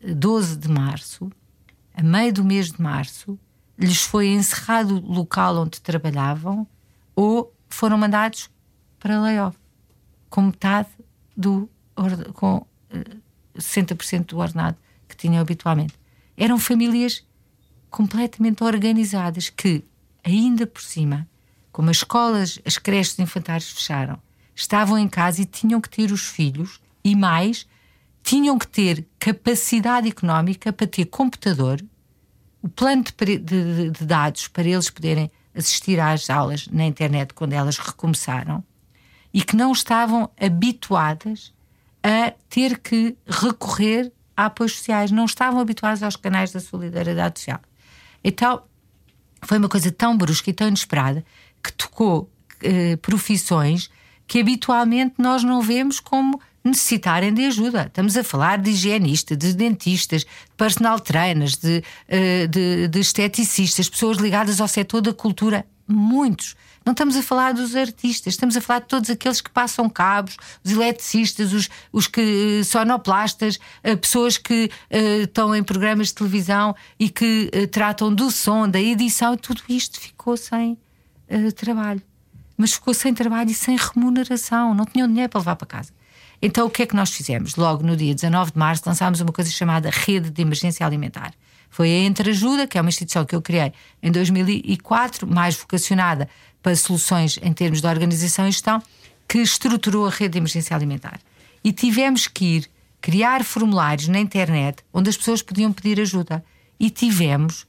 12 0.04 0.58
de 0.58 0.70
março, 0.70 1.32
a 1.94 2.04
meio 2.04 2.34
do 2.34 2.44
mês 2.44 2.72
de 2.72 2.82
março, 2.82 3.38
lhes 3.78 4.04
foi 4.04 4.28
encerrado 4.28 4.96
o 4.96 5.14
local 5.14 5.58
onde 5.58 5.82
trabalhavam 5.82 6.68
ou 7.16 7.54
foram 7.70 7.98
mandados 7.98 8.50
para 9.00 9.20
layoff, 9.20 9.58
com 10.30 10.44
metade 10.44 10.90
do 11.36 11.70
com 12.34 12.66
60% 13.58 14.14
eh, 14.14 14.24
do 14.24 14.38
ordenado 14.38 14.78
que 15.08 15.16
tinham 15.16 15.42
habitualmente. 15.42 15.94
Eram 16.38 16.58
famílias 16.58 17.26
completamente 17.90 18.64
organizadas 18.64 19.50
que, 19.50 19.84
ainda 20.24 20.66
por 20.66 20.82
cima, 20.82 21.28
como 21.72 21.90
as 21.90 21.98
escolas, 21.98 22.60
as 22.66 22.78
creches 22.78 23.18
infantárias 23.20 23.70
fecharam, 23.70 24.20
estavam 24.56 24.98
em 24.98 25.08
casa 25.08 25.42
e 25.42 25.46
tinham 25.46 25.80
que 25.80 25.90
ter 25.90 26.12
os 26.12 26.28
filhos 26.28 26.80
e 27.04 27.16
mais, 27.16 27.68
tinham 28.24 28.58
que 28.58 28.68
ter 28.68 29.06
capacidade 29.18 30.08
económica 30.08 30.72
para 30.72 30.88
ter 30.88 31.06
computador, 31.06 31.84
o 32.62 32.70
plano 32.70 33.04
de, 33.04 33.38
de, 33.38 33.90
de 33.90 34.06
dados 34.06 34.48
para 34.48 34.68
eles 34.68 34.90
poderem 34.90 35.32
assistir 35.56 36.00
às 36.00 36.30
aulas 36.30 36.68
na 36.68 36.86
internet 36.86 37.34
quando 37.34 37.54
elas 37.54 37.78
recomeçaram 37.78 38.64
e 39.34 39.42
que 39.42 39.56
não 39.56 39.72
estavam 39.72 40.30
habituadas 40.40 41.54
a 42.04 42.32
ter 42.50 42.78
que 42.80 43.18
recorrer 43.28 44.12
a 44.36 44.46
apoios 44.46 44.78
sociais, 44.78 45.12
não 45.12 45.26
estavam 45.26 45.60
habituados 45.60 46.04
aos 46.04 46.16
canais 46.16 46.52
da 46.52 46.60
solidariedade 46.60 47.40
social. 47.40 47.60
Então, 48.24 48.64
foi 49.44 49.58
uma 49.58 49.70
coisa 49.70 49.92
tão 49.92 50.18
brusca 50.18 50.50
e 50.50 50.54
tão 50.54 50.68
inesperada 50.68 51.24
que 51.64 51.72
tocou 51.74 52.30
eh, 52.64 52.96
profissões 52.98 53.90
que 54.28 54.40
habitualmente 54.40 55.16
nós 55.18 55.44
não 55.44 55.62
vemos 55.62 56.00
como 56.00 56.40
necessitarem 56.64 57.34
de 57.34 57.46
ajuda. 57.46 57.88
Estamos 57.88 58.16
a 58.16 58.24
falar 58.24 58.60
de 58.60 58.70
higienistas, 58.70 59.38
de 59.38 59.54
dentistas, 59.54 60.22
de 60.22 60.56
personal 60.56 61.00
trainers, 61.00 61.58
de, 61.58 61.84
uh, 62.08 62.48
de, 62.48 62.88
de, 62.88 63.00
esteticistas, 63.00 63.90
pessoas 63.90 64.18
ligadas 64.18 64.62
ao 64.62 64.68
setor 64.68 65.02
da 65.02 65.14
cultura, 65.14 65.66
muitos. 65.88 66.56
Não 66.86 66.92
estamos 66.92 67.16
a 67.16 67.22
falar 67.22 67.54
dos 67.54 67.76
artistas, 67.76 68.34
estamos 68.34 68.56
a 68.56 68.62
falar 68.62 68.80
de 68.80 68.88
todos 68.88 69.10
aqueles 69.10 69.42
que 69.42 69.50
passam 69.50 69.90
cabos, 69.90 70.38
os 70.64 70.72
eletricistas, 70.72 71.52
os, 71.52 71.70
os 71.92 72.08
que 72.08 72.60
eh, 72.62 72.64
sonoplastas, 72.64 73.60
uh, 73.84 73.98
pessoas 73.98 74.38
que 74.38 74.70
uh, 74.92 75.24
estão 75.24 75.54
em 75.54 75.62
programas 75.62 76.08
de 76.08 76.16
televisão 76.16 76.74
e 76.98 77.10
que 77.10 77.52
tratam 77.72 78.14
do 78.14 78.32
som, 78.32 78.70
da 78.70 78.80
edição, 78.80 79.36
tudo 79.36 79.62
isto 79.68 80.00
ficou 80.00 80.38
sem 80.38 80.78
uh, 81.32 81.52
trabalho. 81.52 82.02
Mas 82.58 82.74
ficou 82.74 82.94
sem 82.94 83.14
trabalho 83.14 83.50
e 83.50 83.54
sem 83.54 83.78
remuneração, 83.78 84.74
não 84.74 84.86
tinham 84.86 85.08
dinheiro 85.08 85.30
para 85.30 85.40
levar 85.40 85.56
para 85.56 85.68
casa. 85.68 85.92
Então 86.42 86.68
o 86.68 86.70
que 86.70 86.84
é 86.84 86.86
que 86.86 86.96
nós 86.96 87.12
fizemos? 87.12 87.56
Logo 87.56 87.84
no 87.84 87.96
dia 87.96 88.14
19 88.14 88.52
de 88.52 88.58
março 88.58 88.84
lançámos 88.86 89.20
uma 89.22 89.32
coisa 89.32 89.50
chamada 89.50 89.90
Rede 89.92 90.30
de 90.30 90.42
Emergência 90.42 90.86
Alimentar. 90.86 91.34
Foi 91.70 91.90
a 91.90 92.00
Entreajuda, 92.00 92.68
que 92.68 92.78
é 92.78 92.82
uma 92.82 92.90
instituição 92.90 93.24
que 93.26 93.36
eu 93.36 93.42
criei 93.42 93.72
em 94.04 94.12
2004, 94.12 95.26
mais 95.26 95.56
vocacionada 95.56 96.28
para 96.62 96.76
soluções 96.76 97.40
em 97.42 97.54
termos 97.54 97.82
de 97.82 97.88
organização 97.88 98.48
e 98.48 98.52
gestão, 98.52 98.82
que 99.28 99.38
estruturou 99.38 100.06
a 100.06 100.10
rede 100.10 100.34
de 100.34 100.38
emergência 100.40 100.76
alimentar. 100.76 101.20
E 101.64 101.72
tivemos 101.72 102.28
que 102.28 102.58
ir 102.58 102.70
criar 103.00 103.44
formulários 103.44 104.08
na 104.08 104.20
internet 104.20 104.84
onde 104.94 105.10
as 105.10 105.18
pessoas 105.18 105.42
podiam 105.42 105.72
pedir 105.72 106.00
ajuda. 106.00 106.44
E 106.80 106.90
tivemos 106.90 107.66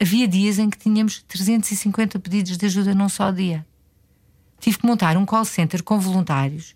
havia 0.00 0.28
dias 0.28 0.58
em 0.58 0.68
que 0.68 0.78
tínhamos 0.78 1.22
350 1.22 2.18
pedidos 2.18 2.56
de 2.56 2.66
ajuda 2.66 2.94
num 2.94 3.08
só 3.08 3.30
dia. 3.30 3.66
Tive 4.60 4.78
que 4.78 4.86
montar 4.86 5.16
um 5.16 5.26
call 5.26 5.44
center 5.44 5.82
com 5.82 5.98
voluntários 5.98 6.74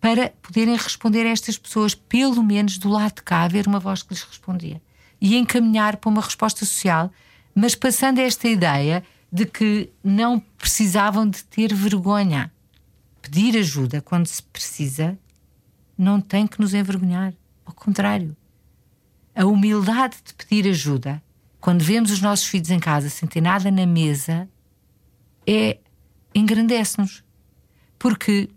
para 0.00 0.30
poderem 0.42 0.76
responder 0.76 1.24
a 1.26 1.30
estas 1.30 1.56
pessoas, 1.56 1.94
pelo 1.94 2.42
menos 2.42 2.76
do 2.76 2.88
lado 2.88 3.14
de 3.16 3.22
cá, 3.22 3.42
haver 3.42 3.68
uma 3.68 3.78
voz 3.78 4.02
que 4.02 4.12
lhes 4.12 4.22
respondia. 4.22 4.82
E 5.20 5.36
encaminhar 5.36 5.96
para 5.98 6.10
uma 6.10 6.20
resposta 6.20 6.66
social, 6.66 7.12
mas 7.54 7.76
passando 7.76 8.18
esta 8.18 8.48
ideia 8.48 9.04
de 9.32 9.46
que 9.46 9.90
não 10.02 10.40
precisavam 10.58 11.28
de 11.28 11.44
ter 11.44 11.72
vergonha. 11.72 12.52
Pedir 13.22 13.56
ajuda 13.56 14.00
quando 14.00 14.26
se 14.26 14.42
precisa 14.42 15.16
não 15.96 16.20
tem 16.20 16.48
que 16.48 16.60
nos 16.60 16.74
envergonhar. 16.74 17.32
Ao 17.64 17.72
contrário. 17.72 18.36
A 19.34 19.46
humildade 19.46 20.16
de 20.24 20.34
pedir 20.34 20.68
ajuda 20.68 21.22
quando 21.62 21.82
vemos 21.82 22.10
os 22.10 22.20
nossos 22.20 22.44
filhos 22.44 22.70
em 22.70 22.80
casa 22.80 23.08
sem 23.08 23.28
ter 23.28 23.40
nada 23.40 23.70
na 23.70 23.86
mesa, 23.86 24.48
é 25.46 25.78
engrandece-nos. 26.34 27.22
Porque 27.96 28.50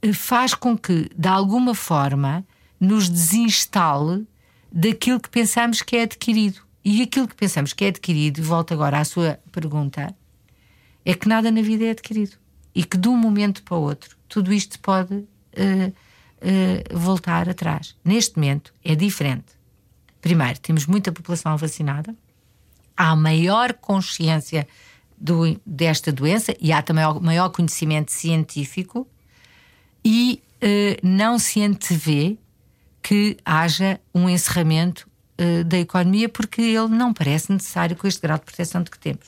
eh, 0.00 0.12
faz 0.14 0.54
com 0.54 0.76
que, 0.76 1.10
de 1.14 1.28
alguma 1.28 1.74
forma, 1.74 2.42
nos 2.80 3.10
desinstale 3.10 4.26
daquilo 4.72 5.20
que 5.20 5.28
pensamos 5.28 5.82
que 5.82 5.96
é 5.96 6.04
adquirido. 6.04 6.62
E 6.82 7.02
aquilo 7.02 7.28
que 7.28 7.34
pensamos 7.34 7.74
que 7.74 7.84
é 7.84 7.88
adquirido, 7.88 8.42
volto 8.42 8.72
agora 8.72 9.00
à 9.00 9.04
sua 9.04 9.38
pergunta, 9.52 10.16
é 11.04 11.12
que 11.12 11.28
nada 11.28 11.50
na 11.50 11.60
vida 11.60 11.84
é 11.84 11.90
adquirido. 11.90 12.38
E 12.74 12.84
que 12.84 12.96
de 12.96 13.06
um 13.06 13.18
momento 13.18 13.62
para 13.62 13.76
o 13.76 13.82
outro, 13.82 14.16
tudo 14.28 14.50
isto 14.50 14.80
pode 14.80 15.14
uh, 15.14 15.26
uh, 15.92 16.98
voltar 16.98 17.50
atrás. 17.50 17.94
Neste 18.02 18.36
momento 18.36 18.72
é 18.82 18.94
diferente. 18.94 19.63
Primeiro, 20.24 20.58
temos 20.58 20.86
muita 20.86 21.12
população 21.12 21.54
vacinada, 21.54 22.16
há 22.96 23.14
maior 23.14 23.74
consciência 23.74 24.66
do, 25.18 25.60
desta 25.66 26.10
doença 26.10 26.56
e 26.58 26.72
há 26.72 26.80
também 26.80 27.04
maior 27.20 27.50
conhecimento 27.50 28.10
científico 28.10 29.06
e 30.02 30.42
uh, 30.62 31.06
não 31.06 31.38
se 31.38 31.62
antevê 31.62 32.38
que 33.02 33.36
haja 33.44 34.00
um 34.14 34.26
encerramento 34.26 35.06
uh, 35.38 35.62
da 35.62 35.78
economia 35.78 36.26
porque 36.26 36.62
ele 36.62 36.88
não 36.88 37.12
parece 37.12 37.52
necessário 37.52 37.94
com 37.94 38.06
este 38.06 38.22
grau 38.22 38.38
de 38.38 38.46
proteção 38.46 38.82
de 38.82 38.90
que 38.90 38.98
temos. 38.98 39.26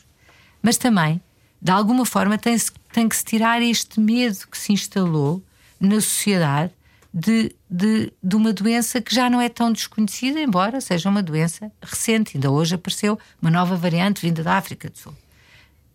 Mas 0.63 0.79
também, 0.79 1.21
de 1.61 1.71
alguma 1.71 2.07
forma, 2.07 2.39
tem, 2.39 2.57
tem 2.91 3.07
que 3.07 3.17
se 3.17 3.25
tirar 3.27 3.61
este 3.61 4.01
medo 4.01 4.49
que 4.51 4.57
se 4.57 4.73
instalou 4.73 5.45
na 5.79 5.97
sociedade 5.97 6.73
de, 7.19 7.57
de, 7.71 8.13
de, 8.23 8.37
uma 8.37 8.53
doença 8.53 9.01
que 9.01 9.15
já 9.15 9.31
não 9.31 9.41
é 9.41 9.49
tão 9.49 9.73
desconhecida, 9.73 10.39
embora 10.39 10.83
seja 10.83 11.09
uma 11.09 11.23
doença 11.23 11.73
recente. 11.81 12.37
Ainda 12.37 12.51
hoje 12.51 12.75
apareceu 12.75 13.19
uma 13.41 13.51
nova 13.51 13.75
variante 13.75 14.21
vinda 14.21 14.43
da 14.43 14.59
África 14.59 14.91
do 14.91 14.99
Sul. 14.99 15.15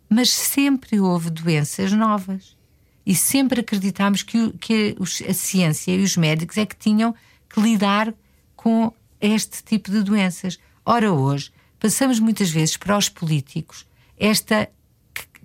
Mas 0.10 0.32
sempre 0.32 1.00
houve 1.00 1.30
doenças 1.30 1.92
novas. 1.92 2.58
E 3.06 3.14
sempre 3.14 3.62
acreditámos 3.62 4.24
que, 4.24 4.52
que 4.54 4.96
a 5.30 5.34
ciência 5.34 5.92
e 5.92 6.04
os 6.04 6.18
médicos 6.18 6.58
é 6.58 6.66
que 6.66 6.76
tinham 6.76 7.14
que 7.48 7.62
lidar 7.62 8.12
com 8.56 8.92
este 9.20 9.64
tipo 9.64 9.92
de 9.92 10.02
doenças. 10.02 10.58
Ora, 10.84 11.14
hoje, 11.14 11.52
passamos 11.80 12.20
muitas 12.20 12.50
vezes 12.50 12.78
para 12.78 12.98
os 12.98 13.10
políticos 13.10 13.86
esta 14.18 14.68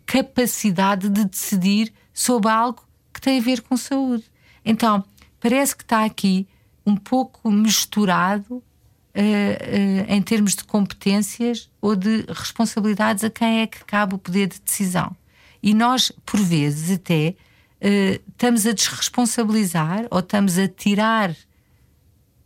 capacidade 0.07 1.11
de 1.11 1.25
decidir 1.27 1.93
sobre 2.15 2.51
algo 2.51 2.83
que 3.13 3.21
tem 3.21 3.39
a 3.39 3.43
ver 3.43 3.61
com 3.61 3.77
saúde. 3.77 4.25
Então, 4.65 5.05
parece 5.41 5.77
que 5.77 5.83
está 5.83 6.05
aqui 6.05 6.47
um 6.87 6.97
pouco 6.97 7.51
misturado 7.51 8.55
uh, 8.55 8.61
uh, 8.61 10.05
em 10.09 10.23
termos 10.23 10.55
de 10.55 10.65
competências 10.65 11.71
ou 11.81 11.97
de 11.97 12.25
responsabilidades 12.29 13.25
a 13.25 13.31
quem 13.31 13.61
é 13.61 13.67
que 13.67 13.85
cabe 13.85 14.15
o 14.15 14.19
poder 14.19 14.47
de 14.47 14.61
decisão. 14.61 15.15
E 15.63 15.75
nós, 15.75 16.13
por 16.25 16.41
vezes, 16.41 16.97
até 16.97 17.35
uh, 17.83 18.23
estamos 18.31 18.67
a 18.67 18.73
desresponsabilizar 18.73 20.07
ou 20.11 20.21
estamos 20.21 20.59
a 20.59 20.69
tirar 20.69 21.35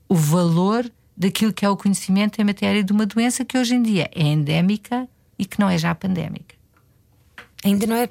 o 0.08 0.14
valor 0.14 0.90
daquilo 1.16 1.52
que 1.52 1.64
é 1.64 1.68
o 1.68 1.76
conhecimento 1.76 2.40
em 2.40 2.44
matéria 2.44 2.82
de 2.82 2.92
uma 2.92 3.04
doença 3.04 3.44
que 3.44 3.58
hoje 3.58 3.74
em 3.74 3.82
dia 3.82 4.10
é 4.14 4.22
endémica 4.22 5.06
e 5.38 5.44
que 5.44 5.60
não 5.60 5.68
é 5.68 5.76
já 5.76 5.94
pandémica. 5.94 6.59
Ainda 7.62 7.86
não 7.86 7.96
é 7.96 8.08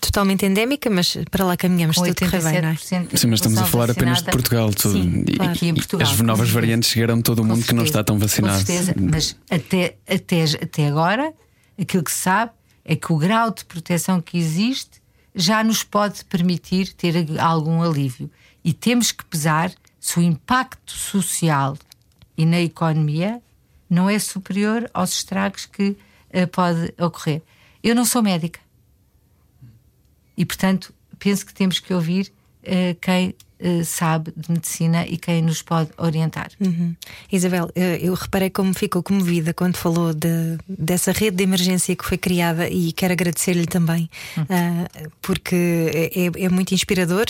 totalmente 0.00 0.46
endémica, 0.46 0.88
mas 0.88 1.18
para 1.30 1.44
lá 1.44 1.56
caminhamos, 1.56 1.96
tudo 1.96 2.14
corre 2.14 2.42
bem, 2.42 2.62
não 2.62 2.68
é? 2.70 2.76
Sim, 2.76 3.06
mas 3.10 3.40
estamos 3.40 3.58
a 3.58 3.64
falar 3.66 3.90
apenas 3.90 4.22
de 4.22 4.30
Portugal. 4.30 4.72
Tudo. 4.72 4.94
Sim, 4.94 5.24
claro. 5.36 5.52
Aqui 5.52 5.68
em 5.68 5.74
Portugal. 5.74 6.08
As 6.08 6.18
novas 6.20 6.48
variantes 6.48 6.88
chegaram 6.88 7.18
a 7.18 7.22
todo 7.22 7.40
o 7.40 7.44
mundo 7.44 7.56
certeza, 7.56 7.68
que 7.68 7.74
não 7.74 7.84
está 7.84 8.02
tão 8.02 8.18
vacinado. 8.18 8.58
Com 8.58 8.64
certeza, 8.64 8.94
mas 8.98 9.36
até, 9.50 9.96
até, 10.08 10.44
até 10.62 10.86
agora, 10.86 11.34
aquilo 11.78 12.02
que 12.02 12.10
se 12.10 12.20
sabe 12.20 12.52
é 12.86 12.96
que 12.96 13.12
o 13.12 13.18
grau 13.18 13.50
de 13.50 13.66
proteção 13.66 14.18
que 14.22 14.38
existe 14.38 15.02
já 15.34 15.62
nos 15.62 15.82
pode 15.82 16.24
permitir 16.24 16.94
ter 16.94 17.26
algum 17.38 17.82
alívio. 17.82 18.30
E 18.64 18.72
temos 18.72 19.12
que 19.12 19.24
pesar 19.26 19.70
se 20.00 20.18
o 20.18 20.22
impacto 20.22 20.92
social 20.92 21.76
e 22.38 22.46
na 22.46 22.62
economia 22.62 23.42
não 23.90 24.08
é 24.08 24.18
superior 24.18 24.88
aos 24.94 25.10
estragos 25.10 25.66
que 25.66 25.88
uh, 25.90 26.46
pode 26.50 26.94
ocorrer. 26.98 27.42
Eu 27.82 27.94
não 27.94 28.06
sou 28.06 28.22
médica 28.22 28.65
e, 30.36 30.44
portanto, 30.44 30.92
penso 31.18 31.44
que 31.46 31.54
temos 31.54 31.78
que 31.78 31.92
ouvir 31.94 32.32
uh, 32.62 32.96
quem 33.00 33.34
uh, 33.60 33.84
sabe 33.84 34.32
de 34.36 34.50
medicina 34.50 35.06
e 35.06 35.16
quem 35.16 35.42
nos 35.42 35.62
pode 35.62 35.90
orientar. 35.96 36.50
Uhum. 36.60 36.94
Isabel, 37.32 37.70
eu 37.74 38.14
reparei 38.14 38.50
como 38.50 38.74
ficou 38.74 39.02
comovida 39.02 39.54
quando 39.54 39.76
falou 39.76 40.12
de, 40.12 40.58
dessa 40.68 41.12
rede 41.12 41.36
de 41.36 41.44
emergência 41.44 41.96
que 41.96 42.04
foi 42.04 42.18
criada 42.18 42.68
e 42.68 42.92
quero 42.92 43.12
agradecer-lhe 43.12 43.66
também, 43.66 44.10
uhum. 44.36 44.44
porque 45.22 46.10
é, 46.14 46.44
é 46.44 46.48
muito 46.48 46.74
inspirador 46.74 47.26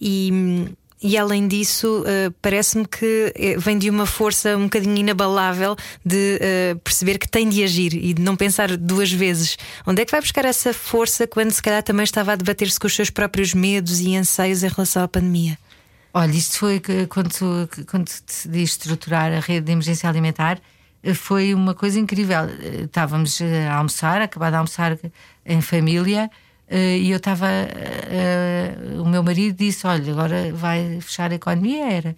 e 0.00 0.68
e 1.02 1.16
além 1.16 1.48
disso, 1.48 2.02
uh, 2.02 2.30
parece-me 2.42 2.86
que 2.86 3.32
eh, 3.34 3.56
vem 3.56 3.78
de 3.78 3.88
uma 3.88 4.04
força 4.04 4.54
um 4.54 4.64
bocadinho 4.64 4.98
inabalável 4.98 5.74
de 6.04 6.38
uh, 6.74 6.78
perceber 6.80 7.16
que 7.18 7.26
tem 7.26 7.48
de 7.48 7.64
agir 7.64 7.94
e 7.94 8.12
de 8.12 8.20
não 8.20 8.36
pensar 8.36 8.76
duas 8.76 9.10
vezes. 9.10 9.56
Onde 9.86 10.02
é 10.02 10.04
que 10.04 10.10
vai 10.10 10.20
buscar 10.20 10.44
essa 10.44 10.74
força 10.74 11.26
quando 11.26 11.52
se 11.52 11.62
calhar 11.62 11.82
também 11.82 12.04
estava 12.04 12.32
a 12.32 12.36
debater-se 12.36 12.78
com 12.78 12.86
os 12.86 12.94
seus 12.94 13.08
próprios 13.08 13.54
medos 13.54 13.98
e 14.00 14.14
anseios 14.14 14.62
em 14.62 14.68
relação 14.68 15.02
à 15.02 15.08
pandemia? 15.08 15.58
Olha, 16.12 16.32
isto 16.32 16.58
foi 16.58 16.82
quando, 17.08 17.30
quando 17.86 18.10
decidi 18.26 18.62
estruturar 18.62 19.32
a 19.32 19.40
rede 19.40 19.66
de 19.66 19.72
emergência 19.72 20.06
alimentar, 20.06 20.60
foi 21.14 21.54
uma 21.54 21.74
coisa 21.74 21.98
incrível. 21.98 22.40
Estávamos 22.84 23.40
a 23.40 23.74
almoçar, 23.74 24.20
acabado 24.20 24.50
de 24.50 24.56
almoçar 24.56 24.98
em 25.46 25.62
família. 25.62 26.30
Uh, 26.70 26.98
e 27.00 27.10
eu 27.10 27.16
estava. 27.16 27.46
Uh, 27.46 29.02
o 29.02 29.08
meu 29.08 29.24
marido 29.24 29.56
disse: 29.56 29.86
Olha, 29.86 30.12
agora 30.12 30.52
vai 30.52 31.00
fechar 31.00 31.32
a 31.32 31.34
economia. 31.34 31.92
Era 31.92 32.16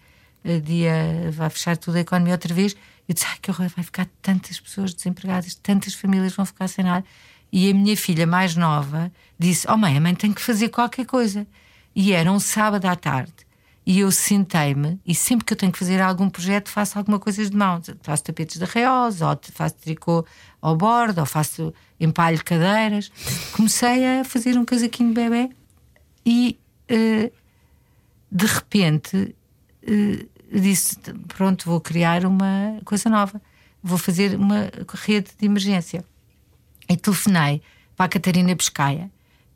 dia. 0.61 1.31
Vai 1.33 1.49
fechar 1.49 1.77
tudo 1.79 1.97
a 1.97 2.01
economia 2.01 2.35
outra 2.35 2.53
vez. 2.53 2.77
Eu 3.09 3.15
disse: 3.15 3.27
Ai, 3.27 3.39
que 3.41 3.51
horror, 3.51 3.69
vai 3.75 3.83
ficar 3.83 4.07
tantas 4.21 4.61
pessoas 4.61 4.93
desempregadas, 4.93 5.55
tantas 5.55 5.95
famílias 5.95 6.35
vão 6.35 6.45
ficar 6.45 6.69
sem 6.69 6.85
nada. 6.85 7.05
E 7.51 7.71
a 7.71 7.75
minha 7.75 7.97
filha 7.97 8.27
mais 8.27 8.55
nova 8.55 9.11
disse: 9.39 9.67
Oh, 9.71 9.77
mãe, 9.79 9.97
a 9.97 10.01
mãe 10.01 10.15
tem 10.15 10.33
que 10.33 10.43
fazer 10.43 10.69
qualquer 10.69 11.07
coisa. 11.07 11.47
E 11.95 12.13
era 12.13 12.31
um 12.31 12.41
sábado 12.41 12.85
à 12.87 12.95
tarde. 12.95 13.33
E 13.85 13.99
eu 13.99 14.13
sentei-me 14.13 15.01
e 15.05 15.15
sempre 15.15 15.45
que 15.45 15.53
eu 15.53 15.57
tenho 15.57 15.73
que 15.73 15.79
fazer 15.79 16.01
algum 16.01 16.31
projeto 16.31 16.69
faço 16.69 16.97
alguma 16.97 17.19
coisa 17.19 17.45
de 17.45 17.57
mão. 17.57 17.83
Faço 18.03 18.23
tapetes 18.23 18.59
de 18.59 18.65
reosa, 18.65 19.29
ou 19.29 19.39
faço 19.53 19.75
tricô 19.77 20.25
ao 20.61 20.77
bordo, 20.77 21.19
ou 21.19 21.27
faço 21.27 21.75
empalho 21.99 22.43
cadeiras. 22.45 23.11
Comecei 23.53 24.21
a 24.21 24.25
fazer 24.25 24.57
um 24.57 24.65
casaquinho 24.65 25.09
de 25.09 25.15
bebê 25.15 25.51
e 26.25 26.59
uh, 26.91 27.33
de 28.31 28.47
repente 28.47 29.35
uh, 29.83 30.61
disse: 30.61 30.97
Pronto, 31.27 31.67
vou 31.67 31.81
criar 31.81 32.25
uma 32.25 32.81
coisa 32.85 33.11
nova, 33.11 33.43
vou 33.83 33.99
fazer 33.99 34.37
uma 34.37 34.71
rede 34.95 35.31
de 35.37 35.45
emergência. 35.45 36.05
E 36.89 36.97
telefonei 36.97 37.61
para 37.97 38.07
a 38.07 38.09
Catarina 38.09 38.55
Pescaia 38.55 39.11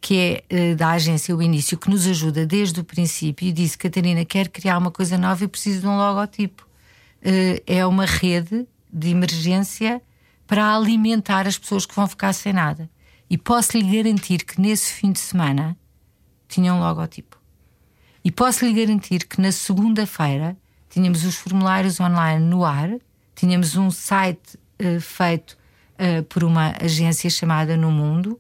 que 0.07 0.45
é 0.49 0.73
uh, 0.73 0.77
da 0.77 0.91
agência 0.91 1.35
O 1.35 1.43
Início, 1.43 1.77
que 1.77 1.91
nos 1.91 2.07
ajuda 2.07 2.47
desde 2.47 2.79
o 2.79 2.85
princípio, 2.85 3.49
e 3.49 3.51
disse: 3.51 3.77
Catarina, 3.77 4.25
quero 4.25 4.49
criar 4.51 4.79
uma 4.79 4.93
coisa 4.93 5.19
nova 5.19 5.43
e 5.43 5.49
preciso 5.49 5.81
de 5.81 5.87
um 5.89 5.97
logotipo. 5.97 6.65
Uh, 7.21 7.61
é 7.67 7.85
uma 7.85 8.05
rede 8.07 8.69
de 8.93 9.09
emergência 9.11 10.01
para 10.47 10.77
alimentar 10.77 11.49
as 11.49 11.59
pessoas 11.59 11.85
que 11.85 11.93
vão 11.93 12.07
ficar 12.07 12.33
sem 12.35 12.53
nada. 12.53 12.89
E 13.29 13.37
posso 13.37 13.77
lhe 13.77 13.97
garantir 13.97 14.45
que 14.45 14.61
nesse 14.61 14.93
fim 14.93 15.11
de 15.11 15.19
semana 15.19 15.77
tinha 16.47 16.73
um 16.73 16.79
logotipo. 16.79 17.37
E 18.25 18.31
posso 18.31 18.65
lhe 18.65 18.73
garantir 18.73 19.27
que 19.27 19.41
na 19.41 19.51
segunda-feira 19.51 20.57
tínhamos 20.89 21.25
os 21.25 21.35
formulários 21.35 21.99
online 21.99 22.45
no 22.45 22.65
ar, 22.65 22.91
tínhamos 23.35 23.75
um 23.75 23.91
site 23.91 24.57
uh, 24.81 25.01
feito 25.01 25.59
por 26.29 26.45
uma 26.45 26.75
agência 26.79 27.31
chamada 27.31 27.75
No 27.75 27.91
Mundo 27.91 28.39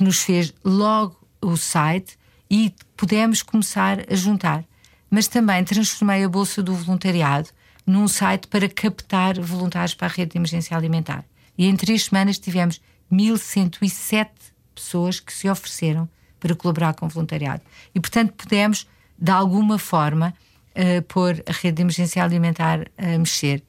que 0.00 0.04
nos 0.04 0.22
fez 0.22 0.54
logo 0.64 1.14
o 1.42 1.58
site 1.58 2.18
e 2.50 2.74
pudemos 2.96 3.42
começar 3.42 3.98
a 4.10 4.14
juntar. 4.14 4.64
Mas 5.10 5.28
também 5.28 5.62
transformei 5.62 6.24
a 6.24 6.28
Bolsa 6.28 6.62
do 6.62 6.74
Voluntariado 6.74 7.50
num 7.86 8.08
site 8.08 8.46
para 8.46 8.66
captar 8.66 9.38
voluntários 9.38 9.92
para 9.92 10.06
a 10.06 10.10
rede 10.10 10.32
de 10.32 10.38
emergência 10.38 10.74
alimentar. 10.74 11.22
E 11.58 11.66
em 11.66 11.76
três 11.76 12.04
semanas 12.04 12.38
tivemos 12.38 12.80
1107 13.10 14.30
pessoas 14.74 15.20
que 15.20 15.34
se 15.34 15.50
ofereceram 15.50 16.08
para 16.38 16.54
colaborar 16.54 16.94
com 16.94 17.04
o 17.04 17.08
voluntariado. 17.10 17.60
E, 17.94 18.00
portanto, 18.00 18.32
pudemos, 18.32 18.88
de 19.18 19.30
alguma 19.30 19.78
forma, 19.78 20.32
uh, 20.74 21.02
pôr 21.02 21.42
a 21.46 21.52
rede 21.52 21.76
de 21.76 21.82
emergência 21.82 22.24
alimentar 22.24 22.86
a 22.96 23.18
mexer 23.18 23.62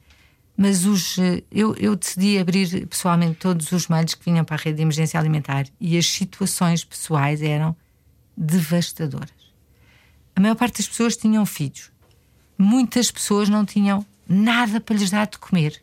mas 0.56 0.84
os, 0.84 1.18
eh, 1.18 1.42
eu, 1.50 1.74
eu, 1.76 1.96
decidi 1.96 2.38
abrir 2.38 2.86
pessoalmente 2.86 3.38
todos 3.38 3.72
os 3.72 3.88
mails 3.88 4.14
que 4.14 4.24
vinham 4.24 4.44
para 4.44 4.56
a 4.56 4.58
rede 4.58 4.76
de 4.76 4.82
emergência 4.82 5.18
alimentar 5.18 5.66
e 5.80 5.96
as 5.96 6.06
situações 6.06 6.84
pessoais 6.84 7.42
eram 7.42 7.74
devastadoras. 8.36 9.30
A 10.36 10.40
maior 10.40 10.54
parte 10.54 10.78
das 10.78 10.88
pessoas 10.88 11.16
tinham 11.16 11.44
filhos. 11.46 11.90
Muitas 12.56 13.10
pessoas 13.10 13.48
não 13.48 13.64
tinham 13.64 14.04
nada 14.28 14.80
para 14.80 14.96
lhes 14.96 15.10
dar 15.10 15.26
de 15.26 15.38
comer. 15.38 15.82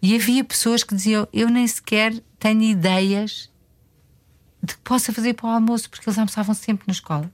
E 0.00 0.14
havia 0.14 0.44
pessoas 0.44 0.84
que 0.84 0.94
diziam: 0.94 1.26
Eu 1.32 1.48
nem 1.48 1.66
sequer 1.66 2.12
tenho 2.38 2.62
ideias 2.62 3.50
de 4.62 4.74
que 4.74 4.80
possa 4.82 5.12
fazer 5.12 5.34
para 5.34 5.46
o 5.46 5.50
almoço, 5.50 5.88
porque 5.90 6.08
eles 6.08 6.18
almoçavam 6.18 6.54
sempre 6.54 6.84
na 6.86 6.92
escola. 6.92 7.30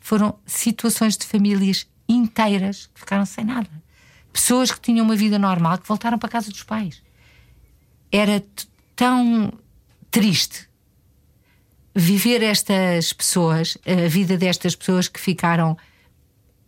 Foram 0.00 0.38
situações 0.46 1.16
de 1.16 1.26
famílias 1.26 1.86
inteiras 2.08 2.86
que 2.92 3.00
ficaram 3.00 3.24
sem 3.24 3.44
nada 3.44 3.83
pessoas 4.34 4.72
que 4.72 4.80
tinham 4.80 5.06
uma 5.06 5.14
vida 5.14 5.38
normal 5.38 5.78
que 5.78 5.86
voltaram 5.86 6.18
para 6.18 6.26
a 6.26 6.32
casa 6.32 6.50
dos 6.50 6.64
pais. 6.64 7.00
Era 8.10 8.44
tão 8.96 9.52
triste 10.10 10.68
viver 11.94 12.42
estas 12.42 13.12
pessoas, 13.12 13.78
a 13.86 14.08
vida 14.08 14.36
destas 14.36 14.74
pessoas 14.74 15.06
que 15.06 15.20
ficaram 15.20 15.78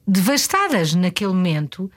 devastadas 0.06 0.94
naquele 0.94 1.32
momento, 1.32 1.90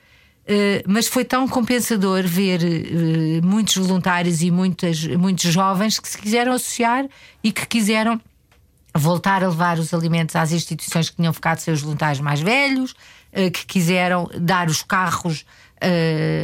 Uh, 0.50 0.82
mas 0.88 1.06
foi 1.06 1.24
tão 1.24 1.48
compensador 1.48 2.24
ver 2.24 2.60
uh, 2.64 3.46
muitos 3.46 3.78
voluntários 3.78 4.42
e 4.42 4.50
muitas, 4.50 5.06
muitos 5.06 5.54
jovens 5.54 6.00
que 6.00 6.10
se 6.10 6.18
quiseram 6.18 6.54
associar 6.54 7.06
e 7.44 7.52
que 7.52 7.68
quiseram 7.68 8.20
voltar 8.96 9.44
a 9.44 9.50
levar 9.50 9.78
os 9.78 9.94
alimentos 9.94 10.36
às 10.36 10.52
instituições 10.52 11.08
que 11.08 11.18
tinham 11.18 11.34
ficado 11.34 11.60
sem 11.60 11.72
os 11.72 11.82
voluntários 11.82 12.20
mais 12.20 12.40
velhos, 12.40 12.96
uh, 13.34 13.52
que 13.52 13.66
quiseram 13.66 14.30
dar 14.40 14.68
os 14.68 14.84
carros, 14.84 15.46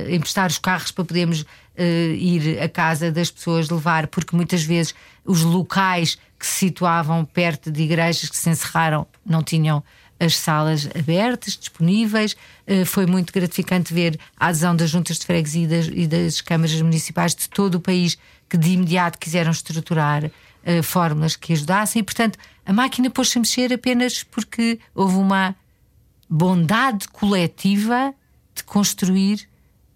emprestar 0.10 0.50
os 0.50 0.58
carros 0.58 0.92
para 0.92 1.04
podermos 1.04 1.44
ir 1.78 2.58
à 2.62 2.70
casa 2.70 3.12
das 3.12 3.30
pessoas 3.30 3.70
levar, 3.70 4.08
porque 4.08 4.34
muitas 4.34 4.64
vezes 4.64 4.96
os 5.26 5.42
locais 5.42 6.18
que 6.40 6.46
se 6.46 6.60
situavam 6.60 7.26
perto 7.26 7.70
de 7.70 7.84
igrejas 7.84 8.30
que 8.30 8.38
se 8.38 8.50
encerraram 8.50 9.06
não 9.26 9.44
tinham 9.44 9.84
as 10.20 10.38
salas 10.38 10.88
abertas, 10.98 11.58
disponíveis. 11.58 12.36
Eh, 12.66 12.86
foi 12.86 13.06
muito 13.06 13.34
gratificante 13.34 13.94
ver 13.94 14.20
a 14.40 14.48
adesão 14.48 14.76
das 14.76 14.90
juntas 14.90 15.18
de 15.20 15.26
freguesia 15.26 15.64
e 15.64 15.68
das, 15.68 15.88
e 15.88 16.08
das 16.08 16.42
câmaras 16.42 16.82
municipais 16.82 17.36
de 17.36 17.50
todo 17.50 17.76
o 17.76 17.80
país 17.80 18.18
que 18.50 18.58
de 18.58 18.72
imediato 18.72 19.18
quiseram 19.18 19.52
estruturar 19.52 20.26
uh, 20.26 20.84
fórmulas 20.84 21.36
que 21.36 21.52
ajudassem. 21.54 22.00
E, 22.00 22.04
portanto, 22.04 22.38
a 22.66 22.72
máquina 22.72 23.10
pôs-se 23.10 23.38
a 23.38 23.42
mexer 23.42 23.74
apenas 23.74 24.24
porque 24.24 24.80
houve 24.94 25.16
uma 25.16 25.56
bondade 26.30 27.08
coletiva 27.10 28.14
de 28.54 28.64
construir 28.64 29.48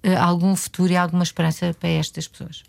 uh, 0.06 0.18
algum 0.20 0.56
futuro 0.56 0.92
e 0.92 0.98
alguma 0.98 1.24
esperança 1.24 1.76
para 1.80 1.90
estas 1.90 2.28
pessoas. 2.28 2.64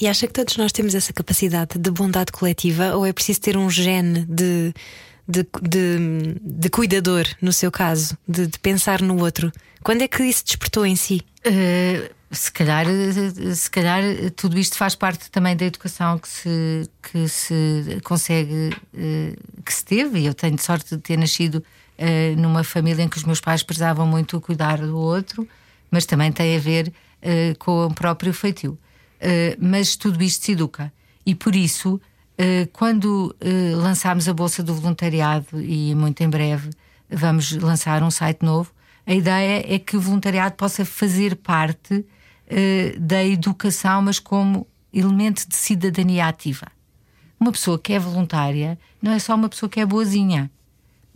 E 0.00 0.06
acha 0.06 0.26
que 0.26 0.32
todos 0.32 0.56
nós 0.56 0.72
temos 0.72 0.94
essa 0.94 1.12
capacidade 1.12 1.78
de 1.78 1.90
bondade 1.90 2.32
coletiva 2.32 2.94
ou 2.96 3.06
é 3.06 3.12
preciso 3.12 3.40
ter 3.40 3.56
um 3.56 3.70
gene 3.70 4.26
de 4.26 4.74
de, 5.28 5.44
de, 5.60 6.36
de 6.40 6.70
cuidador, 6.70 7.26
no 7.42 7.52
seu 7.52 7.70
caso, 7.70 8.16
de, 8.28 8.46
de, 8.46 8.58
pensar 8.58 9.02
no 9.02 9.20
outro? 9.20 9.52
Quando 9.82 10.02
é 10.02 10.08
que 10.08 10.22
isso 10.22 10.44
despertou 10.44 10.86
em 10.86 10.94
si? 10.94 11.20
Uh, 11.44 12.14
se 12.30 12.50
calhar, 12.52 12.86
se 13.54 13.70
calhar 13.70 14.02
tudo 14.36 14.58
isto 14.58 14.76
faz 14.76 14.94
parte 14.94 15.30
também 15.30 15.56
da 15.56 15.64
educação 15.64 16.18
que 16.18 16.28
se, 16.28 16.90
que 17.02 17.28
se 17.28 18.00
consegue, 18.04 18.70
uh, 18.94 19.62
que 19.64 19.74
se 19.74 19.84
teve, 19.84 20.20
e 20.20 20.26
eu 20.26 20.34
tenho 20.34 20.58
sorte 20.58 20.96
de 20.96 21.02
ter 21.02 21.16
nascido 21.16 21.62
uh, 21.98 22.40
numa 22.40 22.62
família 22.64 23.02
em 23.02 23.08
que 23.08 23.16
os 23.16 23.24
meus 23.24 23.40
pais 23.40 23.62
prezavam 23.62 24.06
muito 24.06 24.40
cuidar 24.40 24.78
do 24.78 24.96
outro, 24.96 25.48
mas 25.90 26.06
também 26.06 26.32
tem 26.32 26.56
a 26.56 26.60
ver 26.60 26.92
com 27.58 27.86
o 27.86 27.94
próprio 27.94 28.32
feitio. 28.32 28.78
mas 29.58 29.96
tudo 29.96 30.22
isto 30.22 30.44
se 30.44 30.52
educa, 30.52 30.92
e 31.24 31.34
por 31.34 31.56
isso 31.56 32.00
eh, 32.38 32.68
quando 32.72 33.34
eh, 33.40 33.74
lançámos 33.74 34.28
a 34.28 34.34
Bolsa 34.34 34.62
do 34.62 34.74
Voluntariado, 34.74 35.60
e 35.60 35.94
muito 35.94 36.22
em 36.22 36.28
breve 36.28 36.70
vamos 37.08 37.52
lançar 37.52 38.02
um 38.02 38.10
site 38.10 38.44
novo, 38.44 38.70
a 39.06 39.14
ideia 39.14 39.64
é 39.74 39.78
que 39.78 39.96
o 39.96 40.00
voluntariado 40.00 40.56
possa 40.56 40.84
fazer 40.84 41.36
parte 41.36 42.04
eh, 42.48 42.94
da 42.98 43.24
educação, 43.24 44.02
mas 44.02 44.18
como 44.18 44.66
elemento 44.92 45.48
de 45.48 45.56
cidadania 45.56 46.26
ativa. 46.26 46.66
Uma 47.38 47.52
pessoa 47.52 47.78
que 47.78 47.92
é 47.92 47.98
voluntária 47.98 48.78
não 49.00 49.12
é 49.12 49.18
só 49.18 49.34
uma 49.34 49.48
pessoa 49.48 49.70
que 49.70 49.80
é 49.80 49.86
boazinha. 49.86 50.50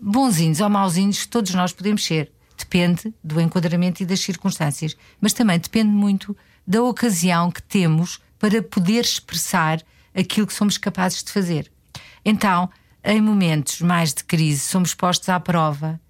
Bonzinhos 0.03 0.61
ou 0.61 0.70
mauzinhos, 0.70 1.26
todos 1.26 1.55
nós 1.55 1.72
podemos 1.72 2.05
ser. 2.05 2.32
Depende 2.57 3.12
do 3.22 3.40
enquadramento 3.40 4.03
e 4.03 4.07
das 4.07 4.20
circunstâncias, 4.20 4.96
mas 5.20 5.32
também 5.32 5.59
depende 5.59 5.90
muito 5.90 6.36
da 6.66 6.82
ocasião 6.82 7.51
que 7.51 7.62
temos 7.62 8.20
para 8.38 8.62
poder 8.62 9.01
expressar 9.01 9.82
aquilo 10.14 10.46
que 10.46 10.55
somos 10.55 10.78
capazes 10.78 11.22
de 11.22 11.30
fazer. 11.32 11.70
Então, 12.24 12.68
em 13.03 13.20
momentos 13.20 13.80
mais 13.80 14.12
de 14.12 14.24
crise, 14.24 14.61
somos 14.61 14.94
postos 14.94 15.28
à 15.28 15.40
prova 15.40 16.01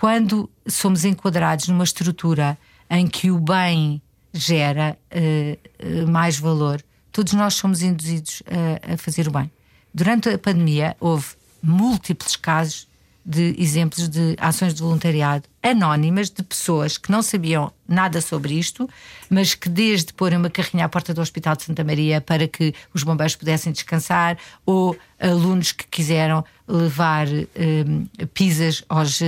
quando 0.00 0.48
somos 0.66 1.04
enquadrados 1.04 1.68
numa 1.68 1.84
estrutura 1.84 2.56
em 2.88 3.06
que 3.06 3.30
o 3.30 3.38
bem 3.38 4.00
gera 4.32 4.96
uh, 5.12 6.04
uh, 6.04 6.10
mais 6.10 6.38
valor, 6.38 6.82
todos 7.12 7.34
nós 7.34 7.52
somos 7.52 7.82
induzidos 7.82 8.42
a, 8.46 8.94
a 8.94 8.96
fazer 8.96 9.28
o 9.28 9.30
bem. 9.30 9.50
Durante 9.92 10.30
a 10.30 10.38
pandemia, 10.38 10.96
houve 10.98 11.26
múltiplos 11.62 12.34
casos 12.34 12.88
de 13.30 13.54
exemplos 13.56 14.08
de 14.08 14.34
ações 14.38 14.74
de 14.74 14.82
voluntariado 14.82 15.44
anónimas 15.62 16.30
de 16.30 16.42
pessoas 16.42 16.96
que 16.96 17.12
não 17.12 17.22
sabiam 17.22 17.72
nada 17.86 18.20
sobre 18.20 18.54
isto, 18.54 18.88
mas 19.28 19.54
que 19.54 19.68
desde 19.68 20.12
pôr 20.12 20.32
uma 20.32 20.48
carrinha 20.48 20.86
à 20.86 20.88
porta 20.88 21.12
do 21.12 21.20
Hospital 21.20 21.54
de 21.54 21.64
Santa 21.64 21.84
Maria 21.84 22.20
para 22.20 22.48
que 22.48 22.74
os 22.94 23.02
bombeiros 23.02 23.36
pudessem 23.36 23.72
descansar, 23.72 24.38
ou 24.64 24.96
alunos 25.18 25.72
que 25.72 25.86
quiseram 25.86 26.44
levar 26.66 27.26
um, 27.28 28.06
pizzas 28.32 28.82
aos, 28.88 29.20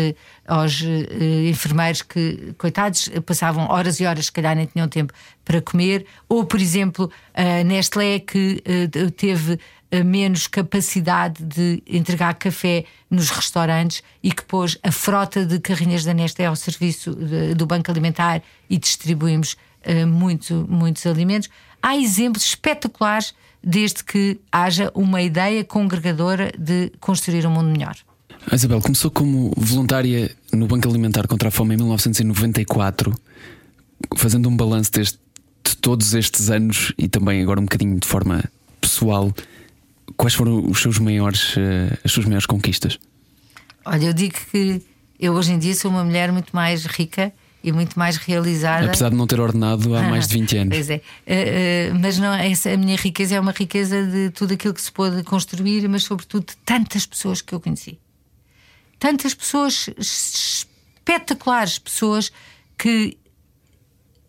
aos 0.46 0.80
uh, 0.80 1.48
enfermeiros 1.48 2.02
que, 2.02 2.54
coitados, 2.56 3.10
passavam 3.26 3.68
horas 3.68 4.00
e 4.00 4.06
horas, 4.06 4.26
se 4.26 4.32
calhar 4.32 4.56
nem 4.56 4.66
tinham 4.66 4.88
tempo 4.88 5.12
para 5.44 5.60
comer, 5.60 6.06
ou, 6.28 6.44
por 6.44 6.60
exemplo, 6.60 7.10
a 7.34 7.62
Nestlé 7.62 8.20
que 8.20 8.62
uh, 8.66 9.10
teve 9.10 9.58
menos 10.04 10.46
capacidade 10.46 11.44
de 11.44 11.82
entregar 11.86 12.34
café 12.34 12.84
nos 13.10 13.28
restaurantes 13.28 14.02
e 14.22 14.32
que 14.32 14.42
pôs 14.44 14.78
a 14.82 14.90
frota 14.90 15.44
de 15.44 15.60
carrinhas 15.60 16.04
da 16.04 16.14
Nestlé 16.14 16.46
ao 16.46 16.56
serviço 16.56 17.14
do 17.56 17.66
Banco 17.66 17.90
Alimentar 17.90 18.42
e 18.70 18.78
distribuímos 18.78 19.56
uh, 19.86 20.06
muito, 20.06 20.66
muitos 20.68 21.04
alimentos. 21.04 21.50
Há 21.82 21.96
exemplos 21.96 22.44
espetaculares 22.44 23.34
desde 23.62 24.02
que 24.02 24.40
haja 24.50 24.90
uma 24.94 25.20
ideia 25.20 25.62
congregadora 25.62 26.52
de 26.58 26.90
construir 26.98 27.46
um 27.46 27.50
mundo 27.50 27.70
melhor. 27.70 27.96
A 28.50 28.54
Isabel 28.54 28.80
começou 28.80 29.10
como 29.10 29.52
voluntária 29.56 30.34
no 30.52 30.66
Banco 30.66 30.88
Alimentar 30.88 31.28
contra 31.28 31.48
a 31.48 31.50
Fome 31.52 31.74
em 31.74 31.78
1994, 31.78 33.14
fazendo 34.16 34.48
um 34.48 34.56
balanço 34.56 34.90
deste, 34.90 35.18
de 35.64 35.76
todos 35.76 36.12
estes 36.14 36.50
anos 36.50 36.92
e 36.98 37.08
também 37.08 37.40
agora 37.40 37.60
um 37.60 37.64
bocadinho 37.64 38.00
de 38.00 38.06
forma 38.06 38.42
pessoal. 38.80 39.32
Quais 40.16 40.34
foram 40.34 40.68
os 40.68 40.80
seus 40.80 40.98
maiores, 40.98 41.56
uh, 41.56 41.98
as 42.04 42.12
suas 42.12 42.26
maiores 42.26 42.46
conquistas? 42.46 42.98
Olha, 43.84 44.06
eu 44.06 44.12
digo 44.12 44.34
que 44.50 44.82
eu 45.18 45.32
hoje 45.34 45.52
em 45.52 45.58
dia 45.58 45.74
sou 45.74 45.90
uma 45.90 46.04
mulher 46.04 46.32
muito 46.32 46.54
mais 46.54 46.84
rica 46.84 47.32
e 47.62 47.70
muito 47.70 47.98
mais 47.98 48.16
realizada. 48.16 48.86
Apesar 48.86 49.10
de 49.10 49.16
não 49.16 49.26
ter 49.26 49.38
ordenado 49.38 49.94
há 49.94 50.04
ah, 50.04 50.10
mais 50.10 50.26
de 50.26 50.34
20 50.38 50.56
anos. 50.56 50.76
Pois 50.76 50.90
é. 50.90 50.96
Uh, 50.96 51.94
uh, 51.94 52.00
mas 52.00 52.18
não, 52.18 52.34
essa, 52.34 52.70
a 52.70 52.76
minha 52.76 52.96
riqueza 52.96 53.36
é 53.36 53.40
uma 53.40 53.52
riqueza 53.52 54.04
de 54.04 54.30
tudo 54.30 54.54
aquilo 54.54 54.74
que 54.74 54.82
se 54.82 54.90
pôde 54.90 55.22
construir, 55.22 55.88
mas 55.88 56.04
sobretudo 56.04 56.46
de 56.46 56.56
tantas 56.58 57.06
pessoas 57.06 57.40
que 57.40 57.54
eu 57.54 57.60
conheci. 57.60 57.98
Tantas 58.98 59.34
pessoas 59.34 59.88
espetaculares, 59.98 61.78
pessoas 61.78 62.32
que 62.76 63.16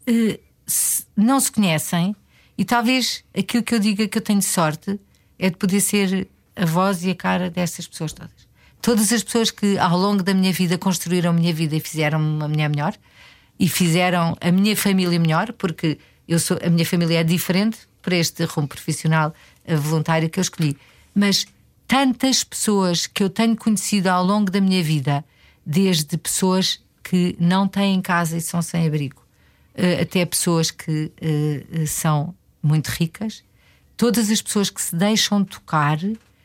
uh, 0.07 0.39
se, 0.65 1.05
não 1.15 1.39
se 1.39 1.51
conhecem 1.51 2.15
e 2.57 2.63
talvez 2.63 3.23
aquilo 3.35 3.63
que 3.63 3.73
eu 3.73 3.79
diga 3.79 4.07
que 4.07 4.17
eu 4.17 4.21
tenho 4.21 4.41
sorte 4.41 4.99
é 5.37 5.49
de 5.49 5.57
poder 5.57 5.81
ser 5.81 6.27
a 6.55 6.65
voz 6.65 7.03
e 7.03 7.11
a 7.11 7.15
cara 7.15 7.49
dessas 7.49 7.87
pessoas 7.87 8.13
todas. 8.13 8.47
Todas 8.81 9.11
as 9.11 9.23
pessoas 9.23 9.49
que 9.49 9.77
ao 9.77 9.97
longo 9.97 10.21
da 10.21 10.33
minha 10.33 10.51
vida 10.51 10.77
construíram 10.77 11.31
a 11.31 11.33
minha 11.33 11.53
vida 11.53 11.75
e 11.75 11.79
fizeram 11.79 12.19
uma 12.19 12.47
mulher 12.47 12.69
melhor 12.69 12.93
e 13.59 13.67
fizeram 13.69 14.35
a 14.41 14.51
minha 14.51 14.75
família 14.75 15.19
melhor, 15.19 15.53
porque 15.53 15.97
eu 16.27 16.39
sou, 16.39 16.57
a 16.63 16.69
minha 16.69 16.85
família 16.85 17.19
é 17.19 17.23
diferente 17.23 17.79
para 18.01 18.15
este 18.15 18.43
rumo 18.43 18.67
profissional 18.67 19.33
eh, 19.65 19.75
voluntário 19.75 20.29
que 20.29 20.39
eu 20.39 20.41
escolhi. 20.41 20.77
Mas 21.15 21.45
tantas 21.87 22.43
pessoas 22.43 23.07
que 23.07 23.23
eu 23.23 23.29
tenho 23.29 23.55
conhecido 23.55 24.07
ao 24.07 24.23
longo 24.25 24.51
da 24.51 24.59
minha 24.59 24.83
vida, 24.83 25.23
desde 25.65 26.17
pessoas 26.17 26.81
que 27.01 27.35
não 27.39 27.67
têm 27.67 28.01
casa 28.01 28.37
e 28.37 28.41
são 28.41 28.61
sem 28.61 28.85
abrigo, 28.85 29.23
eh, 29.75 30.01
até 30.01 30.25
pessoas 30.25 30.71
que 30.71 31.11
uh, 31.21 31.87
são 31.87 32.35
muito 32.61 32.87
ricas 32.87 33.43
todas 34.03 34.29
as 34.29 34.41
pessoas 34.41 34.69
que 34.69 34.81
se 34.81 34.93
deixam 34.93 35.45
tocar 35.45 35.97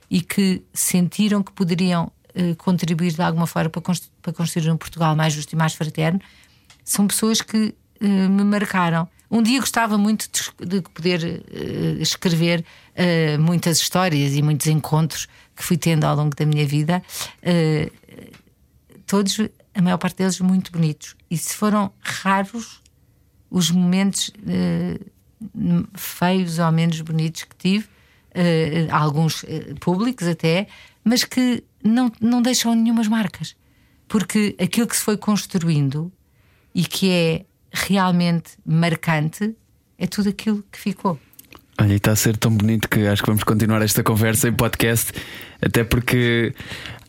e 0.08 0.20
que 0.20 0.62
sentiram 0.72 1.42
que 1.42 1.50
poderiam 1.50 2.04
uh, 2.04 2.54
contribuir 2.54 3.12
de 3.12 3.20
alguma 3.20 3.48
forma 3.48 3.68
para, 3.68 3.82
para, 4.22 4.32
construir 4.32 4.70
um 4.70 4.76
Portugal 4.76 5.16
mais 5.16 5.32
justo 5.32 5.54
e 5.54 5.56
mais 5.56 5.74
fraterno, 5.74 6.20
são 6.84 7.08
pessoas 7.08 7.42
que 7.42 7.74
uh, 8.00 8.06
me 8.06 8.44
marcaram. 8.44 9.08
Um 9.28 9.42
dia 9.42 9.58
gostava 9.58 9.98
muito 9.98 10.28
de, 10.30 10.66
de 10.68 10.82
poder 10.82 11.20
uh, 11.20 12.00
escrever 12.00 12.64
muitas 13.40 13.78
histórias 13.78 14.34
e 14.34 14.42
muitos 14.42 14.68
encontros 14.68 15.26
que 15.56 15.64
fui 15.64 15.76
tendo 15.76 16.04
ao 16.04 16.14
longo 16.14 16.34
da 16.34 16.44
minha 16.44 16.66
vida, 16.66 17.00
todos, 19.06 19.38
a 19.72 19.82
maior 19.82 19.98
parte 19.98 20.16
deles, 20.16 20.40
muito 20.40 20.72
bonitos. 20.72 21.14
E 21.30 21.38
se 21.38 21.54
foram 21.54 21.92
raros 22.00 22.80
os 23.48 23.70
momentos 23.70 24.32
feios 25.94 26.58
ou 26.58 26.72
menos 26.72 27.00
bonitos 27.00 27.44
que 27.44 27.56
tive, 27.56 27.86
uh, 27.86 28.92
alguns 28.94 29.42
uh, 29.42 29.74
públicos 29.80 30.26
até, 30.26 30.66
mas 31.04 31.24
que 31.24 31.62
não, 31.82 32.10
não 32.20 32.42
deixam 32.42 32.74
nenhumas 32.74 33.08
marcas. 33.08 33.56
Porque 34.06 34.56
aquilo 34.58 34.86
que 34.86 34.96
se 34.96 35.02
foi 35.02 35.16
construindo 35.16 36.10
e 36.74 36.84
que 36.84 37.10
é 37.10 37.44
realmente 37.72 38.52
marcante 38.64 39.54
é 39.98 40.06
tudo 40.06 40.28
aquilo 40.28 40.64
que 40.70 40.78
ficou. 40.78 41.18
Olha, 41.80 41.94
está 41.94 42.12
a 42.12 42.16
ser 42.16 42.36
tão 42.36 42.50
bonito 42.50 42.88
que 42.88 43.06
acho 43.06 43.22
que 43.22 43.28
vamos 43.28 43.44
continuar 43.44 43.82
esta 43.82 44.02
conversa 44.02 44.48
em 44.48 44.52
podcast, 44.52 45.12
até 45.62 45.84
porque 45.84 46.52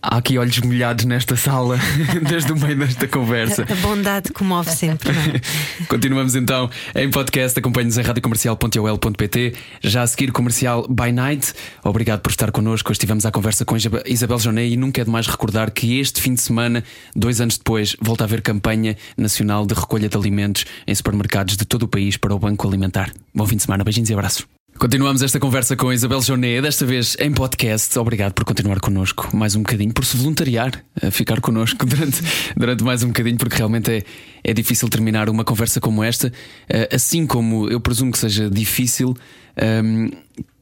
Há 0.01 0.15
aqui 0.17 0.37
olhos 0.37 0.57
molhados 0.59 1.03
nesta 1.03 1.35
sala, 1.35 1.77
desde 2.29 2.53
o 2.53 2.55
meio 2.57 2.77
desta 2.77 3.05
conversa. 3.05 3.65
A 3.69 3.75
bondade 3.75 4.31
comove 4.31 4.69
sempre. 4.71 5.09
É? 5.09 5.41
Continuamos 5.89 6.35
então 6.35 6.69
em 6.95 7.09
podcast. 7.09 7.59
Acompanhe-nos 7.59 7.97
em 7.97 8.01
radiocomercial.ol.pt. 8.03 9.55
Já 9.83 10.03
a 10.03 10.07
seguir, 10.07 10.31
comercial 10.31 10.87
by 10.89 11.11
night. 11.11 11.53
Obrigado 11.83 12.21
por 12.21 12.29
estar 12.29 12.49
connosco. 12.49 12.89
Hoje 12.91 12.95
estivemos 12.97 13.25
à 13.25 13.31
conversa 13.31 13.65
com 13.65 13.75
Isabel- 13.75 14.03
Isabel 14.05 14.39
Jonet 14.39 14.71
e 14.71 14.77
nunca 14.77 15.01
é 15.01 15.03
demais 15.03 15.27
recordar 15.27 15.69
que 15.71 15.99
este 15.99 16.21
fim 16.21 16.33
de 16.33 16.41
semana, 16.41 16.81
dois 17.13 17.41
anos 17.41 17.57
depois, 17.57 17.97
volta 18.01 18.23
a 18.23 18.25
haver 18.25 18.41
campanha 18.41 18.95
nacional 19.17 19.65
de 19.65 19.73
recolha 19.73 20.07
de 20.07 20.15
alimentos 20.15 20.65
em 20.87 20.95
supermercados 20.95 21.57
de 21.57 21.65
todo 21.65 21.83
o 21.83 21.87
país 21.89 22.15
para 22.15 22.33
o 22.33 22.39
Banco 22.39 22.65
Alimentar. 22.65 23.11
Bom 23.35 23.45
fim 23.45 23.57
de 23.57 23.63
semana, 23.63 23.83
beijinhos 23.83 24.09
e 24.09 24.13
abraços. 24.13 24.58
Continuamos 24.79 25.21
esta 25.21 25.41
conversa 25.41 25.75
com 25.75 25.89
a 25.89 25.93
Isabel 25.93 26.21
Jonet, 26.21 26.61
desta 26.61 26.85
vez 26.85 27.17
em 27.19 27.33
podcast. 27.33 27.99
Obrigado 27.99 28.31
por 28.31 28.45
continuar 28.45 28.79
connosco 28.79 29.35
mais 29.35 29.53
um 29.53 29.59
bocadinho, 29.59 29.93
por 29.93 30.05
se 30.05 30.15
voluntariar 30.15 30.71
a 31.03 31.11
ficar 31.11 31.41
connosco 31.41 31.83
durante, 31.85 32.21
durante 32.55 32.81
mais 32.81 33.03
um 33.03 33.07
bocadinho, 33.07 33.37
porque 33.37 33.57
realmente 33.57 33.91
é, 33.91 34.03
é 34.41 34.53
difícil 34.53 34.87
terminar 34.87 35.29
uma 35.29 35.43
conversa 35.43 35.81
como 35.81 36.01
esta, 36.01 36.31
eh, 36.69 36.87
assim 36.93 37.27
como 37.27 37.69
eu 37.69 37.81
presumo 37.81 38.09
que 38.09 38.17
seja 38.17 38.49
difícil. 38.49 39.17
ehm, 39.57 40.11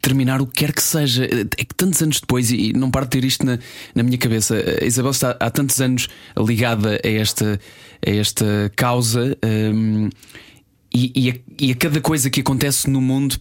terminar 0.01 0.41
o 0.41 0.47
que 0.47 0.65
quer 0.65 0.73
que 0.73 0.81
seja. 0.81 1.25
É 1.25 1.63
que 1.63 1.75
tantos 1.75 2.01
anos 2.01 2.19
depois, 2.19 2.49
e 2.49 2.73
não 2.73 2.89
paro 2.89 3.05
de 3.05 3.11
ter 3.11 3.23
isto 3.23 3.45
na, 3.45 3.59
na 3.93 4.01
minha 4.01 4.17
cabeça, 4.17 4.55
a 4.81 4.83
Isabel 4.83 5.11
está 5.11 5.37
há 5.39 5.51
tantos 5.51 5.79
anos 5.79 6.07
ligada 6.35 6.99
a 7.03 7.07
esta, 7.07 7.59
a 8.03 8.09
esta 8.09 8.71
causa 8.75 9.37
ehm, 9.43 10.09
e, 10.91 11.11
e 11.15 11.29
a, 11.29 11.35
e 11.59 11.71
a 11.71 11.75
cada 11.75 12.01
coisa 12.01 12.31
que 12.31 12.41
acontece 12.41 12.89
no 12.89 12.99
mundo. 12.99 13.39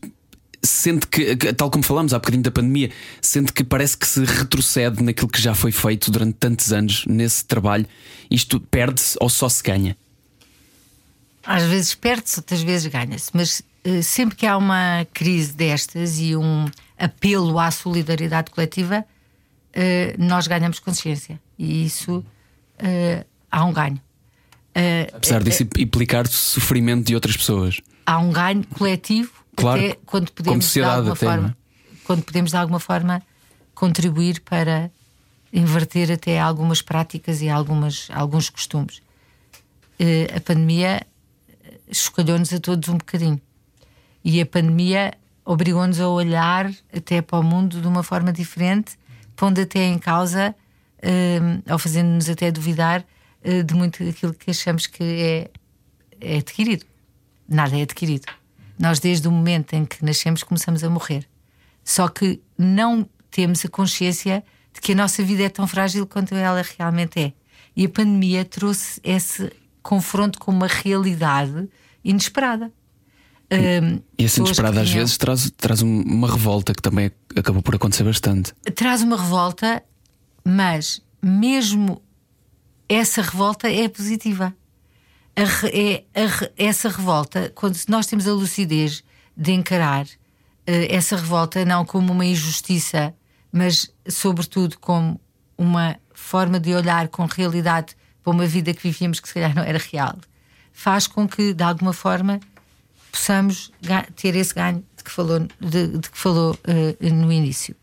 Sente 0.67 1.07
que, 1.07 1.37
tal 1.55 1.71
como 1.71 1.85
falámos 1.85 2.13
há 2.13 2.19
bocadinho 2.19 2.43
da 2.43 2.51
pandemia, 2.51 2.91
sente 3.21 3.53
que 3.53 3.63
parece 3.63 3.97
que 3.97 4.07
se 4.07 4.25
retrocede 4.25 5.03
naquilo 5.03 5.29
que 5.29 5.41
já 5.41 5.55
foi 5.55 5.73
feito 5.73 6.11
durante 6.11 6.35
tantos 6.35 6.73
anos 6.73 7.05
nesse 7.07 7.45
trabalho. 7.45 7.87
Isto 8.31 8.61
perde-se 8.61 9.17
ou 9.21 9.29
só 9.29 9.49
se 9.49 9.63
ganha? 9.63 9.97
Às 11.45 11.63
vezes 11.63 11.95
perde-se, 11.95 12.41
outras 12.41 12.61
vezes 12.61 12.91
ganha-se, 12.91 13.31
mas 13.33 13.63
eh, 13.85 14.03
sempre 14.03 14.35
que 14.35 14.45
há 14.45 14.57
uma 14.57 15.07
crise 15.15 15.53
destas 15.53 16.19
e 16.19 16.35
um 16.35 16.67
apelo 16.99 17.57
à 17.61 17.71
solidariedade 17.71 18.51
coletiva, 18.51 19.05
eh, 19.73 20.17
nós 20.19 20.49
ganhamos 20.49 20.81
consciência 20.81 21.41
e 21.57 21.87
isso 21.87 22.25
eh, 22.79 23.25
há 23.51 23.65
um 23.65 23.73
ganho. 23.73 24.01
Apesar 25.15 25.43
disso 25.43 25.63
implicar 25.79 26.27
sofrimento 26.27 27.07
de 27.07 27.15
outras 27.15 27.35
pessoas. 27.35 27.81
há 28.05 28.19
um 28.19 28.31
ganho 28.31 28.63
coletivo 28.67 29.33
Claro, 29.57 29.81
até 29.81 29.99
quando 30.07 30.31
podemos 30.33 30.73
de 30.73 30.83
alguma 30.83 31.15
até, 31.15 31.25
não 31.25 31.33
é? 31.33 31.37
forma 31.37 31.57
quando 32.07 32.23
podemos 32.23 32.53
de 32.53 32.57
alguma 32.57 32.79
forma 32.79 33.23
contribuir 33.75 34.41
para 34.41 34.91
inverter 35.53 36.13
até 36.13 36.39
algumas 36.39 36.81
práticas 36.81 37.43
e 37.43 37.49
algumas, 37.49 38.09
alguns 38.13 38.49
costumes. 38.49 39.03
Eh, 39.99 40.29
a 40.35 40.41
pandemia 40.41 41.05
eh, 41.65 41.79
chocalhou-nos 41.93 42.53
a 42.53 42.61
todos 42.61 42.89
um 42.89 42.97
bocadinho. 42.97 43.41
E 44.25 44.41
a 44.41 44.47
pandemia 44.47 45.15
obrigou-nos 45.45 46.01
a 46.01 46.09
olhar 46.09 46.71
até 46.95 47.21
para 47.21 47.39
o 47.39 47.43
mundo 47.43 47.81
de 47.81 47.87
uma 47.89 48.03
forma 48.03 48.33
diferente, 48.33 48.97
pondo 49.35 49.61
até 49.61 49.85
em 49.85 49.99
causa, 49.99 50.55
eh, 51.03 51.41
ou 51.69 51.79
fazendo-nos 51.79 52.29
até 52.29 52.51
duvidar 52.51 53.05
de 53.65 53.75
muito 53.75 54.05
daquilo 54.05 54.35
que 54.35 54.51
achamos 54.51 54.89
que 54.89 55.05
é, 55.05 55.51
é 56.21 56.39
adquirido. 56.39 56.85
Nada 57.49 57.79
é 57.79 57.83
adquirido. 57.83 58.27
Nós, 58.79 58.99
desde 59.01 59.27
o 59.29 59.31
momento 59.33 59.73
em 59.75 59.85
que 59.85 60.05
nascemos, 60.05 60.43
começamos 60.43 60.85
a 60.85 60.91
morrer. 60.91 61.27
Só 61.85 62.09
que 62.09 62.41
não 62.59 63.09
temos 63.31 63.65
a 63.65 63.69
consciência 63.69 64.45
de 64.73 64.81
que 64.81 64.93
a 64.93 64.95
nossa 64.95 65.23
vida 65.23 65.43
é 65.45 65.49
tão 65.49 65.67
frágil 65.67 66.07
quanto 66.07 66.35
ela 66.35 66.63
realmente 66.79 67.19
é. 67.21 67.33
E 67.75 67.85
a 67.87 67.89
pandemia 67.89 68.45
trouxe 68.45 69.01
esse 69.05 69.51
confronto 69.83 70.39
com 70.39 70.51
uma 70.51 70.67
realidade 70.67 71.69
inesperada. 72.05 72.73
Hum, 73.51 74.01
E 74.19 74.25
pessoas 74.25 74.49
inesperado 74.49 74.75
que 74.75 74.81
às 74.83 74.91
vezes 74.91 75.17
traz, 75.17 75.51
traz 75.57 75.83
um- 75.83 76.03
uma 76.03 76.29
revolta 76.31 76.75
que 76.75 76.83
também 76.83 77.11
acabou 77.37 77.63
por 77.63 77.75
acontecer 77.77 78.03
bastante. 78.05 78.53
traz 78.75 79.03
uma 79.03 79.17
revolta, 79.17 79.83
mas 80.45 81.01
mesmo 81.23 82.03
essa 82.89 83.23
revolta 83.23 83.71
é 83.71 83.89
positiva. 83.89 84.53
A 85.37 85.43
é- 85.69 86.05
a 86.15 86.51
essa 86.57 86.89
revolta, 86.89 87.53
quando 87.55 87.77
nós 87.89 88.07
temos 88.07 88.27
a 88.27 88.33
lucidez 88.33 89.05
de 89.37 89.53
encarar 89.53 90.07
eh, 90.67 90.95
essa 90.95 91.17
revolta 91.17 91.65
não 91.65 91.85
como 91.85 92.13
uma 92.13 92.25
injustiça, 92.25 93.15
mas 93.53 93.91
sobretudo 94.09 94.79
como 94.79 95.21
uma 95.59 95.97
forma 96.15 96.59
de 96.59 96.75
olhar 96.75 97.09
com 97.09 97.25
realidade 97.27 97.95
para 98.23 98.33
uma 98.33 98.47
vida 98.47 98.73
que 98.75 98.83
vivíamos 98.83 99.21
que 99.21 99.29
se 99.29 99.35
calhar 99.35 99.55
não 99.55 99.63
era 99.63 99.79
real, 99.79 100.17
faz 100.73 101.07
com 101.07 101.29
que 101.29 101.53
de 101.55 101.63
alguma 101.63 101.93
forma 101.93 102.41
possamos 103.13 103.71
ter 104.17 104.35
esse 104.35 104.55
ganho 104.55 104.85
de 104.97 105.05
que 105.05 105.11
falou, 105.11 105.41
de, 105.61 105.87
de 105.99 106.11
que 106.11 106.19
falou 106.19 106.59
eh, 106.65 107.11
no 107.11 107.31
início. 107.33 107.77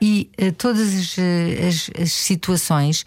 E 0.00 0.30
eh, 0.36 0.50
todas 0.50 0.88
as, 0.94 1.16
as- 1.18 1.90
as 2.02 2.12
situações, 2.12 3.04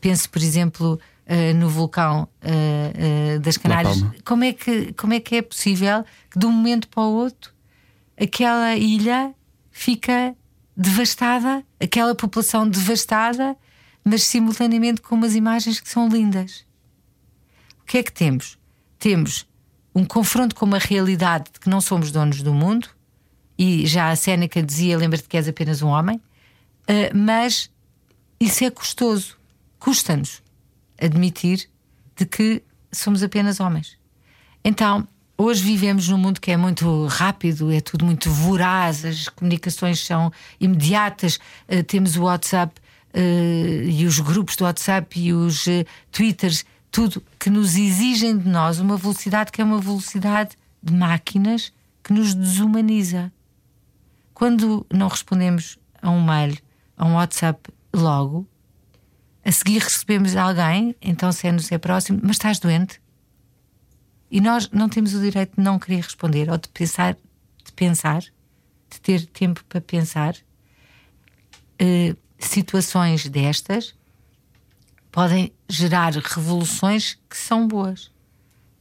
penso, 0.00 0.30
por 0.30 0.40
exemplo, 0.40 0.98
eh, 1.28 1.52
no 1.52 1.68
vulcão 1.68 2.28
eh, 2.40 3.38
das 3.40 3.56
Canárias, 3.56 4.00
como 4.24 4.44
é, 4.44 4.52
que, 4.52 4.92
como 4.92 5.12
é 5.12 5.18
que 5.18 5.34
é 5.34 5.42
possível 5.42 6.04
que 6.30 6.38
de 6.38 6.46
um 6.46 6.52
momento 6.52 6.86
para 6.86 7.02
o 7.02 7.12
outro 7.12 7.52
aquela 8.16 8.76
ilha 8.76 9.34
fica 9.72 10.36
devastada, 10.76 11.64
aquela 11.80 12.14
população 12.14 12.68
devastada, 12.68 13.56
mas 14.04 14.22
simultaneamente 14.22 15.00
com 15.00 15.16
umas 15.16 15.34
imagens 15.34 15.80
que 15.80 15.88
são 15.88 16.08
lindas? 16.08 16.64
O 17.82 17.84
que 17.86 17.98
é 17.98 18.02
que 18.04 18.12
temos? 18.12 18.56
Temos 18.96 19.48
um 19.92 20.04
confronto 20.04 20.54
com 20.54 20.64
uma 20.64 20.78
realidade 20.78 21.46
de 21.52 21.58
que 21.58 21.68
não 21.68 21.80
somos 21.80 22.12
donos 22.12 22.40
do 22.40 22.54
mundo, 22.54 22.88
e 23.58 23.84
já 23.84 24.10
a 24.10 24.16
Séneca 24.16 24.62
dizia: 24.62 24.96
lembra-te 24.96 25.28
que 25.28 25.36
és 25.36 25.48
apenas 25.48 25.82
um 25.82 25.88
homem, 25.88 26.20
ah, 26.86 27.10
mas 27.12 27.68
isso 28.38 28.62
é 28.62 28.70
custoso. 28.70 29.36
Custa-nos 29.80 30.45
admitir 31.00 31.68
de 32.16 32.24
que 32.26 32.62
somos 32.92 33.22
apenas 33.22 33.60
homens. 33.60 33.98
Então, 34.64 35.06
hoje 35.36 35.62
vivemos 35.62 36.08
num 36.08 36.18
mundo 36.18 36.40
que 36.40 36.50
é 36.50 36.56
muito 36.56 37.06
rápido, 37.06 37.70
é 37.70 37.80
tudo 37.80 38.04
muito 38.04 38.30
voraz, 38.30 39.04
as 39.04 39.28
comunicações 39.28 40.04
são 40.04 40.32
imediatas, 40.58 41.38
ah, 41.68 41.82
temos 41.82 42.16
o 42.16 42.22
WhatsApp 42.22 42.80
ah, 43.14 43.18
e 43.18 44.04
os 44.06 44.18
grupos 44.18 44.56
do 44.56 44.64
WhatsApp 44.64 45.18
e 45.18 45.32
os 45.32 45.66
ah, 45.68 45.84
Twitters, 46.10 46.64
tudo 46.90 47.22
que 47.38 47.50
nos 47.50 47.76
exigem 47.76 48.38
de 48.38 48.48
nós 48.48 48.80
uma 48.80 48.96
velocidade 48.96 49.52
que 49.52 49.60
é 49.60 49.64
uma 49.64 49.80
velocidade 49.80 50.56
de 50.82 50.92
máquinas 50.92 51.72
que 52.02 52.12
nos 52.12 52.34
desumaniza. 52.34 53.32
Quando 54.32 54.86
não 54.92 55.08
respondemos 55.08 55.78
a 56.00 56.10
um 56.10 56.24
mail, 56.24 56.56
a 56.96 57.04
um 57.04 57.14
WhatsApp 57.14 57.70
logo, 57.92 58.46
a 59.46 59.52
seguir 59.52 59.78
recebemos 59.78 60.34
alguém, 60.34 60.96
então 61.00 61.30
se 61.30 61.46
é 61.46 61.78
próximo, 61.78 62.18
mas 62.20 62.32
estás 62.32 62.58
doente? 62.58 63.00
E 64.28 64.40
nós 64.40 64.68
não 64.70 64.88
temos 64.88 65.14
o 65.14 65.20
direito 65.20 65.54
de 65.54 65.62
não 65.62 65.78
querer 65.78 66.00
responder 66.00 66.50
ou 66.50 66.58
de 66.58 66.68
pensar, 66.68 67.14
de 67.64 67.72
pensar, 67.72 68.22
de 68.22 69.00
ter 69.00 69.24
tempo 69.26 69.62
para 69.68 69.80
pensar. 69.80 70.34
Eh, 71.78 72.16
situações 72.40 73.28
destas 73.28 73.94
podem 75.12 75.52
gerar 75.68 76.12
revoluções 76.14 77.16
que 77.30 77.36
são 77.36 77.68
boas. 77.68 78.10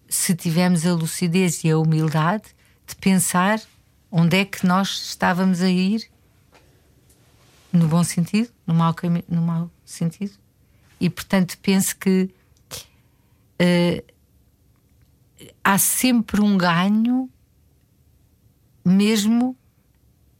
Se 0.10 0.36
tivermos 0.36 0.84
a 0.84 0.96
lucidez 0.96 1.64
e 1.64 1.70
a 1.70 1.78
humildade 1.78 2.46
de 2.88 2.96
pensar 2.96 3.62
onde 4.10 4.36
é 4.38 4.44
que 4.46 4.66
nós 4.66 5.10
estávamos 5.10 5.62
a 5.62 5.70
ir, 5.70 6.10
no 7.72 7.88
bom 7.88 8.04
sentido, 8.04 8.50
no 8.66 8.74
mau, 8.74 8.96
no 9.30 9.42
mau 9.44 9.70
sentido. 9.86 10.44
E 11.00 11.10
portanto 11.10 11.58
penso 11.62 11.96
que 11.98 12.30
eh, 13.60 14.04
há 15.64 15.78
sempre 15.78 16.42
um 16.42 16.58
ganho, 16.58 17.30
mesmo 18.84 19.58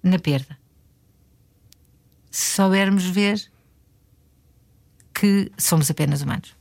na 0.04 0.20
perda. 0.20 0.58
Se 2.30 2.56
soubermos 2.56 3.06
ver 3.06 3.42
que 5.14 5.52
somos 5.58 5.90
apenas 5.90 6.22
humanos. 6.22 6.56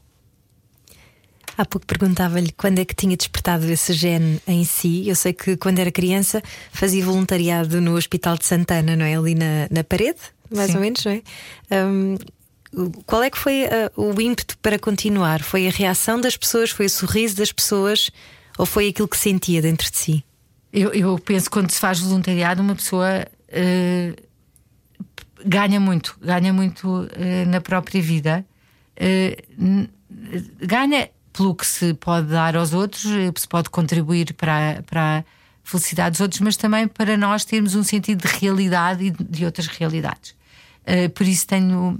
Há 1.57 1.65
pouco 1.65 1.87
perguntava-lhe 1.87 2.51
quando 2.53 2.81
é 2.81 2.85
que 2.85 2.95
tinha 2.95 3.17
despertado 3.17 3.71
esse 3.71 3.93
gene 3.93 4.41
em 4.47 4.65
si. 4.65 5.09
Eu 5.09 5.15
sei 5.15 5.33
que 5.33 5.57
quando 5.57 5.79
era 5.79 5.91
criança 5.93 6.43
fazia 6.73 7.05
voluntariado 7.05 7.81
no 7.81 7.95
Hospital 7.97 8.37
de 8.37 8.45
Santana, 8.45 8.97
não 8.97 9.05
é? 9.05 9.17
Ali 9.17 9.35
na, 9.35 9.69
na 9.71 9.85
parede, 9.85 10.19
mais 10.51 10.71
Sim. 10.71 10.77
ou 10.77 10.81
menos, 10.83 11.05
não 11.05 11.13
é? 11.13 11.23
Hum, 11.71 12.17
qual 13.07 13.23
é 13.23 13.31
que 13.31 13.39
foi 13.39 13.65
ah, 13.65 13.91
o 13.97 14.21
ímpeto 14.21 14.57
para 14.59 14.79
continuar? 14.79 15.43
Foi 15.43 15.67
a 15.67 15.71
reação 15.71 16.21
das 16.21 16.37
pessoas? 16.37 16.71
Foi 16.71 16.87
o 16.87 16.91
sorriso 16.91 17.37
das 17.37 17.53
pessoas? 17.53 18.11
Ou 18.59 18.67
foi 18.67 18.89
aquilo 18.89 19.09
que 19.09 19.17
sentia 19.17 19.61
dentro 19.61 19.91
de 19.91 19.97
si? 19.97 20.25
Eu, 20.73 20.93
eu 20.93 21.19
penso 21.19 21.47
que 21.47 21.53
quando 21.53 21.71
se 21.71 21.79
faz 21.79 22.01
voluntariado, 22.01 22.61
uma 22.61 22.75
pessoa 22.75 23.27
eh, 23.49 24.15
ganha 25.45 25.79
muito, 25.79 26.17
ganha 26.21 26.53
muito 26.53 26.89
uh, 26.89 27.49
na 27.49 27.61
própria 27.61 28.01
vida. 28.01 28.45
Uh, 28.97 29.89
ganha 30.61 31.11
pelo 31.33 31.55
que 31.55 31.67
se 31.67 31.95
pode 31.95 32.29
dar 32.29 32.57
aos 32.57 32.73
outros, 32.73 33.03
se 33.37 33.49
pode 33.49 33.69
contribuir 33.69 34.33
para, 34.35 34.83
para 34.87 35.25
felicidade 35.63 36.13
dos 36.13 36.21
outros, 36.21 36.41
mas 36.41 36.57
também 36.57 36.87
para 36.89 37.17
nós 37.17 37.45
termos 37.45 37.75
um 37.75 37.83
sentido 37.83 38.27
de 38.27 38.35
realidade 38.39 39.05
e 39.05 39.11
de 39.11 39.45
outras 39.45 39.67
realidades. 39.67 40.35
Uh, 40.83 41.11
por 41.11 41.27
isso 41.27 41.47
tenho 41.47 41.99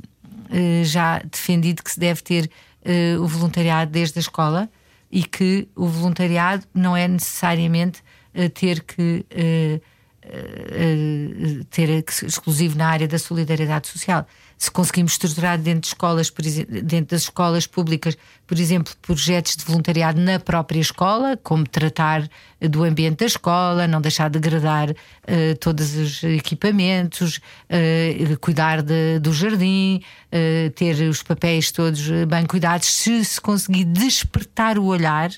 já 0.85 1.19
defendido 1.21 1.83
que 1.83 1.91
se 1.91 2.01
deve 2.01 2.23
ter 2.23 2.51
o 3.21 3.27
voluntariado 3.27 3.91
desde 3.91 4.19
a 4.19 4.21
escola 4.21 4.69
e 5.11 5.25
que 5.25 5.69
o 5.75 5.87
voluntariado 5.87 6.67
não 6.75 6.97
é 6.97 7.09
necessariamente 7.09 8.03
ter 8.55 8.83
que 8.83 9.25
ter 11.71 12.05
exclusivo 12.25 12.77
na 12.77 12.89
área 12.89 13.09
da 13.09 13.19
solidariedade 13.19 13.89
social. 13.89 14.27
Se 14.57 14.71
conseguimos 14.71 15.13
estruturar 15.13 15.59
dentro 15.59 15.83
de 15.83 15.87
escolas, 15.89 16.33
dentro 16.85 17.15
das 17.17 17.23
escolas 17.23 17.67
públicas, 17.67 18.17
por 18.47 18.59
exemplo, 18.59 18.93
projetos 19.03 19.57
de 19.57 19.65
voluntariado 19.65 20.21
na 20.21 20.39
própria 20.39 20.81
escola, 20.81 21.37
como 21.43 21.69
tratar 21.69 22.29
do 22.61 22.85
ambiente 22.85 23.19
da 23.19 23.27
escola, 23.27 23.87
não 23.87 24.01
deixar 24.01 24.31
degradar 24.31 24.91
uh, 24.91 25.57
todos 25.61 25.95
os 25.97 26.23
equipamentos, 26.23 27.39
uh, 27.39 28.39
cuidar 28.41 28.81
de, 28.81 29.19
do 29.19 29.33
jardim, 29.33 30.01
uh, 30.33 30.71
ter 30.71 30.95
os 31.09 31.23
papéis 31.23 31.71
todos 31.73 32.09
bem 32.29 32.47
cuidados. 32.47 32.89
Se 32.89 33.25
se 33.25 33.41
conseguir 33.41 33.85
despertar 33.85 34.79
o 34.79 34.85
olhar, 34.85 35.31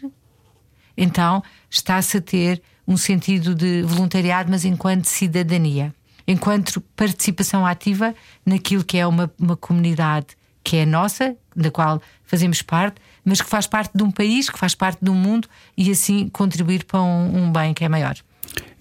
então 0.97 1.43
está-se 1.71 2.19
a 2.19 2.21
ter 2.21 2.62
um 2.87 2.97
sentido 2.97 3.55
de 3.55 3.83
voluntariado, 3.83 4.51
mas 4.51 4.64
enquanto 4.64 5.07
cidadania, 5.07 5.95
enquanto 6.27 6.81
participação 6.95 7.66
ativa 7.66 8.14
naquilo 8.45 8.85
que 8.85 8.99
é 8.99 9.07
uma, 9.07 9.33
uma 9.39 9.57
comunidade 9.57 10.29
que 10.64 10.77
é 10.79 10.85
nossa, 10.85 11.37
da 11.55 11.70
qual 11.70 12.03
fazemos 12.24 12.61
parte, 12.61 13.01
mas 13.24 13.41
que 13.41 13.49
faz 13.49 13.68
parte 13.68 13.93
de 13.95 14.03
um 14.03 14.11
país, 14.11 14.51
que 14.51 14.59
faz 14.59 14.74
parte 14.74 14.99
de 15.01 15.09
um 15.09 15.14
mundo 15.14 15.49
e 15.77 15.91
assim 15.93 16.29
contribuir 16.29 16.85
para 16.85 17.01
um, 17.01 17.45
um 17.45 17.53
bem 17.53 17.72
que 17.72 17.85
é 17.85 17.89
maior. 17.89 18.16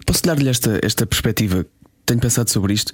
Posso 0.04 0.24
dar-lhe 0.24 0.50
esta, 0.50 0.80
esta 0.84 1.06
perspectiva? 1.06 1.66
Tenho 2.06 2.20
pensado 2.20 2.50
sobre 2.50 2.74
isto. 2.74 2.92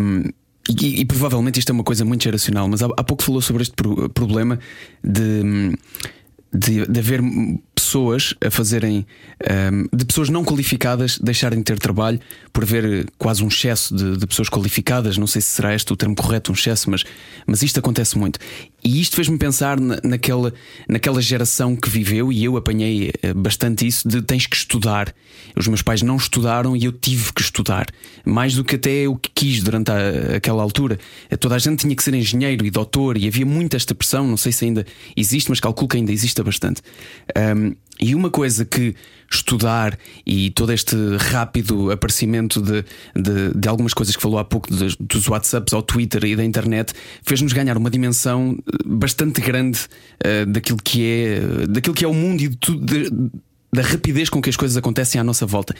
Um, 0.00 0.24
e, 0.68 1.00
e, 1.00 1.04
provavelmente 1.04 1.58
isto 1.58 1.70
é 1.70 1.72
uma 1.72 1.84
coisa 1.84 2.04
muito 2.04 2.24
geracional, 2.24 2.68
mas 2.68 2.82
há, 2.82 2.86
há 2.96 3.04
pouco 3.04 3.22
falou 3.22 3.40
sobre 3.40 3.62
este 3.62 3.74
pro, 3.74 4.08
problema 4.10 4.58
de, 5.02 5.72
de, 6.52 6.86
de 6.86 7.00
haver 7.00 7.20
pessoas 7.74 8.34
a 8.44 8.50
fazerem 8.50 9.06
um, 9.72 9.96
de 9.96 10.04
pessoas 10.04 10.28
não 10.28 10.44
qualificadas 10.44 11.18
deixarem 11.18 11.58
de 11.58 11.64
ter 11.64 11.78
trabalho 11.78 12.20
por 12.52 12.64
haver 12.64 13.06
quase 13.16 13.42
um 13.42 13.48
excesso 13.48 13.94
de, 13.94 14.16
de, 14.16 14.26
pessoas 14.26 14.48
qualificadas. 14.48 15.16
Não 15.16 15.26
sei 15.26 15.40
se 15.40 15.48
será 15.48 15.74
este 15.74 15.92
o 15.92 15.96
termo 15.96 16.14
correto, 16.14 16.50
um 16.50 16.54
excesso, 16.54 16.90
mas, 16.90 17.04
mas 17.46 17.62
isto 17.62 17.78
acontece 17.78 18.18
muito. 18.18 18.38
E 18.82 19.00
isto 19.00 19.16
fez-me 19.16 19.36
pensar 19.36 19.80
na, 19.80 19.98
naquela, 20.04 20.52
naquela 20.88 21.20
geração 21.20 21.74
que 21.74 21.88
viveu, 21.88 22.32
e 22.32 22.44
eu 22.44 22.56
apanhei 22.56 23.12
eh, 23.22 23.34
bastante 23.34 23.86
isso: 23.86 24.08
de 24.08 24.22
tens 24.22 24.46
que 24.46 24.56
estudar. 24.56 25.12
Os 25.56 25.66
meus 25.66 25.82
pais 25.82 26.02
não 26.02 26.16
estudaram 26.16 26.76
e 26.76 26.84
eu 26.84 26.92
tive 26.92 27.32
que 27.32 27.40
estudar, 27.40 27.86
mais 28.24 28.54
do 28.54 28.62
que 28.62 28.76
até 28.76 28.90
eu 28.90 29.16
que 29.16 29.30
quis 29.34 29.62
durante 29.62 29.90
a, 29.90 30.36
aquela 30.36 30.62
altura. 30.62 30.98
Toda 31.40 31.56
a 31.56 31.58
gente 31.58 31.80
tinha 31.80 31.94
que 31.94 32.02
ser 32.02 32.14
engenheiro 32.14 32.64
e 32.64 32.70
doutor, 32.70 33.16
e 33.16 33.26
havia 33.26 33.44
muita 33.44 33.76
esta 33.76 33.94
pressão. 33.94 34.26
Não 34.26 34.36
sei 34.36 34.52
se 34.52 34.64
ainda 34.64 34.86
existe, 35.16 35.50
mas 35.50 35.58
calculo 35.58 35.88
que 35.88 35.96
ainda 35.96 36.12
existe 36.12 36.40
bastante. 36.42 36.80
Um, 37.56 37.74
e 38.00 38.14
uma 38.14 38.30
coisa 38.30 38.64
que 38.64 38.94
estudar 39.30 39.98
e 40.24 40.50
todo 40.50 40.72
este 40.72 40.96
rápido 41.18 41.90
aparecimento 41.90 42.62
de, 42.62 42.84
de, 43.14 43.54
de 43.54 43.68
algumas 43.68 43.92
coisas 43.92 44.16
que 44.16 44.22
falou 44.22 44.38
há 44.38 44.44
pouco, 44.44 44.74
de, 44.74 44.96
dos 45.00 45.28
WhatsApps 45.28 45.72
ao 45.72 45.82
Twitter 45.82 46.24
e 46.24 46.36
da 46.36 46.44
internet, 46.44 46.94
fez-nos 47.22 47.52
ganhar 47.52 47.76
uma 47.76 47.90
dimensão 47.90 48.56
eh, 48.66 48.76
bastante 48.86 49.40
grande 49.40 49.80
uh, 50.24 50.46
daquilo, 50.46 50.78
que 50.82 51.04
é, 51.04 51.66
daquilo 51.66 51.94
que 51.94 52.04
é 52.04 52.08
o 52.08 52.14
mundo 52.14 52.40
e 52.42 52.48
de 52.48 52.56
tudo. 52.56 52.84
De, 52.84 53.30
da 53.70 53.82
rapidez 53.82 54.30
com 54.30 54.40
que 54.40 54.48
as 54.48 54.56
coisas 54.56 54.78
acontecem 54.78 55.20
à 55.20 55.24
nossa 55.24 55.44
volta. 55.44 55.74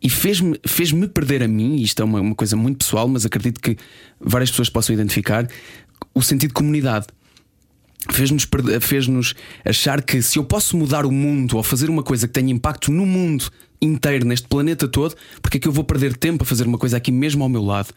E 0.00 0.08
fez-me 0.08 0.56
fez 0.64 0.92
-me 0.92 1.08
perder 1.08 1.42
a 1.42 1.48
mim, 1.48 1.74
isto 1.82 2.00
é 2.00 2.04
uma, 2.04 2.20
uma 2.20 2.36
coisa 2.36 2.54
muito 2.54 2.78
pessoal, 2.78 3.08
mas 3.08 3.26
acredito 3.26 3.60
que 3.60 3.76
várias 4.20 4.48
pessoas 4.48 4.70
possam 4.70 4.94
identificar, 4.94 5.48
o 6.14 6.22
sentido 6.22 6.50
de 6.50 6.54
comunidade 6.54 7.06
fez-nos 8.10 8.46
fez-nos 8.80 9.34
achar 9.64 10.02
que 10.02 10.20
se 10.22 10.38
eu 10.38 10.44
posso 10.44 10.76
mudar 10.76 11.06
o 11.06 11.12
mundo 11.12 11.56
ou 11.56 11.62
fazer 11.62 11.88
uma 11.88 12.02
coisa 12.02 12.26
que 12.26 12.32
tenha 12.32 12.52
impacto 12.52 12.90
no 12.90 13.06
mundo 13.06 13.50
inteiro, 13.80 14.24
neste 14.24 14.46
planeta 14.46 14.86
todo, 14.86 15.16
porque 15.40 15.58
é 15.58 15.60
que 15.60 15.68
eu 15.68 15.72
vou 15.72 15.84
perder 15.84 16.16
tempo 16.16 16.44
a 16.44 16.46
fazer 16.46 16.66
uma 16.66 16.78
coisa 16.78 16.96
aqui 16.96 17.10
mesmo 17.10 17.42
ao 17.42 17.48
meu 17.48 17.62
lado? 17.62 17.92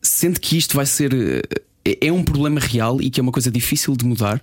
Sente 0.00 0.40
que 0.40 0.56
isto 0.56 0.76
vai 0.76 0.86
ser. 0.86 1.12
Eh, 1.84 1.98
é 2.00 2.12
um 2.12 2.22
problema 2.22 2.60
real 2.60 3.00
e 3.00 3.10
que 3.10 3.20
é 3.20 3.22
uma 3.22 3.32
coisa 3.32 3.50
difícil 3.50 3.96
de 3.96 4.04
mudar? 4.04 4.42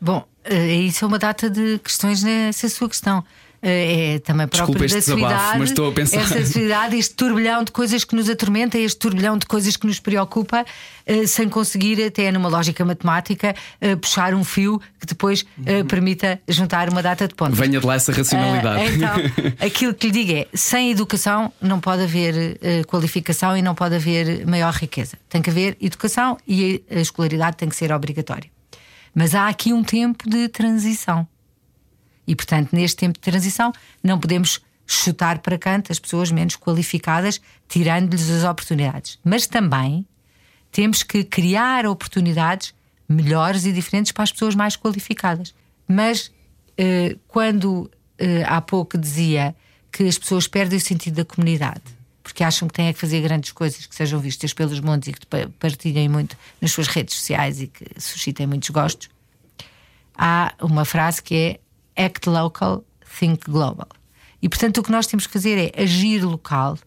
Bom, 0.00 0.24
eh, 0.44 0.74
isso 0.76 1.04
é 1.04 1.08
uma 1.08 1.18
data 1.18 1.50
de 1.50 1.78
questões 1.78 2.22
nessa 2.22 2.68
sua 2.68 2.88
questão. 2.88 3.24
Eh, 3.62 4.14
é 4.14 4.18
também 4.20 4.48
próprio 4.48 4.78
Desculpa 4.78 5.24
da 5.24 5.28
cidade. 5.28 5.58
Mas 5.58 5.70
estou 5.70 5.90
a 5.90 5.92
pensar. 5.92 6.20
Esta 6.20 6.44
cidade, 6.44 6.96
este 6.96 7.14
turbilhão 7.14 7.62
de 7.62 7.70
coisas 7.70 8.04
que 8.04 8.14
nos 8.14 8.28
atormenta, 8.28 8.78
este 8.78 8.98
turbilhão 8.98 9.36
de 9.36 9.46
coisas 9.46 9.76
que 9.76 9.86
nos 9.86 10.00
preocupa, 10.00 10.64
eh, 11.04 11.26
sem 11.26 11.48
conseguir, 11.48 12.02
até 12.02 12.32
numa 12.32 12.48
lógica 12.48 12.84
matemática, 12.84 13.54
eh, 13.80 13.96
puxar 13.96 14.34
um 14.34 14.44
fio 14.44 14.80
que 14.98 15.06
depois 15.06 15.44
uhum. 15.58 15.84
permita 15.86 16.40
juntar 16.48 16.88
uma 16.88 17.02
data 17.02 17.28
de 17.28 17.34
pontos. 17.34 17.58
Venha 17.58 17.80
de 17.80 17.86
lá 17.86 17.94
essa 17.94 18.12
racionalidade. 18.12 18.94
Então, 18.94 19.56
aquilo 19.66 19.92
que 19.92 20.06
lhe 20.06 20.12
digo 20.12 20.38
é: 20.38 20.46
sem 20.54 20.90
educação 20.90 21.52
não 21.60 21.80
pode 21.80 22.02
haver 22.02 22.58
qualificação 22.86 23.56
e 23.56 23.62
não 23.62 23.74
pode 23.74 23.94
haver 23.94 24.46
maior 24.46 24.72
riqueza. 24.72 25.18
Tem 25.28 25.42
que 25.42 25.50
haver 25.50 25.76
educação 25.80 26.38
e 26.46 26.82
a 26.90 27.00
escolaridade 27.00 27.56
tem 27.56 27.68
que 27.68 27.76
ser 27.76 27.92
obrigatória. 27.92 28.50
Mas 29.14 29.34
há 29.34 29.48
aqui 29.48 29.72
um 29.72 29.82
tempo 29.82 30.28
de 30.28 30.48
transição. 30.48 31.26
E, 32.26 32.36
portanto, 32.36 32.70
neste 32.72 32.96
tempo 32.96 33.14
de 33.14 33.20
transição, 33.20 33.72
não 34.02 34.18
podemos 34.18 34.60
chutar 34.86 35.38
para 35.38 35.58
canto 35.58 35.92
as 35.92 35.98
pessoas 35.98 36.30
menos 36.30 36.56
qualificadas, 36.56 37.40
tirando-lhes 37.68 38.28
as 38.30 38.44
oportunidades. 38.44 39.18
Mas 39.24 39.46
também 39.46 40.06
temos 40.72 41.02
que 41.02 41.24
criar 41.24 41.86
oportunidades 41.86 42.74
melhores 43.08 43.64
e 43.64 43.72
diferentes 43.72 44.12
para 44.12 44.24
as 44.24 44.32
pessoas 44.32 44.54
mais 44.54 44.76
qualificadas. 44.76 45.54
Mas 45.86 46.30
eh, 46.76 47.16
quando 47.26 47.90
eh, 48.18 48.44
há 48.46 48.60
pouco 48.60 48.96
dizia 48.96 49.54
que 49.90 50.04
as 50.04 50.18
pessoas 50.18 50.46
perdem 50.46 50.78
o 50.78 50.80
sentido 50.80 51.16
da 51.16 51.24
comunidade 51.24 51.82
porque 52.22 52.44
acham 52.44 52.68
que 52.68 52.74
têm 52.74 52.92
que 52.92 52.98
fazer 52.98 53.20
grandes 53.22 53.50
coisas 53.50 53.86
que 53.86 53.94
sejam 53.94 54.20
vistas 54.20 54.52
pelos 54.52 54.78
montes 54.78 55.08
e 55.08 55.12
que 55.12 55.26
partilhem 55.58 56.08
muito 56.08 56.36
nas 56.60 56.70
suas 56.70 56.86
redes 56.86 57.16
sociais 57.16 57.60
e 57.60 57.66
que 57.66 57.84
suscitem 57.98 58.46
muitos 58.46 58.70
gostos, 58.70 59.10
há 60.16 60.54
uma 60.60 60.84
frase 60.84 61.20
que 61.22 61.34
é 61.34 61.60
act 61.96 62.28
local, 62.28 62.84
think 63.18 63.50
global. 63.50 63.88
E 64.42 64.48
portanto 64.48 64.78
o 64.78 64.82
que 64.82 64.90
nós 64.90 65.06
temos 65.06 65.26
que 65.26 65.32
fazer 65.32 65.72
é 65.76 65.82
agir 65.82 66.24
local 66.24 66.78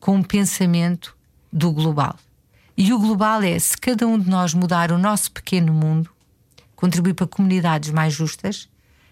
com 0.00 0.16
um 0.16 0.22
pensamento 0.22 1.16
do 1.52 1.70
global. 1.70 2.16
E 2.76 2.92
o 2.92 2.98
global 2.98 3.42
é 3.42 3.58
se 3.58 3.76
cada 3.76 4.06
um 4.06 4.18
de 4.18 4.28
nós 4.28 4.54
mudar 4.54 4.90
o 4.90 4.98
nosso 4.98 5.30
pequeno 5.30 5.72
mundo, 5.72 6.10
contribuir 6.74 7.14
para 7.14 7.26
comunidades 7.26 7.90
mais 7.90 8.14
justas, 8.14 8.68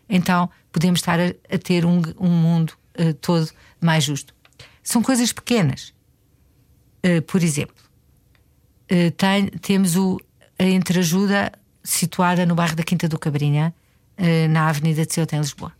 então 0.08 0.50
podemos 0.72 1.00
estar 1.00 1.20
a, 1.20 1.28
a 1.54 1.58
ter 1.58 1.84
um, 1.84 2.02
um 2.18 2.30
mundo 2.30 2.72
uh, 2.98 3.14
todo 3.14 3.48
mais 3.80 4.04
justo. 4.04 4.34
São 4.82 5.02
coisas 5.02 5.32
pequenas. 5.32 5.92
Uh, 7.04 7.22
por 7.22 7.42
exemplo, 7.42 7.76
uh, 8.90 9.10
tem, 9.12 9.46
temos 9.46 9.94
o, 9.96 10.18
a 10.58 10.64
entreajuda 10.64 11.52
situada 11.84 12.44
no 12.44 12.54
bairro 12.54 12.76
da 12.76 12.82
Quinta 12.82 13.08
do 13.08 13.18
Cabrinha, 13.18 13.74
na 14.50 14.68
Avenida 14.68 15.06
de 15.06 15.14
Ceuta, 15.14 15.36
em 15.36 15.40
Lisboa. 15.40 15.72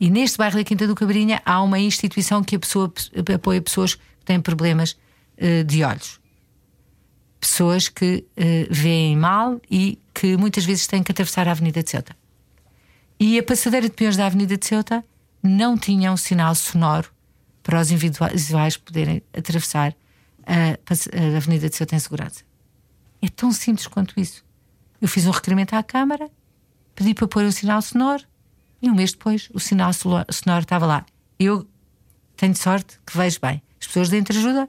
E 0.00 0.08
neste 0.08 0.38
bairro 0.38 0.56
da 0.56 0.64
Quinta 0.64 0.86
do 0.86 0.94
Cabrinha 0.94 1.42
há 1.44 1.62
uma 1.62 1.78
instituição 1.78 2.42
que 2.42 2.58
pessoa, 2.58 2.90
apoia 3.34 3.60
pessoas 3.60 3.96
que 3.96 4.24
têm 4.24 4.40
problemas 4.40 4.92
uh, 5.36 5.62
de 5.64 5.84
olhos. 5.84 6.18
Pessoas 7.38 7.88
que 7.90 8.24
uh, 8.30 8.66
veem 8.70 9.14
mal 9.14 9.60
e 9.70 9.98
que 10.14 10.38
muitas 10.38 10.64
vezes 10.64 10.86
têm 10.86 11.02
que 11.02 11.12
atravessar 11.12 11.46
a 11.46 11.50
Avenida 11.50 11.82
de 11.82 11.90
Ceuta. 11.90 12.16
E 13.18 13.38
a 13.38 13.42
passadeira 13.42 13.90
de 13.90 13.94
peões 13.94 14.16
da 14.16 14.24
Avenida 14.24 14.56
de 14.56 14.64
Ceuta 14.64 15.04
não 15.42 15.76
tinha 15.76 16.10
um 16.10 16.16
sinal 16.16 16.54
sonoro 16.54 17.10
para 17.62 17.78
os 17.78 17.90
individuais 17.90 18.78
poderem 18.78 19.22
atravessar 19.36 19.94
a, 20.46 20.78
a 20.78 21.36
Avenida 21.36 21.68
de 21.68 21.76
Ceuta 21.76 21.94
em 21.94 21.98
segurança. 21.98 22.42
É 23.20 23.28
tão 23.28 23.52
simples 23.52 23.86
quanto 23.86 24.18
isso. 24.18 24.42
Eu 24.98 25.08
fiz 25.08 25.26
um 25.26 25.30
requerimento 25.30 25.74
à 25.74 25.82
Câmara 25.82 26.30
pedi 27.00 27.14
para 27.14 27.26
pôr 27.26 27.44
o 27.44 27.52
sinal 27.52 27.80
sonoro 27.80 28.22
e 28.82 28.90
um 28.90 28.94
mês 28.94 29.12
depois 29.12 29.48
o 29.54 29.58
sinal 29.58 29.90
sonoro 29.94 30.26
estava 30.28 30.84
lá. 30.84 31.06
Eu 31.38 31.66
tenho 32.36 32.54
sorte 32.54 33.00
que 33.06 33.16
vejo 33.16 33.38
bem. 33.40 33.62
As 33.80 33.86
pessoas 33.86 34.10
da 34.10 34.18
Entreajuda 34.18 34.68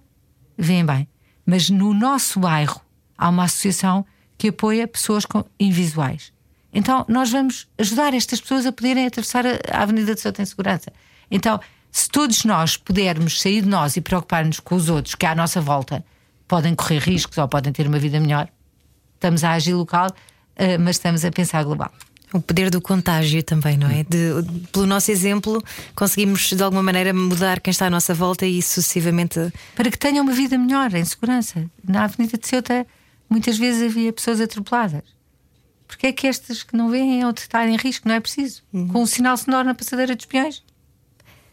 veem 0.57 0.85
bem. 0.85 1.09
Mas 1.45 1.69
no 1.69 1.93
nosso 1.93 2.39
bairro 2.39 2.79
há 3.17 3.27
uma 3.27 3.43
associação 3.43 4.05
que 4.37 4.47
apoia 4.47 4.87
pessoas 4.87 5.25
com 5.25 5.43
invisuais. 5.59 6.31
Então 6.73 7.05
nós 7.09 7.29
vamos 7.29 7.67
ajudar 7.77 8.13
estas 8.13 8.39
pessoas 8.39 8.65
a 8.65 8.71
poderem 8.71 9.07
atravessar 9.07 9.45
a 9.45 9.81
Avenida 9.81 10.15
de 10.15 10.21
Souto 10.21 10.41
em 10.41 10.45
Segurança. 10.45 10.93
Então, 11.29 11.59
se 11.91 12.07
todos 12.07 12.45
nós 12.45 12.77
pudermos 12.77 13.41
sair 13.41 13.61
de 13.61 13.67
nós 13.67 13.97
e 13.97 14.01
preocupar-nos 14.01 14.61
com 14.61 14.75
os 14.75 14.87
outros 14.87 15.15
que 15.15 15.25
é 15.25 15.29
à 15.29 15.35
nossa 15.35 15.59
volta, 15.59 16.05
podem 16.47 16.73
correr 16.75 16.99
riscos 16.99 17.37
ou 17.37 17.47
podem 17.49 17.73
ter 17.73 17.87
uma 17.87 17.99
vida 17.99 18.21
melhor. 18.21 18.47
Estamos 19.15 19.43
a 19.43 19.51
agir 19.51 19.73
local, 19.73 20.07
uh, 20.07 20.79
mas 20.79 20.95
estamos 20.95 21.25
a 21.25 21.31
pensar 21.31 21.63
global. 21.65 21.91
O 22.33 22.41
poder 22.41 22.69
do 22.69 22.79
contágio 22.79 23.43
também, 23.43 23.77
não 23.77 23.89
é? 23.89 24.03
De, 24.03 24.31
pelo 24.71 24.85
nosso 24.85 25.11
exemplo, 25.11 25.61
conseguimos 25.93 26.51
de 26.51 26.63
alguma 26.63 26.81
maneira 26.81 27.13
mudar 27.13 27.59
quem 27.59 27.71
está 27.71 27.87
à 27.87 27.89
nossa 27.89 28.13
volta 28.13 28.45
e 28.45 28.61
sucessivamente. 28.61 29.51
Para 29.75 29.91
que 29.91 29.97
tenham 29.97 30.23
uma 30.23 30.31
vida 30.31 30.57
melhor, 30.57 30.93
em 30.93 31.03
segurança. 31.03 31.69
Na 31.85 32.05
Avenida 32.05 32.37
de 32.37 32.47
Ceuta, 32.47 32.87
muitas 33.29 33.57
vezes 33.57 33.83
havia 33.83 34.13
pessoas 34.13 34.39
atropeladas. 34.39 35.03
Porque 35.85 36.07
é 36.07 36.13
que 36.13 36.25
estas 36.25 36.63
que 36.63 36.75
não 36.75 36.89
veem 36.89 37.25
ou 37.25 37.33
de 37.33 37.41
estar 37.41 37.67
em 37.67 37.75
risco? 37.75 38.07
Não 38.07 38.15
é 38.15 38.19
preciso. 38.21 38.61
Uhum. 38.71 38.87
Com 38.87 39.03
um 39.03 39.05
sinal 39.05 39.35
sonoro 39.35 39.65
na 39.65 39.75
passadeira 39.75 40.15
dos 40.15 40.25
peões. 40.25 40.63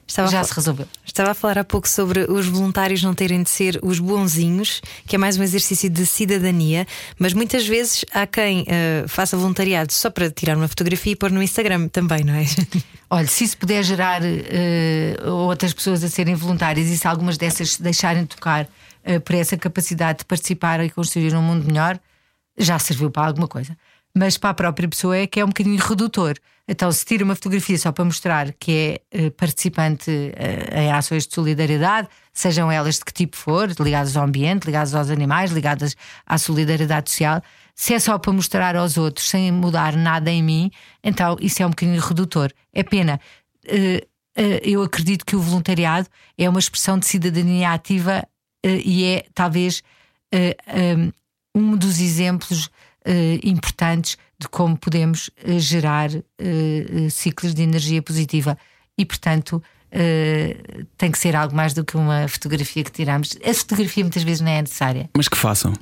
Estava 0.08 0.30
Já 0.30 0.42
se 0.42 0.54
resolveu. 0.54 0.88
Estava 1.04 1.32
a 1.32 1.34
falar 1.34 1.58
há 1.58 1.64
pouco 1.64 1.86
sobre 1.86 2.20
os 2.20 2.46
voluntários 2.46 3.02
não 3.02 3.12
terem 3.12 3.42
de 3.42 3.50
ser 3.50 3.78
os 3.82 3.98
bonzinhos, 3.98 4.80
que 5.06 5.14
é 5.14 5.18
mais 5.18 5.36
um 5.36 5.42
exercício 5.42 5.90
de 5.90 6.06
cidadania, 6.06 6.86
mas 7.18 7.34
muitas 7.34 7.66
vezes 7.66 8.06
há 8.12 8.26
quem 8.26 8.62
uh, 8.62 9.06
faça 9.06 9.36
voluntariado 9.36 9.92
só 9.92 10.08
para 10.08 10.30
tirar 10.30 10.56
uma 10.56 10.66
fotografia 10.66 11.12
e 11.12 11.16
pôr 11.16 11.30
no 11.30 11.42
Instagram 11.42 11.88
também, 11.88 12.24
não 12.24 12.32
é? 12.32 12.46
Olha, 13.10 13.26
se 13.26 13.44
isso 13.44 13.58
puder 13.58 13.82
gerar 13.82 14.22
uh, 14.22 15.30
outras 15.30 15.74
pessoas 15.74 16.02
a 16.02 16.08
serem 16.08 16.34
voluntárias 16.34 16.88
e 16.88 16.96
se 16.96 17.06
algumas 17.06 17.36
dessas 17.36 17.74
se 17.74 17.82
deixarem 17.82 18.24
tocar 18.24 18.64
uh, 18.64 19.20
por 19.20 19.34
essa 19.34 19.58
capacidade 19.58 20.20
de 20.20 20.24
participar 20.24 20.82
e 20.82 20.88
construir 20.88 21.34
um 21.36 21.42
mundo 21.42 21.66
melhor, 21.66 22.00
já 22.56 22.78
serviu 22.78 23.10
para 23.10 23.26
alguma 23.26 23.46
coisa 23.46 23.76
mas 24.16 24.36
para 24.36 24.50
a 24.50 24.54
própria 24.54 24.88
pessoa 24.88 25.16
é 25.16 25.26
que 25.26 25.40
é 25.40 25.44
um 25.44 25.48
bocadinho 25.48 25.78
redutor. 25.78 26.34
Então, 26.70 26.92
se 26.92 27.02
tira 27.02 27.24
uma 27.24 27.34
fotografia 27.34 27.78
só 27.78 27.90
para 27.90 28.04
mostrar 28.04 28.52
que 28.52 29.00
é 29.12 29.26
uh, 29.26 29.30
participante 29.30 30.10
uh, 30.10 30.78
em 30.78 30.92
ações 30.92 31.26
de 31.26 31.34
solidariedade, 31.34 32.08
sejam 32.30 32.70
elas 32.70 32.96
de 32.96 33.06
que 33.06 33.12
tipo 33.12 33.36
for, 33.36 33.70
ligadas 33.80 34.14
ao 34.18 34.24
ambiente, 34.24 34.66
ligadas 34.66 34.94
aos 34.94 35.08
animais, 35.08 35.50
ligadas 35.50 35.96
à 36.26 36.36
solidariedade 36.36 37.10
social, 37.10 37.42
se 37.74 37.94
é 37.94 37.98
só 37.98 38.18
para 38.18 38.32
mostrar 38.32 38.76
aos 38.76 38.98
outros 38.98 39.26
sem 39.30 39.50
mudar 39.50 39.96
nada 39.96 40.30
em 40.30 40.42
mim, 40.42 40.70
então 41.02 41.38
isso 41.40 41.62
é 41.62 41.66
um 41.66 41.70
bocadinho 41.70 42.00
redutor. 42.00 42.52
É 42.72 42.82
pena. 42.82 43.18
Uh, 43.64 44.06
eu 44.62 44.82
acredito 44.82 45.26
que 45.26 45.34
o 45.34 45.40
voluntariado 45.40 46.06
é 46.36 46.48
uma 46.48 46.60
expressão 46.60 46.96
de 46.96 47.06
cidadania 47.06 47.72
ativa 47.72 48.24
e 48.62 49.02
é 49.02 49.24
talvez 49.34 49.82
um 51.52 51.76
dos 51.76 51.98
exemplos 51.98 52.70
uh, 53.06 53.40
importantes 53.42 54.16
de 54.38 54.48
como 54.48 54.76
podemos 54.76 55.30
uh, 55.46 55.58
gerar 55.58 56.10
uh, 56.10 57.10
ciclos 57.10 57.54
de 57.54 57.62
energia 57.62 58.02
positiva. 58.02 58.56
E, 58.96 59.04
portanto, 59.04 59.62
tem 60.98 61.10
que 61.10 61.18
ser 61.18 61.34
algo 61.34 61.54
mais 61.54 61.72
do 61.72 61.82
que 61.82 61.96
uma 61.96 62.28
fotografia 62.28 62.84
que 62.84 62.92
tiramos. 62.92 63.38
A 63.42 63.54
fotografia 63.54 64.04
muitas 64.04 64.22
vezes 64.22 64.40
não 64.40 64.50
é 64.50 64.60
necessária. 64.60 65.08
Mas 65.16 65.28
que 65.28 65.36
façam. 65.36 65.72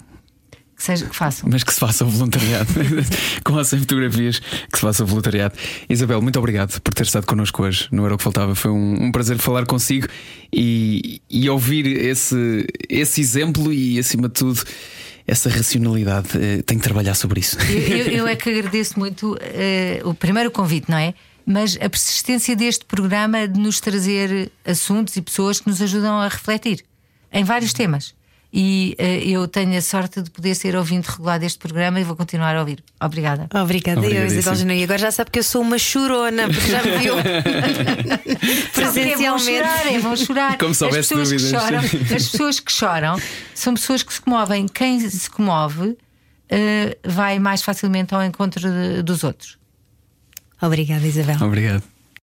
Que, 0.77 0.83
seja, 0.83 1.07
que 1.07 1.17
façam. 1.17 1.49
Mas 1.51 1.65
que 1.65 1.73
se 1.73 1.81
faça 1.81 2.05
voluntariado. 2.05 2.69
Com 3.43 3.59
as 3.59 3.71
fotografias, 3.71 4.39
que 4.39 4.75
se 4.77 4.81
faça 4.81 5.05
voluntariado. 5.05 5.55
Isabel, 5.89 6.21
muito 6.21 6.39
obrigado 6.39 6.79
por 6.83 6.93
ter 6.93 7.05
estado 7.05 7.27
connosco 7.27 7.63
hoje. 7.63 7.89
Não 7.91 8.05
era 8.05 8.15
o 8.15 8.19
que 8.19 8.23
faltava. 8.23 8.55
Foi 8.55 8.71
um, 8.71 9.07
um 9.07 9.11
prazer 9.11 9.39
falar 9.39 9.65
consigo 9.65 10.07
e, 10.53 11.23
e 11.31 11.49
ouvir 11.49 11.87
esse, 11.87 12.67
esse 12.91 13.23
exemplo 13.23 13.73
e, 13.73 13.99
acima 13.99 14.29
de 14.29 14.35
tudo, 14.35 14.63
essa 15.27 15.49
racionalidade. 15.49 16.29
Uh, 16.37 16.63
tenho 16.63 16.81
que 16.81 16.87
trabalhar 16.87 17.15
sobre 17.15 17.41
isso. 17.41 17.59
Eu, 17.61 17.97
eu, 17.97 18.07
eu 18.07 18.27
é 18.29 18.37
que 18.37 18.49
agradeço 18.49 18.99
muito 18.99 19.35
uh, 19.35 20.09
o 20.09 20.15
primeiro 20.15 20.51
convite, 20.51 20.91
não 20.91 20.99
é? 20.99 21.15
Mas 21.45 21.77
a 21.81 21.89
persistência 21.89 22.57
deste 22.57 22.85
programa 22.85 23.47
de 23.47 23.59
nos 23.59 23.81
trazer 23.81 24.51
assuntos 24.65 25.17
e 25.17 25.23
pessoas 25.23 25.61
que 25.61 25.69
nos 25.69 25.81
ajudam 25.81 26.19
a 26.19 26.29
refletir 26.29 26.85
em 27.33 27.45
vários 27.45 27.73
temas 27.73 28.15
e 28.59 28.97
uh, 28.99 29.03
eu 29.29 29.47
tenho 29.47 29.77
a 29.77 29.83
sorte 29.83 30.23
de 30.23 30.31
poder 30.31 30.55
ser 30.55 30.75
ouvinte 30.77 31.11
regular 31.11 31.39
deste 31.39 31.59
programa 31.59 32.01
e 32.01 32.05
vou 32.05 32.17
continuar 32.17 32.57
a 32.57 32.61
ouvir. 32.61 32.83
Obrigada. 32.99 33.47
Obrigada, 33.55 34.07
eu, 34.07 34.25
Isabel 34.25 34.71
E 34.71 34.83
agora 34.83 34.99
já 34.99 35.11
sabe 35.11 35.31
que 35.31 35.41
eu 35.41 35.43
sou 35.43 35.61
uma 35.61 35.77
chorona, 35.77 36.49
porque 36.49 36.71
já 36.71 36.83
me 36.83 36.97
viu 36.97 37.17
presencialmente. 38.73 39.17
Vão 39.27 39.39
chorar, 39.39 39.87
é, 39.87 39.99
vão 39.99 40.17
chorar. 40.17 40.57
Como 40.57 40.75
se 40.75 40.87
as 40.87 40.97
pessoas, 40.97 41.33
que 41.33 41.39
choram, 41.39 41.81
as 41.81 42.29
pessoas 42.31 42.61
que 42.61 42.73
choram 42.73 43.21
são 43.55 43.75
pessoas 43.75 44.03
que 44.03 44.15
se 44.15 44.23
comovem. 44.23 44.67
Quem 44.69 45.01
se 45.01 45.29
comove 45.29 45.89
uh, 45.89 45.97
vai 47.05 47.39
mais 47.39 47.61
facilmente 47.61 48.15
ao 48.15 48.25
encontro 48.25 48.71
de, 48.71 49.03
dos 49.03 49.23
outros. 49.23 49.59
Obrigada, 50.63 51.07
Isabel. 51.07 51.37
Obrigado. 51.43 51.83